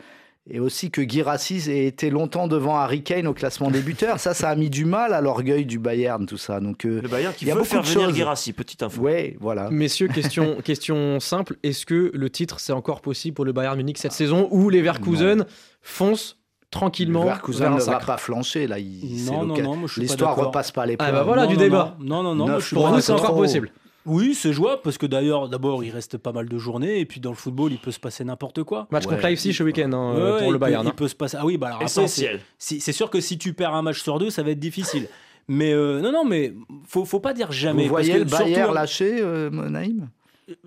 Et 0.50 0.60
aussi 0.60 0.90
que 0.90 1.00
Girassi 1.00 1.70
ait 1.70 1.86
été 1.86 2.10
longtemps 2.10 2.48
devant 2.48 2.76
Harry 2.76 3.02
Kane 3.02 3.26
au 3.26 3.32
classement 3.32 3.70
des 3.70 3.80
buteurs. 3.80 4.20
Ça, 4.20 4.34
ça 4.34 4.50
a 4.50 4.54
mis 4.54 4.68
du 4.68 4.84
mal 4.84 5.14
à 5.14 5.22
l'orgueil 5.22 5.64
du 5.64 5.78
Bayern, 5.78 6.26
tout 6.26 6.36
ça. 6.36 6.60
Donc, 6.60 6.84
euh, 6.84 7.00
le 7.00 7.08
Bayern 7.08 7.32
qui 7.32 7.46
veut 7.46 7.64
faire 7.64 7.82
venir 7.82 8.14
Girassi, 8.14 8.52
petite 8.52 8.82
info. 8.82 9.00
Oui, 9.00 9.38
voilà. 9.40 9.70
Messieurs, 9.70 10.08
question, 10.08 10.58
question 10.64 11.18
simple. 11.18 11.56
Est-ce 11.62 11.86
que 11.86 12.10
le 12.12 12.28
titre, 12.28 12.60
c'est 12.60 12.74
encore 12.74 13.00
possible 13.00 13.34
pour 13.34 13.46
le 13.46 13.52
Bayern 13.52 13.74
Munich 13.78 13.96
cette 13.96 14.12
saison 14.12 14.48
ou 14.50 14.68
les 14.68 14.82
Verkusen 14.82 15.46
foncent 15.80 16.36
tranquillement. 16.74 17.22
Leverkusen 17.22 17.74
ne 17.74 17.80
va 17.80 17.98
pas 18.00 18.16
flancher 18.18 18.66
là. 18.66 18.76
non, 18.78 19.46
non, 19.46 19.56
non, 19.56 19.86
L'histoire 19.96 20.36
repasse 20.36 20.72
pas 20.72 20.84
les 20.84 20.96
points. 20.96 21.06
Ah 21.08 21.12
bah 21.12 21.22
voilà 21.22 21.46
du 21.46 21.56
débat. 21.56 21.96
Non, 22.00 22.22
non, 22.22 22.34
non. 22.34 22.58
pour 22.72 22.88
vous, 22.88 23.00
c'est 23.00 23.12
encore 23.12 23.34
possible. 23.34 23.70
Oui, 24.06 24.34
c'est 24.34 24.52
jouable 24.52 24.82
parce 24.82 24.98
que 24.98 25.06
d'ailleurs, 25.06 25.48
d'abord, 25.48 25.82
il 25.82 25.90
reste 25.90 26.18
pas 26.18 26.32
mal 26.32 26.48
de 26.48 26.58
journées 26.58 27.00
et 27.00 27.06
puis 27.06 27.20
dans 27.20 27.30
le 27.30 27.36
football, 27.36 27.72
il 27.72 27.78
peut 27.78 27.90
se 27.90 28.00
passer 28.00 28.24
n'importe 28.24 28.62
quoi. 28.62 28.86
Match 28.90 29.06
contre 29.06 29.22
Leipzig 29.22 29.54
ce 29.54 29.62
week-end 29.62 29.92
hein, 29.92 30.38
pour 30.40 30.52
le 30.52 30.58
Bayern. 30.58 30.84
il 30.84 30.90
hein. 30.90 30.94
peut 30.94 31.08
se 31.08 31.14
passer. 31.14 31.36
Ah 31.40 31.46
oui, 31.46 31.56
bah 31.56 31.68
alors 31.68 31.82
essentiel. 31.82 32.40
C'est 32.58 32.92
sûr 32.92 33.10
que 33.10 33.20
si 33.20 33.38
tu 33.38 33.54
perds 33.54 33.74
un 33.74 33.82
match 33.82 34.02
sur 34.02 34.18
deux, 34.18 34.30
ça 34.30 34.42
va 34.42 34.50
être 34.50 34.58
difficile. 34.58 35.08
Mais 35.48 35.72
euh, 35.72 36.00
non, 36.00 36.12
non, 36.12 36.24
mais 36.24 36.54
faut, 36.86 37.04
faut 37.04 37.20
pas 37.20 37.34
dire 37.34 37.52
jamais. 37.52 37.84
Vous 37.84 37.90
voyez 37.90 38.18
le 38.18 38.24
Bayern 38.24 38.72
lâcher, 38.72 39.18
euh, 39.20 39.50
Naïm? 39.50 40.08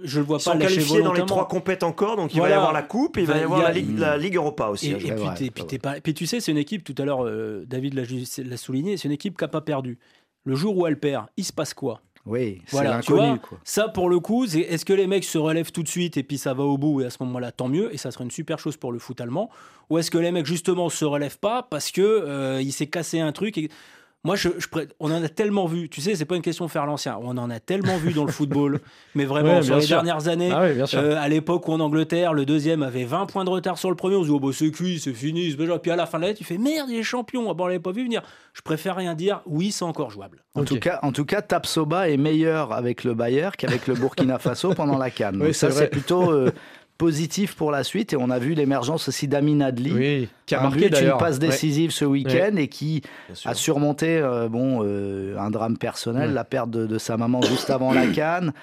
Je 0.03 0.19
le 0.19 0.25
vois 0.25 0.39
pas 0.39 0.57
qualifiés 0.57 1.03
dans 1.03 1.13
les 1.13 1.25
trois 1.25 1.47
compètes 1.47 1.83
encore, 1.83 2.15
donc 2.15 2.33
il 2.33 2.41
va 2.41 2.49
y 2.49 2.53
avoir 2.53 2.73
la 2.73 2.81
coupe, 2.81 3.17
et 3.17 3.21
il 3.21 3.27
va 3.27 3.37
y 3.37 3.43
avoir 3.43 3.61
la 3.61 3.71
Ligue, 3.71 3.97
la 3.97 4.17
Ligue 4.17 4.35
Europa 4.35 4.67
aussi. 4.67 4.91
Et, 4.91 5.11
hein. 5.11 5.33
puis, 5.35 5.51
puis, 6.01 6.13
tu 6.13 6.25
sais, 6.25 6.39
c'est 6.39 6.51
une 6.51 6.57
équipe, 6.57 6.83
tout 6.83 6.95
à 6.97 7.05
l'heure, 7.05 7.25
euh, 7.25 7.63
David 7.67 7.93
l'a 7.93 8.57
souligné, 8.57 8.97
c'est 8.97 9.07
une 9.07 9.13
équipe 9.13 9.37
qui 9.37 9.43
n'a 9.43 9.47
pas 9.47 9.61
perdu. 9.61 9.99
Le 10.45 10.55
jour 10.55 10.77
où 10.77 10.87
elle 10.87 10.99
perd, 10.99 11.27
il 11.37 11.43
se 11.43 11.53
passe 11.53 11.73
quoi? 11.73 12.01
Oui, 12.27 12.61
voilà, 12.71 12.99
tu 12.99 13.13
vois, 13.13 13.39
ça 13.63 13.87
pour 13.87 14.09
le 14.09 14.19
coup, 14.19 14.45
est-ce 14.45 14.83
que 14.83 14.93
les 14.93 15.07
mecs 15.07 15.23
se 15.23 15.37
relèvent 15.37 15.71
tout 15.71 15.83
de 15.83 15.87
suite 15.87 16.17
et 16.17 16.23
puis 16.23 16.37
ça 16.37 16.53
va 16.53 16.63
au 16.63 16.77
bout 16.77 17.01
et 17.01 17.05
à 17.05 17.09
ce 17.09 17.17
moment-là 17.23 17.51
tant 17.51 17.69
mieux 17.69 17.93
et 17.93 17.97
ça 17.97 18.11
serait 18.11 18.25
une 18.25 18.31
super 18.31 18.59
chose 18.59 18.75
pour 18.75 18.91
le 18.91 18.99
foot 18.99 19.19
allemand. 19.21 19.49
Ou 19.89 19.97
est-ce 19.97 20.11
que 20.11 20.17
les 20.17 20.31
mecs 20.31 20.45
justement 20.45 20.89
se 20.89 21.05
relèvent 21.05 21.39
pas 21.39 21.63
parce 21.63 21.91
que 21.91 22.01
euh, 22.01 22.61
il 22.61 22.73
s'est 22.73 22.87
cassé 22.87 23.21
un 23.21 23.31
truc 23.31 23.57
et 23.57 23.69
moi, 24.23 24.35
je, 24.35 24.49
on 24.99 25.11
en 25.11 25.23
a 25.23 25.29
tellement 25.29 25.67
vu. 25.67 25.89
Tu 25.89 26.01
sais, 26.01 26.15
c'est 26.15 26.25
pas 26.25 26.35
une 26.35 26.41
question 26.41 26.65
de 26.65 26.71
faire 26.71 26.85
l'ancien. 26.85 27.17
On 27.21 27.37
en 27.37 27.49
a 27.49 27.59
tellement 27.59 27.97
vu 27.97 28.11
dans 28.11 28.25
le 28.25 28.31
football, 28.31 28.81
mais 29.15 29.25
vraiment 29.25 29.61
sur 29.61 29.77
les 29.77 29.87
dernières 29.87 30.27
années. 30.27 30.51
Ah 30.51 30.63
euh, 30.95 31.15
à 31.17 31.29
l'époque 31.29 31.67
où 31.67 31.71
en 31.71 31.79
Angleterre, 31.79 32.33
le 32.33 32.45
deuxième 32.45 32.83
avait 32.83 33.05
20 33.05 33.27
points 33.27 33.45
de 33.45 33.49
retard 33.49 33.77
sur 33.77 33.89
le 33.89 33.95
premier, 33.95 34.15
on 34.15 34.23
se 34.23 34.27
dit 34.27 34.33
oh 34.33 34.39
bah, 34.39 34.49
c'est 34.51 34.71
cuit, 34.71 34.99
c'est 34.99 35.13
fini. 35.13 35.55
Puis 35.55 35.91
à 35.91 35.95
la 35.95 36.05
fin 36.05 36.17
de 36.17 36.23
l'année, 36.23 36.35
tu 36.35 36.43
fais 36.43 36.57
merde, 36.57 36.89
il 36.89 36.97
est 36.97 37.03
champion. 37.03 37.49
Ah, 37.49 37.53
bon, 37.53 37.65
on 37.65 37.67
l'avait 37.67 37.79
pas 37.79 37.91
vu 37.91 38.03
venir. 38.03 38.21
Je 38.53 38.61
préfère 38.61 38.95
rien 38.95 39.13
dire. 39.13 39.41
Oui, 39.45 39.71
c'est 39.71 39.85
encore 39.85 40.09
jouable. 40.09 40.43
En 40.55 40.65
tout 40.65 40.79
cas, 40.79 40.99
en 41.03 41.11
tout 41.11 41.25
cas, 41.25 41.41
Tapsoba 41.41 42.09
est 42.09 42.17
meilleur 42.17 42.73
avec 42.73 43.03
le 43.03 43.13
Bayern 43.13 43.53
qu'avec 43.55 43.87
le 43.87 43.93
Burkina 43.93 44.39
Faso 44.39 44.73
pendant 44.73 44.97
la 44.97 45.11
Cannes. 45.11 45.41
Oui, 45.41 45.53
ça, 45.53 45.71
c'est 45.71 45.87
plutôt. 45.87 46.31
Euh, 46.31 46.51
positif 46.97 47.55
pour 47.55 47.71
la 47.71 47.83
suite. 47.83 48.13
Et 48.13 48.17
on 48.17 48.29
a 48.29 48.39
vu 48.39 48.53
l'émergence 48.53 49.07
aussi 49.07 49.27
d'Amin 49.27 49.61
Adli, 49.61 50.27
qui 50.45 50.55
a 50.55 50.61
marqué 50.61 50.87
une 50.87 51.17
passe 51.17 51.39
décisive 51.39 51.91
ce 51.91 52.05
week-end 52.05 52.55
et 52.57 52.67
qui 52.67 53.01
a 53.45 53.53
surmonté 53.53 54.17
euh, 54.17 54.49
bon, 54.49 54.81
euh, 54.83 55.37
un 55.37 55.49
drame 55.49 55.77
personnel, 55.77 56.33
la 56.33 56.43
perte 56.43 56.69
de, 56.69 56.97
sa 56.97 57.17
maman 57.17 57.41
juste 57.41 57.69
avant 57.69 57.93
la 57.93 58.07
canne. 58.13 58.53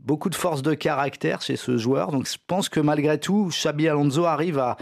Beaucoup 0.00 0.30
de 0.30 0.36
force 0.36 0.62
de 0.62 0.74
caractère 0.74 1.42
chez 1.42 1.56
ce 1.56 1.76
joueur. 1.76 2.12
Donc 2.12 2.28
je 2.28 2.36
pense 2.46 2.68
que 2.68 2.78
malgré 2.78 3.18
tout, 3.18 3.48
Xabi 3.50 3.88
Alonso 3.88 4.24
arrive 4.24 4.58
à, 4.58 4.76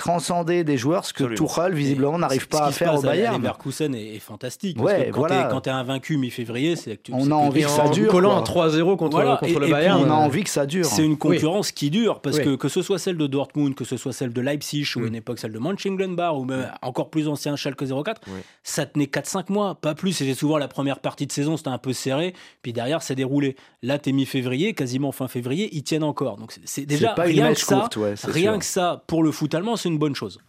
transcender 0.00 0.64
des 0.64 0.78
joueurs, 0.78 1.04
ce 1.04 1.12
que 1.12 1.24
Tuchel 1.34 1.74
visiblement 1.74 2.18
n'arrive 2.18 2.48
pas 2.48 2.64
à 2.64 2.72
faire 2.72 2.94
au 2.94 3.02
Bayern. 3.02 3.36
Leverkusen 3.36 3.94
est, 3.94 4.16
est 4.16 4.18
fantastique. 4.18 4.80
Ouais, 4.80 5.10
quand 5.12 5.20
voilà. 5.20 5.60
tu 5.62 5.68
es, 5.68 5.72
invaincu 5.72 6.16
mi-février, 6.16 6.74
c'est 6.74 6.96
que 6.96 7.02
tu, 7.02 7.12
on 7.14 7.30
a 7.30 7.34
envie 7.34 7.62
que, 7.62 7.68
ça 7.68 7.88
dure. 7.88 8.10
Collant 8.10 8.38
à 8.38 8.42
3-0 8.42 8.96
contre, 8.96 9.38
contre 9.38 9.60
le 9.60 9.68
Bayern. 9.68 10.00
on 10.00 10.10
a 10.10 10.14
envie 10.14 10.42
que 10.42 10.50
ça 10.50 10.64
dure. 10.64 10.86
C'est 10.86 11.04
une 11.04 11.18
concurrence 11.18 11.70
qui 11.70 11.90
dure 11.90 12.20
parce 12.20 12.38
que 12.38 12.56
que 12.56 12.68
ce 12.68 12.82
soit 12.82 12.98
celle 12.98 13.18
de 13.18 13.26
Dortmund, 13.26 13.74
que 13.74 13.84
ce 13.84 13.96
soit 13.96 14.12
celle 14.12 14.32
de 14.32 14.40
Leipzig 14.40 14.86
ou 14.96 15.00
à 15.00 15.02
mm. 15.02 15.06
une 15.06 15.14
époque 15.16 15.38
celle 15.38 15.52
de 15.52 15.58
Mönchengladbach 15.58 16.34
ou 16.34 16.44
même 16.44 16.70
encore 16.82 17.10
plus 17.10 17.28
ancien 17.28 17.56
Schalke 17.56 17.84
04, 17.86 18.22
ça 18.62 18.86
tenait 18.86 19.04
4-5 19.04 19.52
mois, 19.52 19.74
pas 19.74 19.94
plus. 19.94 20.12
C'était 20.12 20.34
souvent 20.34 20.56
la 20.56 20.68
première 20.68 21.00
partie 21.00 21.26
de 21.26 21.32
saison, 21.32 21.56
c'était 21.56 21.68
un 21.68 21.78
peu 21.78 21.92
serré, 21.92 22.34
puis 22.62 22.72
derrière 22.72 23.02
c'est 23.02 23.14
déroulé. 23.14 23.56
Là, 23.82 23.98
t'es 23.98 24.12
mi-février, 24.12 24.72
quasiment 24.72 25.12
fin 25.12 25.28
février, 25.28 25.68
ils 25.72 25.82
tiennent 25.82 26.04
encore. 26.04 26.36
Donc 26.36 26.54
c'est 26.64 26.86
déjà 26.86 27.12
pas 27.12 27.22
rien 27.22 27.48
une 27.48 27.54
que 27.54 27.60
ça, 27.60 27.88
rien 28.24 28.58
que 28.58 28.64
ça 28.64 29.04
pour 29.06 29.22
le 29.22 29.30
foot 29.30 29.54
allemand, 29.54 29.76
c'est 29.76 29.89
une 29.90 29.98
bonne 29.98 30.14
chose. 30.14 30.40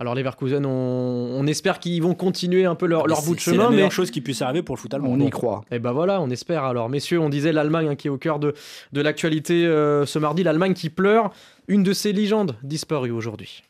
Alors 0.00 0.16
les 0.16 0.24
Verkusen, 0.24 0.66
on, 0.66 1.46
espère 1.46 1.78
qu'ils 1.78 2.02
vont 2.02 2.14
continuer 2.14 2.64
un 2.64 2.74
peu 2.74 2.86
leur, 2.86 3.06
leur 3.06 3.22
bout 3.22 3.36
de 3.36 3.40
chemin. 3.40 3.56
C'est 3.56 3.62
la 3.62 3.70
meilleure 3.70 3.92
chose 3.92 4.10
qui 4.10 4.20
puisse 4.20 4.42
arriver 4.42 4.62
pour 4.62 4.74
le 4.74 4.80
foot 4.80 4.92
allemand. 4.92 5.10
On 5.10 5.20
y 5.20 5.30
croit. 5.30 5.62
Et 5.70 5.76
eh 5.76 5.78
ben 5.78 5.92
voilà, 5.92 6.20
on 6.20 6.30
espère. 6.30 6.64
Alors 6.64 6.88
messieurs, 6.88 7.20
on 7.20 7.28
disait 7.28 7.52
l'Allemagne 7.52 7.88
hein, 7.88 7.94
qui 7.94 8.08
est 8.08 8.10
au 8.10 8.18
cœur 8.18 8.40
de, 8.40 8.54
de 8.92 9.00
l'actualité 9.00 9.66
euh, 9.66 10.04
ce 10.04 10.18
mardi. 10.18 10.42
L'Allemagne 10.42 10.74
qui 10.74 10.90
pleure, 10.90 11.30
une 11.68 11.84
de 11.84 11.92
ses 11.92 12.12
légendes 12.12 12.56
disparues 12.64 13.12
aujourd'hui. 13.12 13.62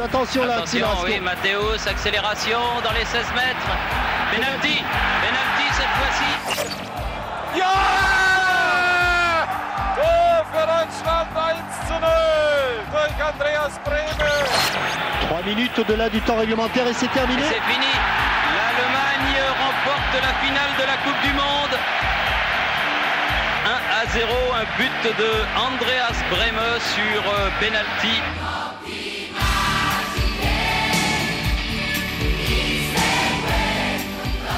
Attention 0.00 0.44
là, 0.44 0.56
Attention, 0.58 0.86
oui, 1.04 1.18
Mathéus, 1.20 1.86
accélération 1.86 2.58
dans 2.84 2.92
les 2.92 3.04
16 3.06 3.24
mètres. 3.34 3.70
Penalty. 4.30 4.78
Ja! 7.56 7.94
für 10.52 10.66
Deutschland 10.66 11.28
1 11.34 11.88
zu 11.88 11.94
0 11.94 12.10
durch 12.92 13.16
Andreas 13.26 13.78
Bremer. 13.84 14.14
3 15.28 15.42
minutes 15.42 15.78
au-delà 15.78 16.08
du 16.08 16.20
temps 16.20 16.36
réglementaire 16.36 16.86
et 16.86 16.94
c'est 16.94 17.10
terminé. 17.12 17.42
C'est 17.42 17.72
fini. 17.72 17.92
L'Allemagne 18.56 19.36
remporte 19.64 20.14
la 20.22 20.34
finale 20.44 20.72
de 20.78 20.84
la 20.86 20.96
Coupe 21.04 21.20
du 21.22 21.32
Monde. 21.32 21.76
1 23.66 24.02
à 24.02 24.06
0, 24.06 24.28
un 24.60 24.66
but 24.78 25.16
de 25.18 25.30
Andreas 25.58 26.18
Breme 26.30 26.80
sur 26.94 27.32
euh, 27.32 27.50
penalty. 27.60 28.22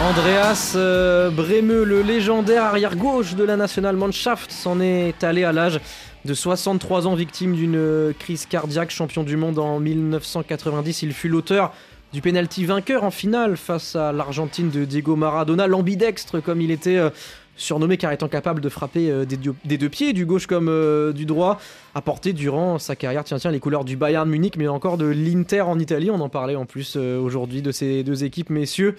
Andreas 0.07 0.75
euh, 0.77 1.31
Bremeux, 1.31 1.83
le 1.83 2.01
légendaire 2.01 2.63
arrière-gauche 2.63 3.35
de 3.35 3.43
la 3.43 3.57
National 3.57 3.97
Mannschaft, 3.97 4.53
s'en 4.53 4.81
est 4.81 5.25
allé 5.25 5.43
à 5.43 5.51
l'âge 5.51 5.81
de 6.25 6.33
63 6.33 7.09
ans, 7.09 7.17
victime 7.17 7.57
d'une 7.57 8.15
crise 8.17 8.47
cardiaque, 8.47 8.91
champion 8.91 9.25
du 9.25 9.37
monde 9.37 9.59
en 9.59 9.81
1990. 9.81 11.03
Il 11.03 11.13
fut 11.13 11.29
l'auteur 11.29 11.73
du 12.13 12.21
pénalty 12.21 12.65
vainqueur 12.65 13.03
en 13.03 13.11
finale 13.11 13.57
face 13.57 13.97
à 13.97 14.13
l'Argentine 14.13 14.71
de 14.71 14.85
Diego 14.85 15.17
Maradona, 15.17 15.67
l'ambidextre 15.67 16.39
comme 16.39 16.61
il 16.61 16.71
était 16.71 16.99
euh, 16.99 17.11
surnommé 17.57 17.97
car 17.97 18.13
étant 18.13 18.29
capable 18.29 18.61
de 18.61 18.69
frapper 18.69 19.11
euh, 19.11 19.25
des, 19.25 19.37
deux 19.77 19.89
pieds, 19.89 20.13
du 20.13 20.25
gauche 20.25 20.47
comme 20.47 20.71
du 21.15 21.27
droit, 21.27 21.59
a 21.97 22.01
porté 22.01 22.33
durant 22.33 22.79
sa 22.79 22.95
carrière 22.95 23.25
tiens, 23.25 23.39
tiens, 23.39 23.51
les 23.51 23.61
couleurs 23.61 23.85
du 23.85 23.97
Bayern 23.97 24.31
Munich 24.31 24.55
mais 24.57 24.69
encore 24.69 24.99
de 24.99 25.07
l'Inter 25.07 25.63
en 25.63 25.81
Italie. 25.81 26.13
On 26.13 26.21
en 26.21 26.29
parlait 26.29 26.55
en 26.55 26.65
plus 26.65 26.95
aujourd'hui 26.95 27.61
de 27.61 27.73
ces 27.73 28.05
deux 28.05 28.23
équipes, 28.23 28.51
messieurs. 28.51 28.95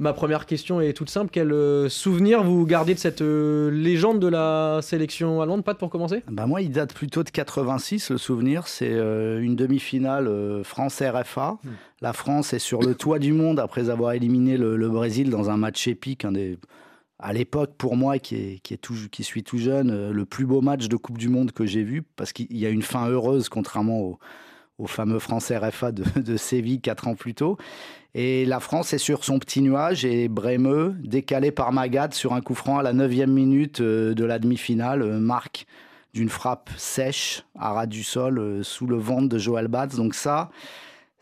Ma 0.00 0.14
première 0.14 0.46
question 0.46 0.80
est 0.80 0.94
toute 0.94 1.10
simple. 1.10 1.28
Quel 1.30 1.52
euh, 1.52 1.90
souvenir 1.90 2.42
vous 2.42 2.64
gardez 2.64 2.94
de 2.94 2.98
cette 2.98 3.20
euh, 3.20 3.70
légende 3.70 4.18
de 4.18 4.28
la 4.28 4.80
sélection 4.80 5.42
allemande? 5.42 5.62
Pat, 5.62 5.76
pour 5.76 5.90
commencer 5.90 6.22
bah 6.26 6.46
Moi, 6.46 6.62
il 6.62 6.72
date 6.72 6.94
plutôt 6.94 7.22
de 7.22 7.28
86. 7.28 8.10
Le 8.10 8.16
souvenir, 8.16 8.66
c'est 8.66 8.90
euh, 8.90 9.42
une 9.42 9.56
demi-finale 9.56 10.64
France-RFA. 10.64 11.58
Hmm. 11.62 11.68
La 12.00 12.14
France 12.14 12.54
est 12.54 12.58
sur 12.58 12.80
le 12.80 12.94
toit 12.94 13.18
du 13.18 13.34
monde 13.34 13.60
après 13.60 13.90
avoir 13.90 14.12
éliminé 14.12 14.56
le, 14.56 14.88
Brésil 14.88 15.28
dans 15.28 15.50
un 15.50 15.58
match 15.58 15.86
épique. 15.86 16.24
Un 16.24 16.32
des, 16.32 16.56
à 17.18 17.34
l'époque, 17.34 17.72
pour 17.76 17.94
moi, 17.94 18.18
qui, 18.18 18.36
est, 18.36 18.58
qui, 18.62 18.72
est 18.72 18.78
tout, 18.78 18.94
qui 19.12 19.22
suis 19.22 19.42
tout 19.42 19.58
jeune, 19.58 20.10
le 20.10 20.24
plus 20.24 20.46
beau 20.46 20.62
match 20.62 20.88
de 20.88 20.96
Coupe 20.96 21.18
du 21.18 21.28
Monde 21.28 21.52
que 21.52 21.66
j'ai 21.66 21.82
vu, 21.82 22.00
parce 22.16 22.32
qu'il 22.32 22.56
y 22.56 22.64
a 22.64 22.70
une 22.70 22.80
fin 22.80 23.06
heureuse, 23.06 23.50
contrairement 23.50 24.00
au, 24.00 24.18
au 24.80 24.86
fameux 24.86 25.18
France 25.18 25.52
RFA 25.52 25.92
de, 25.92 26.36
Séville 26.36 26.80
quatre 26.80 27.06
ans 27.06 27.14
plus 27.14 27.34
tôt. 27.34 27.58
Et 28.14 28.44
la 28.44 28.58
France 28.58 28.92
est 28.92 28.98
sur 28.98 29.24
son 29.24 29.38
petit 29.38 29.62
nuage 29.62 30.04
et 30.04 30.28
Brémeux, 30.28 30.96
décalé 30.98 31.52
par 31.52 31.72
Magad 31.72 32.12
sur 32.12 32.32
un 32.32 32.40
coup 32.40 32.54
franc 32.54 32.78
à 32.78 32.82
la 32.82 32.92
9 32.92 33.28
minute 33.28 33.80
euh, 33.80 34.14
de 34.14 34.24
la 34.24 34.40
demi-finale, 34.40 35.02
euh, 35.02 35.20
marque 35.20 35.66
d'une 36.12 36.28
frappe 36.28 36.70
sèche 36.76 37.44
à 37.56 37.72
ras 37.72 37.86
du 37.86 38.02
sol 38.02 38.38
euh, 38.38 38.62
sous 38.64 38.88
le 38.88 38.96
ventre 38.96 39.28
de 39.28 39.38
Joël 39.38 39.68
Batz. 39.68 39.94
Donc 39.94 40.14
ça, 40.14 40.50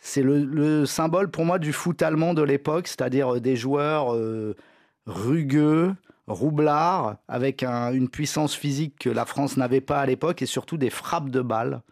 c'est 0.00 0.22
le, 0.22 0.86
symbole 0.86 1.30
pour 1.30 1.44
moi 1.44 1.58
du 1.58 1.74
foot 1.74 2.00
allemand 2.00 2.32
de 2.32 2.42
l'époque, 2.42 2.86
c'est-à-dire 2.86 3.38
des 3.40 3.56
joueurs 3.56 4.16
rugueux, 5.06 5.92
roublards, 6.26 7.16
avec 7.26 7.64
une 7.64 8.08
puissance 8.08 8.54
physique 8.54 8.94
que 9.00 9.10
la 9.10 9.26
France 9.26 9.56
n'avait 9.56 9.80
pas 9.80 10.00
à 10.00 10.06
l'époque 10.06 10.40
et 10.40 10.46
surtout 10.46 10.78
des 10.78 10.88
frappes 10.88 11.30
de 11.30 11.42
balles, 11.42 11.82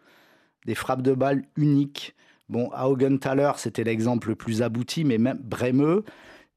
des 0.67 0.75
frappes 0.75 1.01
de 1.01 1.13
balles 1.13 1.43
uniques. 1.55 2.15
Bon, 2.49 2.69
Haugenthaler, 2.77 3.53
c'était 3.57 3.83
l'exemple 3.83 4.29
le 4.29 4.35
plus 4.35 4.61
abouti, 4.61 5.03
mais 5.03 5.17
même 5.17 5.39
Bremeux, 5.41 6.05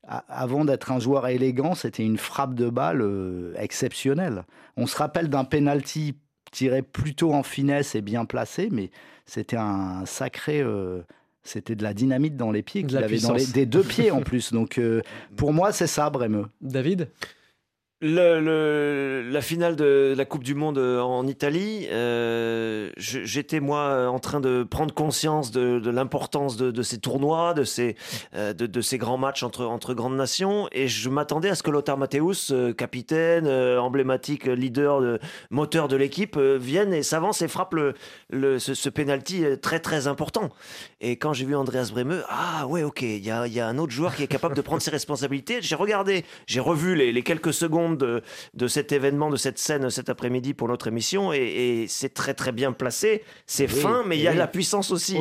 avant 0.06 0.64
d'être 0.64 0.92
un 0.92 0.98
joueur 0.98 1.28
élégant, 1.28 1.74
c'était 1.74 2.04
une 2.04 2.18
frappe 2.18 2.54
de 2.54 2.68
balle 2.68 3.00
euh, 3.02 3.54
exceptionnelle. 3.56 4.44
On 4.76 4.86
se 4.86 4.96
rappelle 4.96 5.28
d'un 5.28 5.44
penalty 5.44 6.16
tiré 6.50 6.82
plutôt 6.82 7.32
en 7.32 7.42
finesse 7.42 7.94
et 7.94 8.02
bien 8.02 8.24
placé, 8.24 8.68
mais 8.72 8.90
c'était 9.26 9.56
un 9.56 10.04
sacré. 10.06 10.60
Euh, 10.60 11.02
c'était 11.42 11.74
de 11.74 11.82
la 11.82 11.94
dynamite 11.94 12.36
dans 12.36 12.50
les 12.50 12.62
pieds 12.62 12.84
qu'il 12.84 12.98
avait 12.98 13.18
dans 13.18 13.32
les, 13.32 13.46
des 13.46 13.66
deux 13.66 13.82
pieds 13.82 14.10
en 14.10 14.20
plus. 14.22 14.52
Donc 14.52 14.78
euh, 14.78 15.00
pour 15.36 15.52
moi, 15.52 15.72
c'est 15.72 15.86
ça, 15.86 16.10
Bremeux. 16.10 16.46
David? 16.60 17.08
La 18.02 19.42
finale 19.42 19.76
de 19.76 20.14
la 20.16 20.24
Coupe 20.24 20.42
du 20.42 20.54
Monde 20.54 20.78
euh, 20.78 21.00
en 21.00 21.26
Italie, 21.26 21.86
euh, 21.90 22.90
j'étais 22.96 23.60
moi 23.60 24.08
en 24.08 24.18
train 24.18 24.40
de 24.40 24.62
prendre 24.62 24.94
conscience 24.94 25.50
de, 25.50 25.90
l'importance 25.90 26.56
de, 26.56 26.82
ces 26.82 26.98
tournois, 26.98 27.52
de 27.52 27.64
ces, 27.64 27.96
euh, 28.34 28.54
de, 28.54 28.80
ces 28.80 28.96
grands 28.96 29.18
matchs 29.18 29.42
entre, 29.42 29.66
entre 29.66 29.92
grandes 29.92 30.16
nations, 30.16 30.68
et 30.72 30.88
je 30.88 31.10
m'attendais 31.10 31.50
à 31.50 31.54
ce 31.54 31.62
que 31.62 31.70
Lothar 31.70 31.98
Matthäus, 31.98 32.52
euh, 32.52 32.72
capitaine, 32.72 33.46
emblématique 33.46 34.46
leader, 34.46 35.00
de, 35.00 35.20
moteur 35.50 35.88
de 35.88 35.96
l'équipe, 35.96 36.38
vienne 36.38 36.94
et 36.94 37.02
s'avance 37.02 37.42
et 37.42 37.48
frappe 37.48 37.74
le, 37.74 37.94
le, 38.30 38.58
ce, 38.58 38.72
ce 38.72 38.88
penalty 38.88 39.44
très 39.60 39.80
très 39.80 40.06
important. 40.06 40.48
Et 41.02 41.16
quand 41.16 41.34
j'ai 41.34 41.44
vu 41.44 41.54
Andreas 41.54 41.90
Bremeux, 41.92 42.22
ah 42.28 42.66
ouais 42.66 42.82
ok, 42.82 43.02
il 43.02 43.24
y 43.24 43.30
a, 43.30 43.46
y 43.46 43.60
a 43.60 43.66
un 43.66 43.76
autre 43.76 43.92
joueur 43.92 44.14
qui 44.14 44.22
est 44.22 44.28
capable 44.28 44.54
de 44.54 44.62
prendre 44.62 44.80
ses 44.80 44.90
responsabilités. 45.00 45.58
J'ai 45.60 45.74
regardé, 45.74 46.24
j'ai 46.46 46.60
revu 46.60 46.94
les, 46.94 47.12
les 47.12 47.22
quelques 47.22 47.52
secondes 47.52 47.89
de, 47.96 48.22
de 48.54 48.66
cet 48.68 48.92
événement, 48.92 49.30
de 49.30 49.36
cette 49.36 49.58
scène 49.58 49.90
cet 49.90 50.08
après-midi 50.08 50.54
pour 50.54 50.68
notre 50.68 50.88
émission. 50.88 51.32
Et, 51.32 51.86
c'est 51.88 52.14
très 52.14 52.34
très 52.34 52.52
bien 52.52 52.72
placé. 52.72 53.22
C'est 53.46 53.68
fin, 53.68 54.02
mais 54.06 54.16
il 54.16 54.22
y 54.22 54.28
a 54.28 54.34
la 54.34 54.46
puissance 54.46 54.90
aussi. 54.90 55.18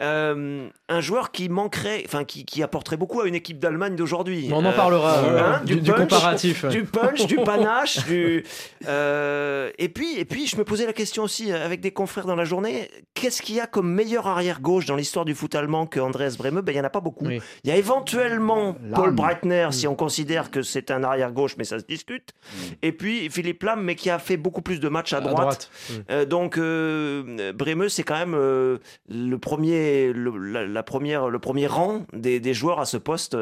Euh, 0.00 0.68
un 0.88 1.00
joueur 1.00 1.30
qui 1.30 1.48
manquerait, 1.48 2.02
enfin 2.06 2.24
qui, 2.24 2.44
qui, 2.44 2.62
apporterait 2.62 2.96
beaucoup 2.96 3.20
à 3.20 3.26
une 3.26 3.34
équipe 3.34 3.58
d'Allemagne 3.58 3.96
d'aujourd'hui. 3.96 4.48
On 4.52 4.64
en 4.64 4.66
euh, 4.66 4.72
parlera. 4.72 5.18
Hein, 5.18 5.62
du, 5.64 5.80
comparatif. 5.82 6.64
Du 6.66 6.84
punch, 6.84 7.26
du 7.26 7.36
panache, 7.36 8.04
du. 8.06 8.44
Euh, 8.86 9.70
et 9.78 9.88
puis 9.88 10.18
et 10.18 10.24
puis 10.24 10.46
je 10.46 10.56
me 10.56 10.64
posais 10.64 10.86
la 10.86 10.92
question 10.92 11.22
aussi 11.22 11.52
avec 11.52 11.80
des 11.80 11.90
confrères 11.90 12.26
dans 12.26 12.36
la 12.36 12.44
journée. 12.44 12.90
Qu'est-ce 13.14 13.42
qu'il 13.42 13.54
y 13.54 13.60
a 13.60 13.66
comme 13.66 13.92
meilleur 13.92 14.26
arrière 14.26 14.60
gauche 14.60 14.86
dans 14.86 14.96
l'histoire 14.96 15.24
du 15.24 15.34
foot 15.34 15.54
allemand 15.54 15.86
que 15.86 16.00
Andreas 16.00 16.36
Breme? 16.38 16.60
Ben 16.60 16.72
il 16.72 16.76
y 16.76 16.80
en 16.80 16.84
a 16.84 16.90
pas 16.90 17.00
beaucoup. 17.00 17.28
Il 17.28 17.40
y 17.64 17.70
a 17.70 17.76
éventuellement 17.76 18.76
Paul 18.94 19.12
Breitner 19.12 19.68
si 19.72 19.86
on 19.86 19.94
considère 19.94 20.50
que 20.50 20.62
c'est 20.62 20.90
un 20.90 21.02
arrière 21.04 21.32
gauche, 21.32 21.56
mais 21.58 21.64
ça 21.64 21.78
se 21.78 21.84
discute. 21.94 22.32
Mm. 22.32 22.58
Et 22.82 22.92
puis 22.92 23.30
Philippe 23.30 23.62
Lam, 23.62 23.82
mais 23.82 23.94
qui 23.94 24.10
a 24.10 24.18
fait 24.18 24.36
beaucoup 24.36 24.62
plus 24.62 24.80
de 24.80 24.88
matchs 24.88 25.12
à 25.12 25.20
droite. 25.20 25.70
Euh, 26.10 26.24
donc 26.24 26.58
euh, 26.58 27.52
Bremeux, 27.52 27.88
c'est 27.88 28.02
quand 28.02 28.18
même 28.18 28.34
euh, 28.34 28.78
le 29.08 29.38
premier, 29.38 30.12
le, 30.12 30.66
la, 30.66 30.82
première, 30.82 31.28
le 31.28 31.38
premier 31.38 31.66
rang 31.66 32.02
des, 32.12 32.40
des 32.40 32.54
joueurs 32.54 32.80
à 32.80 32.84
ce 32.84 32.96
poste 32.96 33.36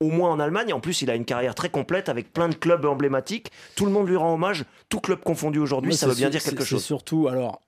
au 0.00 0.10
moins 0.10 0.30
en 0.30 0.40
Allemagne. 0.40 0.72
En 0.72 0.80
plus, 0.80 1.02
il 1.02 1.10
a 1.10 1.14
une 1.14 1.24
carrière 1.24 1.54
très 1.54 1.70
complète 1.70 2.08
avec 2.08 2.32
plein 2.32 2.48
de 2.48 2.54
clubs 2.54 2.84
emblématiques. 2.84 3.50
Tout 3.74 3.84
le 3.84 3.92
monde 3.92 4.08
lui 4.08 4.16
rend 4.16 4.34
hommage, 4.34 4.64
tout 4.88 5.00
club 5.00 5.20
confondu 5.20 5.58
aujourd'hui. 5.58 5.94
Ça 5.94 6.06
veut 6.06 6.14
bien 6.14 6.30
dire 6.30 6.42
quelque 6.42 6.64
chose. 6.64 6.84
Surtout, 6.84 7.28
alors, 7.28 7.60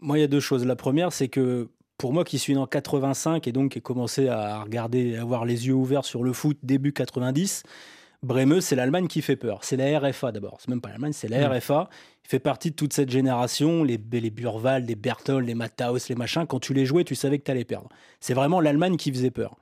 moi, 0.00 0.18
il 0.18 0.20
y 0.20 0.24
a 0.24 0.28
deux 0.28 0.40
choses. 0.40 0.64
La 0.64 0.76
première, 0.76 1.12
c'est 1.12 1.28
que 1.28 1.68
pour 2.00 2.12
moi 2.14 2.24
qui 2.24 2.38
suis 2.38 2.54
né 2.54 2.58
en 2.58 2.66
85 2.66 3.46
et 3.46 3.52
donc 3.52 3.72
qui 3.72 3.78
ai 3.78 3.80
commencé 3.82 4.28
à 4.28 4.62
regarder, 4.62 5.16
à 5.16 5.22
avoir 5.22 5.44
les 5.44 5.66
yeux 5.66 5.74
ouverts 5.74 6.06
sur 6.06 6.22
le 6.22 6.32
foot 6.32 6.56
début 6.62 6.94
90, 6.94 7.62
Bremeux, 8.22 8.60
c'est 8.60 8.76
l'Allemagne 8.76 9.08
qui 9.08 9.22
fait 9.22 9.36
peur. 9.36 9.60
C'est 9.62 9.76
la 9.76 9.98
RFA 9.98 10.30
d'abord. 10.32 10.58
C'est 10.60 10.68
même 10.68 10.80
pas 10.80 10.90
l'Allemagne, 10.90 11.12
c'est 11.12 11.28
la 11.28 11.48
mm. 11.48 11.58
RFA. 11.58 11.88
Il 12.24 12.28
fait 12.28 12.38
partie 12.38 12.70
de 12.70 12.76
toute 12.76 12.92
cette 12.92 13.10
génération, 13.10 13.82
les, 13.82 13.98
les 14.12 14.30
Burval, 14.30 14.84
les 14.84 14.94
Berthold, 14.94 15.46
les 15.46 15.54
Matthaus, 15.54 16.08
les 16.08 16.14
machins. 16.14 16.46
Quand 16.46 16.60
tu 16.60 16.74
les 16.74 16.84
jouais, 16.84 17.04
tu 17.04 17.14
savais 17.14 17.38
que 17.38 17.44
tu 17.44 17.50
allais 17.50 17.64
perdre. 17.64 17.88
C'est 18.20 18.34
vraiment 18.34 18.60
l'Allemagne 18.60 18.96
qui 18.96 19.10
faisait 19.10 19.30
peur. 19.30 19.56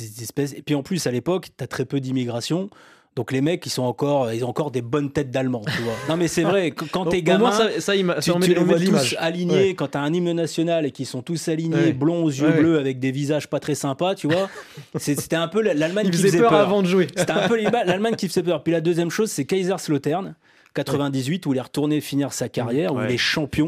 Et 0.00 0.62
puis 0.62 0.74
en 0.74 0.82
plus, 0.82 1.06
à 1.06 1.12
l'époque, 1.12 1.50
tu 1.56 1.62
as 1.62 1.68
très 1.68 1.84
peu 1.84 2.00
d'immigration. 2.00 2.70
Donc 3.16 3.32
les 3.32 3.40
mecs, 3.40 3.64
ils 3.64 3.70
sont 3.70 3.82
encore, 3.82 4.30
ils 4.30 4.44
ont 4.44 4.50
encore 4.50 4.70
des 4.70 4.82
bonnes 4.82 5.10
têtes 5.10 5.30
d'Allemands, 5.30 5.62
tu 5.74 5.80
vois. 5.82 5.94
Non 6.06 6.18
mais 6.18 6.28
c'est 6.28 6.42
vrai, 6.42 6.70
quand 6.92 7.06
t'es 7.06 7.22
gamin, 7.22 7.50
ça, 7.50 7.80
ça, 7.80 7.96
il 7.96 8.06
tu, 8.20 8.30
tu 8.40 8.54
les 8.54 8.60
vois 8.60 8.78
tous 8.78 9.16
alignés. 9.18 9.74
Quand 9.74 9.88
t'as 9.88 10.00
un 10.00 10.12
hymne 10.12 10.32
national 10.32 10.84
et 10.84 10.90
qu'ils 10.90 11.06
sont 11.06 11.22
tous 11.22 11.48
alignés, 11.48 11.94
blonds 11.94 12.24
aux 12.24 12.30
yeux 12.30 12.52
bleus, 12.52 12.78
avec 12.78 13.00
des 13.00 13.10
visages 13.10 13.48
pas 13.48 13.58
très 13.58 13.74
sympas, 13.74 14.14
tu 14.14 14.28
vois. 14.28 14.50
C'était 14.96 15.36
un 15.36 15.48
peu 15.48 15.62
l'Allemagne 15.62 16.10
qui 16.10 16.18
faisait 16.18 16.38
peur, 16.38 16.52
avant 16.52 16.82
de 16.82 16.88
jouer. 16.88 17.06
C'était 17.16 17.32
un 17.32 17.48
peu 17.48 17.58
l'Allemagne 17.58 18.16
qui 18.16 18.28
faisait 18.28 18.42
peur. 18.42 18.62
Puis 18.62 18.72
la 18.72 18.82
deuxième 18.82 19.10
chose, 19.10 19.30
c'est 19.30 19.46
Kaiserslautern, 19.46 20.34
98, 20.74 21.46
où 21.46 21.54
il 21.54 21.56
est 21.56 21.62
retourné 21.62 22.02
finir 22.02 22.34
sa 22.34 22.50
carrière, 22.50 22.94
où 22.94 23.00
il 23.00 23.10
est 23.10 23.16
champion 23.16 23.66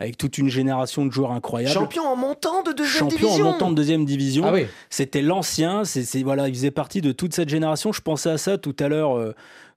avec 0.00 0.16
toute 0.16 0.38
une 0.38 0.48
génération 0.48 1.04
de 1.06 1.12
joueurs 1.12 1.32
incroyables. 1.32 1.74
Champion 1.74 2.04
en 2.04 2.16
montant 2.16 2.62
de 2.62 2.72
deuxième 2.72 3.08
division. 3.08 3.28
Champion 3.28 3.46
en 3.46 3.52
montant 3.52 3.70
de 3.70 3.74
deuxième 3.74 4.04
division. 4.04 4.44
Ah 4.46 4.56
C'était 4.90 5.22
l'ancien. 5.22 5.84
C'est 5.84 6.22
voilà, 6.22 6.48
il 6.48 6.54
faisait 6.54 6.70
partie 6.70 7.00
de 7.00 7.12
toute 7.12 7.34
cette 7.34 7.48
génération. 7.48 7.92
Je 7.92 8.00
pensais 8.00 8.30
à 8.30 8.38
ça 8.38 8.58
tout 8.58 8.76
à 8.78 8.88
l'heure 8.88 9.16
euh, 9.16 9.34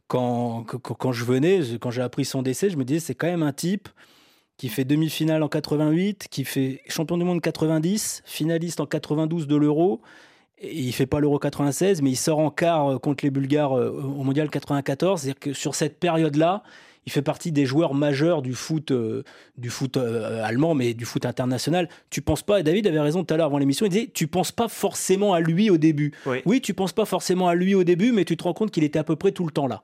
quand, 0.07 0.63
quand, 0.63 1.11
je 1.11 1.23
venais, 1.25 1.61
quand 1.79 1.89
j'ai 1.89 2.01
appris 2.01 2.25
son 2.25 2.41
décès, 2.41 2.69
je 2.69 2.77
me 2.77 2.83
disais 2.83 2.99
c'est 2.99 3.15
quand 3.15 3.27
même 3.27 3.43
un 3.43 3.53
type 3.53 3.89
qui 4.57 4.69
fait 4.69 4.83
demi-finale 4.83 5.41
en 5.41 5.47
88, 5.47 6.27
qui 6.29 6.43
fait 6.43 6.81
champion 6.87 7.17
du 7.17 7.23
monde 7.23 7.41
90, 7.41 8.21
finaliste 8.25 8.79
en 8.79 8.85
92 8.85 9.47
de 9.47 9.55
l'Euro. 9.55 10.01
Il 10.61 10.91
fait 10.91 11.07
pas 11.07 11.19
l'Euro 11.19 11.39
96, 11.39 12.03
mais 12.03 12.11
il 12.11 12.15
sort 12.15 12.37
en 12.37 12.51
quart 12.51 12.91
euh, 12.91 12.97
contre 12.99 13.25
les 13.25 13.31
Bulgares 13.31 13.75
euh, 13.75 13.89
au 13.89 14.23
Mondial 14.23 14.51
94. 14.51 15.21
C'est-à-dire 15.21 15.39
que 15.39 15.53
sur 15.53 15.73
cette 15.73 15.99
période-là, 15.99 16.61
il 17.05 17.11
fait 17.11 17.21
partie 17.21 17.51
des 17.51 17.65
joueurs 17.65 17.93
majeurs 17.93 18.41
du 18.41 18.53
foot, 18.53 18.91
euh, 18.91 19.23
du 19.57 19.69
foot 19.69 19.97
euh, 19.97 20.43
allemand, 20.43 20.75
mais 20.75 20.93
du 20.93 21.05
foot 21.05 21.25
international. 21.25 21.89
Tu 22.09 22.21
penses 22.21 22.43
pas, 22.43 22.59
et 22.59 22.63
David 22.63 22.85
avait 22.87 22.99
raison 22.99 23.23
tout 23.23 23.33
à 23.33 23.37
l'heure 23.37 23.47
avant 23.47 23.57
l'émission, 23.57 23.85
il 23.85 23.89
disait, 23.89 24.09
tu 24.13 24.27
penses 24.27 24.51
pas 24.51 24.67
forcément 24.67 25.33
à 25.33 25.39
lui 25.39 25.69
au 25.69 25.77
début. 25.77 26.13
Oui. 26.45 26.61
tu 26.61 26.73
penses 26.73 26.93
pas 26.93 27.05
forcément 27.05 27.47
à 27.47 27.55
lui 27.55 27.73
au 27.73 27.83
début, 27.83 28.11
mais 28.11 28.25
tu 28.25 28.37
te 28.37 28.43
rends 28.43 28.53
compte 28.53 28.71
qu'il 28.71 28.83
était 28.83 28.99
à 28.99 29.03
peu 29.03 29.15
près 29.15 29.31
tout 29.31 29.45
le 29.45 29.51
temps 29.51 29.67
là. 29.67 29.83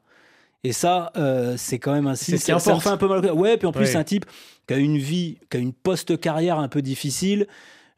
Et 0.63 0.74
ça, 0.74 1.11
euh, 1.18 1.55
c'est 1.57 1.80
quand 1.80 1.93
même 1.93 2.07
un 2.07 2.15
signe. 2.15 2.38
C'est 2.38 2.59
ce 2.59 2.89
un 2.89 2.97
peu 2.97 3.07
mal. 3.07 3.32
Ouais, 3.32 3.57
puis 3.57 3.68
en 3.68 3.72
plus, 3.72 3.86
c'est 3.86 3.95
un 3.95 4.03
type 4.03 4.26
qui 4.68 4.74
a 4.74 4.78
une 4.78 4.97
vie, 4.97 5.38
qui 5.49 5.57
a 5.57 5.59
une 5.59 5.74
post-carrière 5.74 6.59
un 6.59 6.68
peu 6.68 6.82
difficile. 6.82 7.47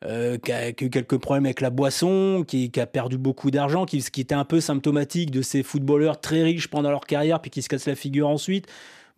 Euh, 0.06 0.38
qui, 0.38 0.54
a, 0.54 0.70
eu 0.70 0.90
quelques 0.90 1.18
problèmes 1.18 1.46
avec 1.46 1.60
la 1.60 1.70
boisson, 1.70 2.46
qui, 2.48 2.72
a 2.78 2.86
perdu 2.86 3.18
beaucoup 3.18 3.52
d'argent, 3.52 3.86
qui, 3.86 4.02
ce 4.02 4.12
qui 4.12 4.22
était 4.22 4.36
un 4.36 4.46
peu 4.46 4.62
symptomatique 4.62 5.30
de 5.30 5.42
ces 5.42 5.62
footballeurs 5.62 6.22
très 6.22 6.42
riches 6.42 6.70
pendant 6.70 6.90
leur 6.90 7.06
carrière, 7.06 7.42
puis 7.42 7.52
qui 7.52 7.62
se 7.62 7.68
cassent 7.68 7.86
la 7.86 7.96
figure 7.96 8.30
ensuite. 8.30 8.68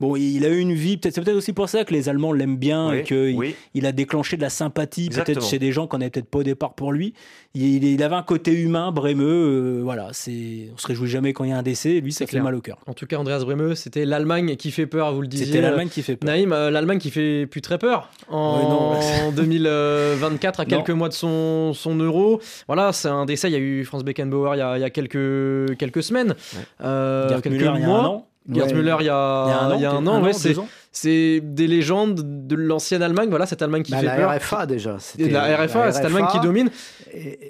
Bon, 0.01 0.15
il 0.15 0.43
a 0.45 0.49
eu 0.49 0.57
une 0.57 0.73
vie, 0.73 0.97
peut-être, 0.97 1.13
c'est 1.13 1.21
peut-être 1.21 1.37
aussi 1.37 1.53
pour 1.53 1.69
ça 1.69 1.85
que 1.85 1.93
les 1.93 2.09
Allemands 2.09 2.33
l'aiment 2.33 2.57
bien 2.57 2.91
et 2.91 3.03
qu'il 3.03 3.37
il 3.75 3.85
a 3.85 3.91
déclenché 3.91 4.35
de 4.35 4.41
la 4.41 4.49
sympathie 4.49 5.09
peut-être 5.09 5.43
chez 5.43 5.59
des 5.59 5.71
gens 5.71 5.85
qu'on 5.85 5.99
n'avait 5.99 6.09
peut-être 6.09 6.25
pas 6.25 6.39
au 6.39 6.43
départ 6.43 6.73
pour 6.73 6.91
lui. 6.91 7.13
Il, 7.53 8.01
avait 8.01 8.15
un 8.15 8.23
côté 8.23 8.51
humain, 8.53 8.91
Brémeux, 8.91 9.25
euh, 9.25 9.81
voilà, 9.83 10.07
c'est, 10.13 10.69
on 10.73 10.77
se 10.77 10.87
réjouit 10.87 11.09
jamais 11.09 11.33
quand 11.33 11.43
il 11.43 11.51
y 11.51 11.53
a 11.53 11.57
un 11.57 11.63
décès, 11.63 11.99
lui 11.99 12.11
ça 12.13 12.25
fait 12.25 12.39
mal 12.39 12.55
au 12.55 12.61
cœur. 12.61 12.79
En 12.87 12.93
tout 12.93 13.05
cas, 13.05 13.17
Andreas 13.17 13.43
Brémeux, 13.43 13.75
c'était 13.75 14.05
l'Allemagne 14.05 14.55
qui 14.55 14.71
fait 14.71 14.87
peur, 14.87 15.13
vous 15.13 15.21
le 15.21 15.27
disiez. 15.27 15.45
C'était 15.45 15.61
l'Allemagne 15.61 15.89
qui 15.89 16.01
fait 16.01 16.15
peur. 16.15 16.27
Naïm, 16.27 16.51
euh, 16.51 16.71
l'Allemagne 16.71 16.97
qui 16.97 17.11
fait 17.11 17.45
plus 17.45 17.61
très 17.61 17.77
peur 17.77 18.09
en, 18.27 19.31
2024, 19.35 20.59
à 20.61 20.65
quelques 20.65 20.89
mois 20.89 21.09
de 21.09 21.13
son, 21.13 21.73
son 21.75 21.95
euro. 21.97 22.41
Voilà, 22.65 22.91
c'est 22.91 23.09
un 23.09 23.25
décès, 23.25 23.49
il 23.49 23.53
y 23.53 23.57
a 23.57 23.59
eu 23.59 23.83
Franz 23.83 24.03
Beckenbauer 24.03 24.55
il 24.55 24.59
y 24.59 24.61
a, 24.61 24.77
il 24.77 24.81
y 24.81 24.85
a 24.85 24.89
quelques, 24.89 25.77
quelques 25.77 26.01
semaines, 26.01 26.33
euh, 26.81 27.39
quelques 27.41 27.61
mois. 27.61 28.25
Gerd 28.49 28.73
Müller 28.73 28.97
il 28.99 29.05
y 29.05 29.09
a, 29.09 29.71
il 29.75 29.81
y 29.81 29.85
a 29.85 29.91
un, 29.91 30.07
an, 30.07 30.21
ouais, 30.23 30.33
c'est 30.33 30.55
c'est 30.93 31.39
des 31.41 31.67
légendes 31.67 32.47
de 32.47 32.55
l'ancienne 32.55 33.01
Allemagne. 33.01 33.29
Voilà, 33.29 33.45
cette 33.45 33.61
Allemagne 33.61 33.83
qui 33.83 33.93
bah, 33.93 33.99
fait 33.99 34.07
la 34.07 34.15
peur. 34.15 34.31
RFA 34.31 34.65
déjà. 34.65 34.97
La 35.17 35.55
RFA, 35.55 35.85
la 35.85 35.91
cette 35.93 36.05
Allemagne 36.05 36.25
qui 36.31 36.39
domine. 36.41 36.69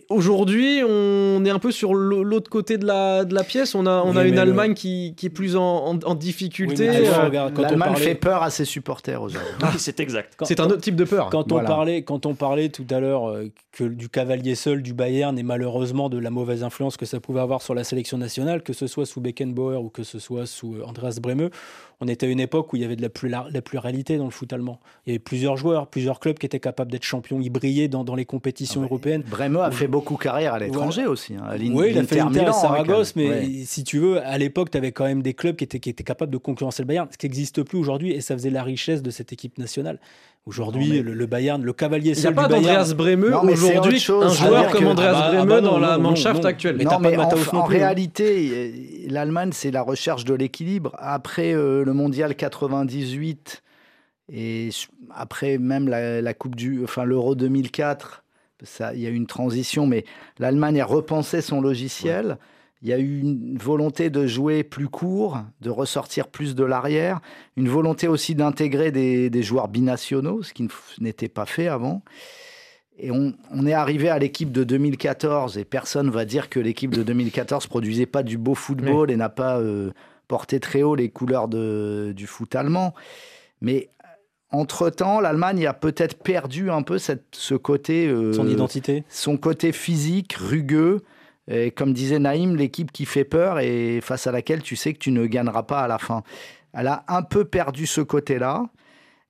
Aujourd'hui, 0.09 0.81
on 0.87 1.43
est 1.43 1.49
un 1.49 1.57
peu 1.57 1.71
sur 1.71 1.95
l'autre 1.95 2.51
côté 2.51 2.77
de 2.77 2.85
la, 2.85 3.25
de 3.25 3.33
la 3.33 3.43
pièce. 3.43 3.73
On 3.73 3.87
a, 3.87 4.03
on 4.05 4.15
a 4.15 4.25
une 4.25 4.37
Allemagne 4.37 4.75
qui, 4.75 5.15
qui, 5.17 5.25
est 5.25 5.31
plus 5.31 5.55
en, 5.55 5.97
en, 6.03 6.15
difficulté. 6.15 6.89
Euh, 6.89 7.29
L'Allemagne 7.31 7.77
parlait... 7.77 8.05
fait 8.05 8.15
peur 8.15 8.43
à 8.43 8.51
ses 8.51 8.65
supporters 8.65 9.21
aujourd'hui. 9.21 9.49
oui, 9.63 9.69
c'est 9.77 9.99
exact. 9.99 10.35
C'est 10.43 10.59
un 10.59 10.65
autre 10.65 10.81
type 10.81 10.95
de 10.95 11.03
peur. 11.03 11.29
Quand, 11.31 11.51
on, 11.51 11.63
parlait, 11.63 12.03
quand 12.03 12.27
on 12.27 12.35
parlait 12.35 12.69
tout 12.69 12.85
à 12.91 12.99
l'heure 12.99 13.27
euh, 13.27 13.49
que 13.71 13.85
du 13.85 14.09
cavalier 14.09 14.53
seul 14.53 14.83
du 14.83 14.93
Bayern 14.93 15.37
et 15.39 15.43
malheureusement 15.43 16.09
de 16.09 16.19
la 16.19 16.29
mauvaise 16.29 16.63
influence 16.63 16.97
que 16.97 17.05
ça 17.05 17.19
pouvait 17.19 17.39
avoir 17.39 17.61
sur 17.61 17.73
la 17.73 17.83
sélection 17.83 18.17
nationale, 18.17 18.61
que 18.61 18.73
ce 18.73 18.85
soit 18.85 19.05
sous 19.05 19.21
Beckenbauer 19.21 19.81
ou 19.81 19.89
que 19.89 20.03
ce 20.03 20.19
soit 20.19 20.45
sous 20.45 20.75
euh, 20.75 20.83
Andreas 20.85 21.17
Bremeux, 21.21 21.49
on 22.01 22.07
était 22.07 22.25
à 22.25 22.29
une 22.29 22.39
époque 22.39 22.73
où 22.73 22.75
il 22.75 22.81
y 22.81 22.85
avait 22.85 22.95
de 22.95 23.07
la, 23.23 23.47
la 23.49 23.61
pluralité 23.61 24.17
dans 24.17 24.25
le 24.25 24.31
foot 24.31 24.51
allemand. 24.51 24.79
Il 25.05 25.11
y 25.11 25.13
avait 25.13 25.19
plusieurs 25.19 25.55
joueurs, 25.55 25.87
plusieurs 25.87 26.19
clubs 26.19 26.37
qui 26.37 26.47
étaient 26.47 26.59
capables 26.59 26.91
d'être 26.91 27.03
champions. 27.03 27.39
Ils 27.39 27.51
brillaient 27.51 27.87
dans, 27.87 28.03
dans 28.03 28.15
les 28.15 28.25
compétitions 28.25 28.81
ah 28.81 28.85
européennes. 28.85 29.23
Bremo 29.29 29.59
a 29.59 29.69
fait 29.69 29.87
beaucoup 29.87 30.17
carrière 30.17 30.55
à 30.55 30.59
l'étranger 30.59 31.05
aussi. 31.05 31.35
Hein. 31.35 31.55
Oui, 31.71 31.89
il 31.91 31.97
a 31.99 32.03
fait 32.03 32.19
Inter 32.19 32.45
à 32.45 32.53
Saragosse, 32.53 33.15
mais 33.15 33.63
si 33.65 33.83
tu 33.83 33.99
veux, 33.99 34.25
à 34.25 34.37
l'époque, 34.39 34.71
tu 34.71 34.77
avais 34.77 34.91
quand 34.91 35.05
même 35.05 35.21
des 35.21 35.35
clubs 35.35 35.55
qui 35.55 35.63
étaient, 35.63 35.79
qui 35.79 35.91
étaient 35.91 36.03
capables 36.03 36.31
de 36.31 36.37
concurrencer 36.37 36.81
le 36.81 36.87
Bayern, 36.87 37.07
ce 37.11 37.17
qui 37.17 37.27
n'existe 37.27 37.61
plus 37.61 37.77
aujourd'hui, 37.77 38.11
et 38.11 38.21
ça 38.21 38.33
faisait 38.35 38.49
la 38.49 38.63
richesse 38.63 39.03
de 39.03 39.11
cette 39.11 39.31
équipe 39.31 39.59
nationale. 39.59 39.99
Aujourd'hui, 40.47 41.03
le, 41.03 41.25
Bayern, 41.27 41.61
le 41.61 41.71
cavalier 41.71 42.15
seul 42.15 42.31
du 42.31 42.35
Bayern. 42.35 42.61
Il 42.61 42.63
n'y 42.63 42.69
a 42.69 42.73
pas 42.73 42.79
d'Andreas 42.79 42.93
Bremeux 42.95 43.35
aujourd'hui, 43.35 44.03
un 44.09 44.29
joueur 44.29 44.71
comme 44.71 44.87
Andreas 44.87 45.13
ah, 45.15 45.27
Bremeux 45.27 45.53
ah 45.57 45.61
bah 45.61 45.61
dans 45.61 45.77
la 45.77 45.97
Mannschaft 45.99 46.43
actuelle. 46.45 46.77
Mais, 46.77 46.83
non, 46.83 46.99
mais 46.99 47.15
en, 47.15 47.29
en 47.53 47.63
réalité, 47.63 49.05
l'Allemagne, 49.07 49.51
c'est 49.53 49.69
la 49.69 49.83
recherche 49.83 50.25
de 50.25 50.33
l'équilibre. 50.33 50.95
Après 50.97 51.53
euh, 51.53 51.85
le 51.85 51.93
mondial 51.93 52.35
98 52.35 53.61
et 54.33 54.69
après 55.13 55.59
même 55.59 55.87
la, 55.87 56.33
Coupe 56.33 56.55
du, 56.55 56.83
enfin 56.83 57.03
l'Euro 57.03 57.35
2004, 57.35 58.23
il 58.93 58.99
y 58.99 59.05
a 59.05 59.09
eu 59.09 59.15
une 59.15 59.27
transition, 59.27 59.85
mais 59.85 60.05
l'Allemagne 60.39 60.81
a 60.81 60.85
repensé 60.85 61.41
son 61.41 61.61
logiciel. 61.61 62.37
Il 62.81 62.89
y 62.89 62.93
a 62.93 62.97
eu 62.97 63.19
une 63.19 63.57
volonté 63.59 64.09
de 64.09 64.25
jouer 64.25 64.63
plus 64.63 64.87
court, 64.87 65.39
de 65.61 65.69
ressortir 65.69 66.27
plus 66.27 66.55
de 66.55 66.63
l'arrière, 66.63 67.21
une 67.55 67.69
volonté 67.69 68.07
aussi 68.07 68.33
d'intégrer 68.33 68.91
des, 68.91 69.43
joueurs 69.43 69.67
binationaux, 69.67 70.41
ce 70.41 70.51
qui 70.53 70.67
n'était 70.99 71.29
pas 71.29 71.45
fait 71.45 71.67
avant. 71.67 72.01
Et 72.97 73.11
on, 73.11 73.33
est 73.65 73.73
arrivé 73.73 74.09
à 74.09 74.17
l'équipe 74.17 74.51
de 74.51 74.63
2014, 74.63 75.57
et 75.57 75.65
personne 75.65 76.09
va 76.09 76.25
dire 76.25 76.49
que 76.49 76.59
l'équipe 76.59 76.91
de 76.91 77.03
2014 77.03 77.67
produisait 77.67 78.05
pas 78.05 78.23
du 78.23 78.37
beau 78.37 78.55
football 78.55 79.11
et 79.11 79.15
n'a 79.15 79.29
pas 79.29 79.59
euh, 79.59 79.91
porté 80.27 80.59
très 80.59 80.81
haut 80.81 80.95
les 80.95 81.09
couleurs 81.09 81.47
de, 81.47 82.13
du 82.15 82.25
foot 82.25 82.55
allemand. 82.55 82.95
Mais 83.61 83.89
entre-temps, 84.51 85.19
l'Allemagne 85.19 85.65
a 85.67 85.73
peut-être 85.73 86.21
perdu 86.21 86.71
un 86.71 86.81
peu 86.81 86.97
cette, 86.97 87.25
ce 87.31 87.53
côté... 87.53 88.07
Euh, 88.07 88.33
son 88.33 88.47
identité 88.47 89.03
Son 89.07 89.37
côté 89.37 89.71
physique, 89.71 90.33
rugueux, 90.33 91.01
et 91.47 91.71
comme 91.71 91.93
disait 91.93 92.19
Naïm, 92.19 92.55
l'équipe 92.55 92.91
qui 92.91 93.05
fait 93.05 93.23
peur 93.23 93.59
et 93.59 93.99
face 94.01 94.27
à 94.27 94.31
laquelle 94.31 94.61
tu 94.61 94.75
sais 94.75 94.93
que 94.93 94.99
tu 94.99 95.11
ne 95.11 95.25
gagneras 95.25 95.63
pas 95.63 95.81
à 95.81 95.87
la 95.87 95.97
fin. 95.97 96.23
Elle 96.73 96.87
a 96.87 97.03
un 97.07 97.23
peu 97.23 97.45
perdu 97.45 97.87
ce 97.87 98.01
côté-là. 98.01 98.65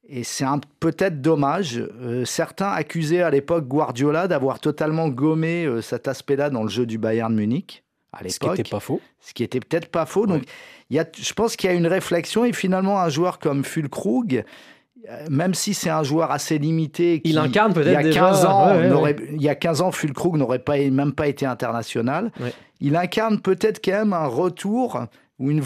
Et 0.07 0.23
c'est 0.23 0.45
peut-être 0.81 1.21
dommage. 1.21 1.77
Euh, 1.77 2.25
certains 2.25 2.69
accusaient 2.69 3.21
à 3.21 3.29
l'époque 3.29 3.65
Guardiola 3.65 4.27
d'avoir 4.27 4.59
totalement 4.59 5.07
gommé 5.07 5.65
euh, 5.65 5.81
cet 5.81 6.07
aspect-là 6.09 6.49
dans 6.49 6.63
le 6.63 6.69
jeu 6.69 6.85
du 6.85 6.97
Bayern 6.97 7.33
Munich. 7.33 7.83
À 8.11 8.27
ce 8.27 8.39
qui 8.39 8.49
n'était 8.49 8.69
pas 8.69 8.81
faux. 8.81 8.99
Ce 9.21 9.33
qui 9.33 9.41
était 9.43 9.61
peut-être 9.61 9.87
pas 9.87 10.05
faux. 10.05 10.27
Donc, 10.27 10.43
y 10.89 10.99
a, 10.99 11.05
je 11.17 11.33
pense 11.33 11.55
qu'il 11.55 11.69
y 11.69 11.73
a 11.73 11.75
une 11.75 11.87
réflexion 11.87 12.43
et 12.43 12.51
finalement 12.51 12.99
un 12.99 13.07
joueur 13.07 13.39
comme 13.39 13.63
Fulkrug, 13.63 14.43
même 15.29 15.53
si 15.53 15.73
c'est 15.73 15.89
un 15.89 16.03
joueur 16.03 16.31
assez 16.31 16.57
limité, 16.57 17.21
il 17.23 17.37
incarne 17.37 17.73
peut-être 17.73 18.01
il 18.01 18.07
y 18.07 18.11
a 18.11 18.13
15 18.13 18.45
ans, 18.45 18.69
il 19.33 19.41
y 19.41 19.49
a 19.49 19.55
15 19.55 19.81
ans, 19.81 19.91
Fulkrug 19.91 20.35
n'aurait 20.35 20.59
pas 20.59 20.77
même 20.77 21.13
pas 21.13 21.27
été 21.27 21.45
international. 21.45 22.31
Il 22.79 22.95
incarne 22.95 23.39
peut-être 23.39 23.79
quand 23.83 23.91
même 23.91 24.13
un 24.13 24.27
retour 24.27 25.05
ou 25.41 25.51
une, 25.51 25.61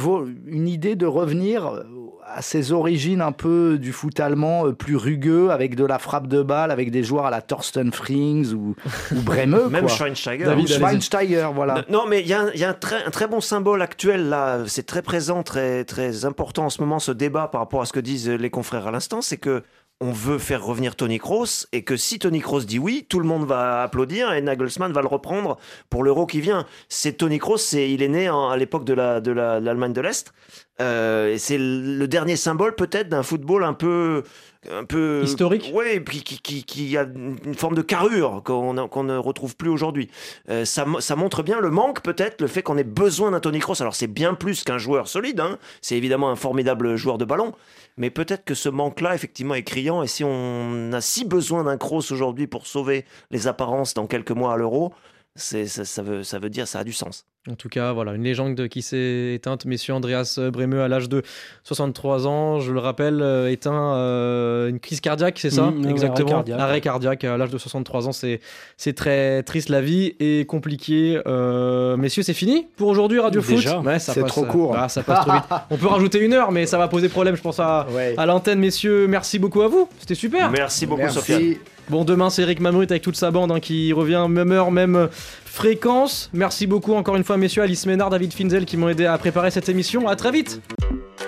une 0.47 0.67
idée 0.67 0.95
de 0.95 1.05
revenir 1.05 1.83
à 2.25 2.41
ses 2.41 2.71
origines 2.71 3.21
un 3.21 3.31
peu 3.31 3.77
du 3.79 3.91
foot 3.91 4.19
allemand 4.19 4.67
euh, 4.67 4.73
plus 4.73 4.95
rugueux, 4.95 5.51
avec 5.51 5.75
de 5.75 5.85
la 5.85 5.99
frappe 5.99 6.27
de 6.27 6.41
balle, 6.41 6.71
avec 6.71 6.91
des 6.91 7.03
joueurs 7.03 7.25
à 7.25 7.29
la 7.29 7.41
Thorsten 7.41 7.93
Frings 7.93 8.53
ou, 8.53 8.75
ou 9.11 9.21
Bremeux. 9.21 9.67
Même 9.69 9.87
Schweinsteiger. 9.87 10.45
Schweinsteiger, 10.67 11.49
voilà. 11.53 11.85
Non, 11.89 12.05
mais 12.07 12.21
il 12.21 12.27
y 12.27 12.33
a, 12.33 12.41
un, 12.41 12.73
très, 12.73 13.03
un, 13.03 13.11
très, 13.11 13.27
bon 13.27 13.41
symbole 13.41 13.81
actuel 13.81 14.29
là, 14.29 14.63
c'est 14.65 14.85
très 14.85 15.01
présent, 15.01 15.43
très, 15.43 15.83
très 15.83 16.25
important 16.25 16.65
en 16.65 16.69
ce 16.69 16.81
moment, 16.81 16.99
ce 16.99 17.11
débat 17.11 17.47
par 17.47 17.61
rapport 17.61 17.81
à 17.81 17.85
ce 17.85 17.93
que 17.93 17.99
disent 17.99 18.29
les 18.29 18.49
confrères 18.49 18.87
à 18.87 18.91
l'instant, 18.91 19.21
c'est 19.21 19.37
que 19.37 19.63
on 20.01 20.11
veut 20.11 20.39
faire 20.39 20.63
revenir 20.63 20.95
Tony 20.95 21.19
Kroos 21.19 21.67
et 21.71 21.83
que 21.83 21.95
si 21.95 22.19
Tony 22.19 22.41
Kroos 22.41 22.61
dit 22.61 22.79
oui, 22.79 23.05
tout 23.07 23.19
le 23.19 23.25
monde 23.25 23.45
va 23.45 23.83
applaudir 23.83 24.33
et 24.33 24.41
Nagelsmann 24.41 24.91
va 24.91 25.01
le 25.01 25.07
reprendre 25.07 25.57
pour 25.89 26.03
l'euro 26.03 26.25
qui 26.25 26.41
vient. 26.41 26.65
C'est 26.89 27.13
Tony 27.13 27.39
Kroos, 27.39 27.73
il 27.73 28.01
est 28.01 28.07
né 28.07 28.27
à 28.27 28.55
l'époque 28.57 28.83
de 28.83 28.93
la 28.93 29.21
de 29.21 29.31
l'Allemagne 29.31 29.93
de 29.93 30.01
l'Est 30.01 30.33
euh, 30.81 31.35
c'est 31.37 31.57
le 31.57 32.05
dernier 32.05 32.35
symbole 32.35 32.75
peut-être 32.75 33.07
d'un 33.07 33.23
football 33.23 33.63
un 33.63 33.73
peu 33.73 34.23
un 34.71 34.83
peu 34.83 35.21
historique. 35.23 35.71
Oui, 35.73 36.03
qui, 36.03 36.39
qui, 36.39 36.63
qui, 36.63 36.97
a 36.97 37.03
une 37.03 37.55
forme 37.55 37.75
de 37.75 37.81
carrure 37.81 38.41
qu'on 38.43 38.73
ne 38.73 39.17
retrouve 39.17 39.55
plus 39.55 39.69
aujourd'hui. 39.69 40.09
Euh, 40.49 40.65
ça, 40.65 40.85
ça, 40.99 41.15
montre 41.15 41.43
bien 41.43 41.59
le 41.59 41.69
manque 41.69 42.01
peut-être, 42.01 42.41
le 42.41 42.47
fait 42.47 42.61
qu'on 42.61 42.77
ait 42.77 42.83
besoin 42.83 43.31
d'un 43.31 43.39
Tony 43.39 43.59
Kroos. 43.59 43.81
Alors 43.81 43.95
c'est 43.95 44.07
bien 44.07 44.33
plus 44.33 44.63
qu'un 44.63 44.77
joueur 44.77 45.07
solide, 45.07 45.39
hein. 45.39 45.57
c'est 45.81 45.95
évidemment 45.95 46.29
un 46.29 46.35
formidable 46.35 46.95
joueur 46.95 47.17
de 47.17 47.25
ballon, 47.25 47.53
mais 47.97 48.09
peut-être 48.09 48.45
que 48.45 48.53
ce 48.53 48.69
manque-là, 48.69 49.15
effectivement, 49.15 49.55
est 49.55 49.63
criant. 49.63 50.03
Et 50.03 50.07
si 50.07 50.23
on 50.23 50.91
a 50.93 51.01
si 51.01 51.25
besoin 51.25 51.63
d'un 51.63 51.77
Kroos 51.77 52.11
aujourd'hui 52.11 52.47
pour 52.47 52.67
sauver 52.67 53.05
les 53.31 53.47
apparences 53.47 53.93
dans 53.93 54.07
quelques 54.07 54.31
mois 54.31 54.53
à 54.53 54.57
l'Euro, 54.57 54.93
ça, 55.35 55.65
ça, 55.65 56.01
veut, 56.01 56.23
ça 56.23 56.39
veut 56.39 56.49
dire 56.49 56.67
ça 56.67 56.79
a 56.79 56.83
du 56.83 56.93
sens. 56.93 57.25
En 57.47 57.53
tout 57.53 57.69
cas, 57.69 57.93
voilà, 57.93 58.15
une 58.15 58.23
légende 58.23 58.67
qui 58.69 58.81
s'est 58.81 59.33
éteinte. 59.35 59.65
Messieurs 59.65 59.93
Andreas 59.93 60.39
Bremeux, 60.51 60.81
à 60.81 60.87
l'âge 60.87 61.09
de 61.09 61.21
63 61.63 62.25
ans, 62.25 62.59
je 62.59 62.71
le 62.71 62.79
rappelle, 62.79 63.21
euh, 63.21 63.51
éteint 63.51 63.95
euh, 63.95 64.67
une 64.69 64.79
crise 64.79 64.99
cardiaque, 64.99 65.37
c'est 65.37 65.51
ça 65.51 65.65
mmh, 65.69 65.87
Exactement. 65.87 66.43
Arrêt 66.57 66.81
cardiaque. 66.81 67.23
à 67.23 67.37
l'âge 67.37 67.51
de 67.51 67.59
63 67.59 68.07
ans. 68.07 68.11
C'est, 68.13 68.39
c'est 68.77 68.93
très 68.93 69.43
triste. 69.43 69.69
La 69.69 69.81
vie 69.81 70.15
est 70.19 70.47
compliquée. 70.47 71.21
Euh, 71.27 71.97
messieurs, 71.97 72.23
c'est 72.23 72.33
fini 72.33 72.67
pour 72.77 72.87
aujourd'hui, 72.87 73.19
Radio 73.19 73.43
Foot 73.43 73.63
ouais, 73.85 73.99
C'est 73.99 74.25
trop 74.25 74.45
court. 74.45 74.75
Ah, 74.75 74.89
ça 74.89 75.03
passe 75.03 75.19
trop 75.19 75.33
vite. 75.33 75.43
On 75.69 75.77
peut 75.77 75.87
rajouter 75.87 76.19
une 76.21 76.33
heure, 76.33 76.51
mais 76.51 76.65
ça 76.65 76.79
va 76.79 76.87
poser 76.87 77.09
problème, 77.09 77.35
je 77.35 77.41
pense, 77.43 77.59
à, 77.59 77.85
à 78.17 78.25
l'antenne. 78.25 78.57
Messieurs, 78.57 79.05
merci 79.07 79.37
beaucoup 79.37 79.61
à 79.61 79.67
vous. 79.67 79.87
C'était 79.99 80.15
super. 80.15 80.49
Merci 80.49 80.87
beaucoup, 80.87 81.09
Sophie. 81.09 81.59
Bon, 81.89 82.03
demain, 82.03 82.31
c'est 82.31 82.41
Eric 82.41 82.59
Mamrut 82.61 82.89
avec 82.89 83.03
toute 83.03 83.15
sa 83.15 83.29
bande 83.29 83.51
hein, 83.51 83.59
qui 83.59 83.93
revient 83.93 84.25
même 84.27 84.51
heure, 84.51 84.71
même 84.71 85.07
fréquence. 85.55 86.29
Merci 86.33 86.67
beaucoup 86.67 86.93
encore 86.93 87.15
une 87.15 87.23
fois, 87.23 87.37
messieurs, 87.37 87.63
Alice 87.63 87.85
Ménard, 87.85 88.09
David 88.09 88.33
Finzel 88.33 88.65
qui 88.65 88.75
m'ont 88.75 88.89
aidé 88.89 89.05
à 89.05 89.17
préparer 89.17 89.51
cette 89.51 89.69
émission. 89.69 90.07
À 90.07 90.15
très 90.15 90.31
vite. 90.31 90.61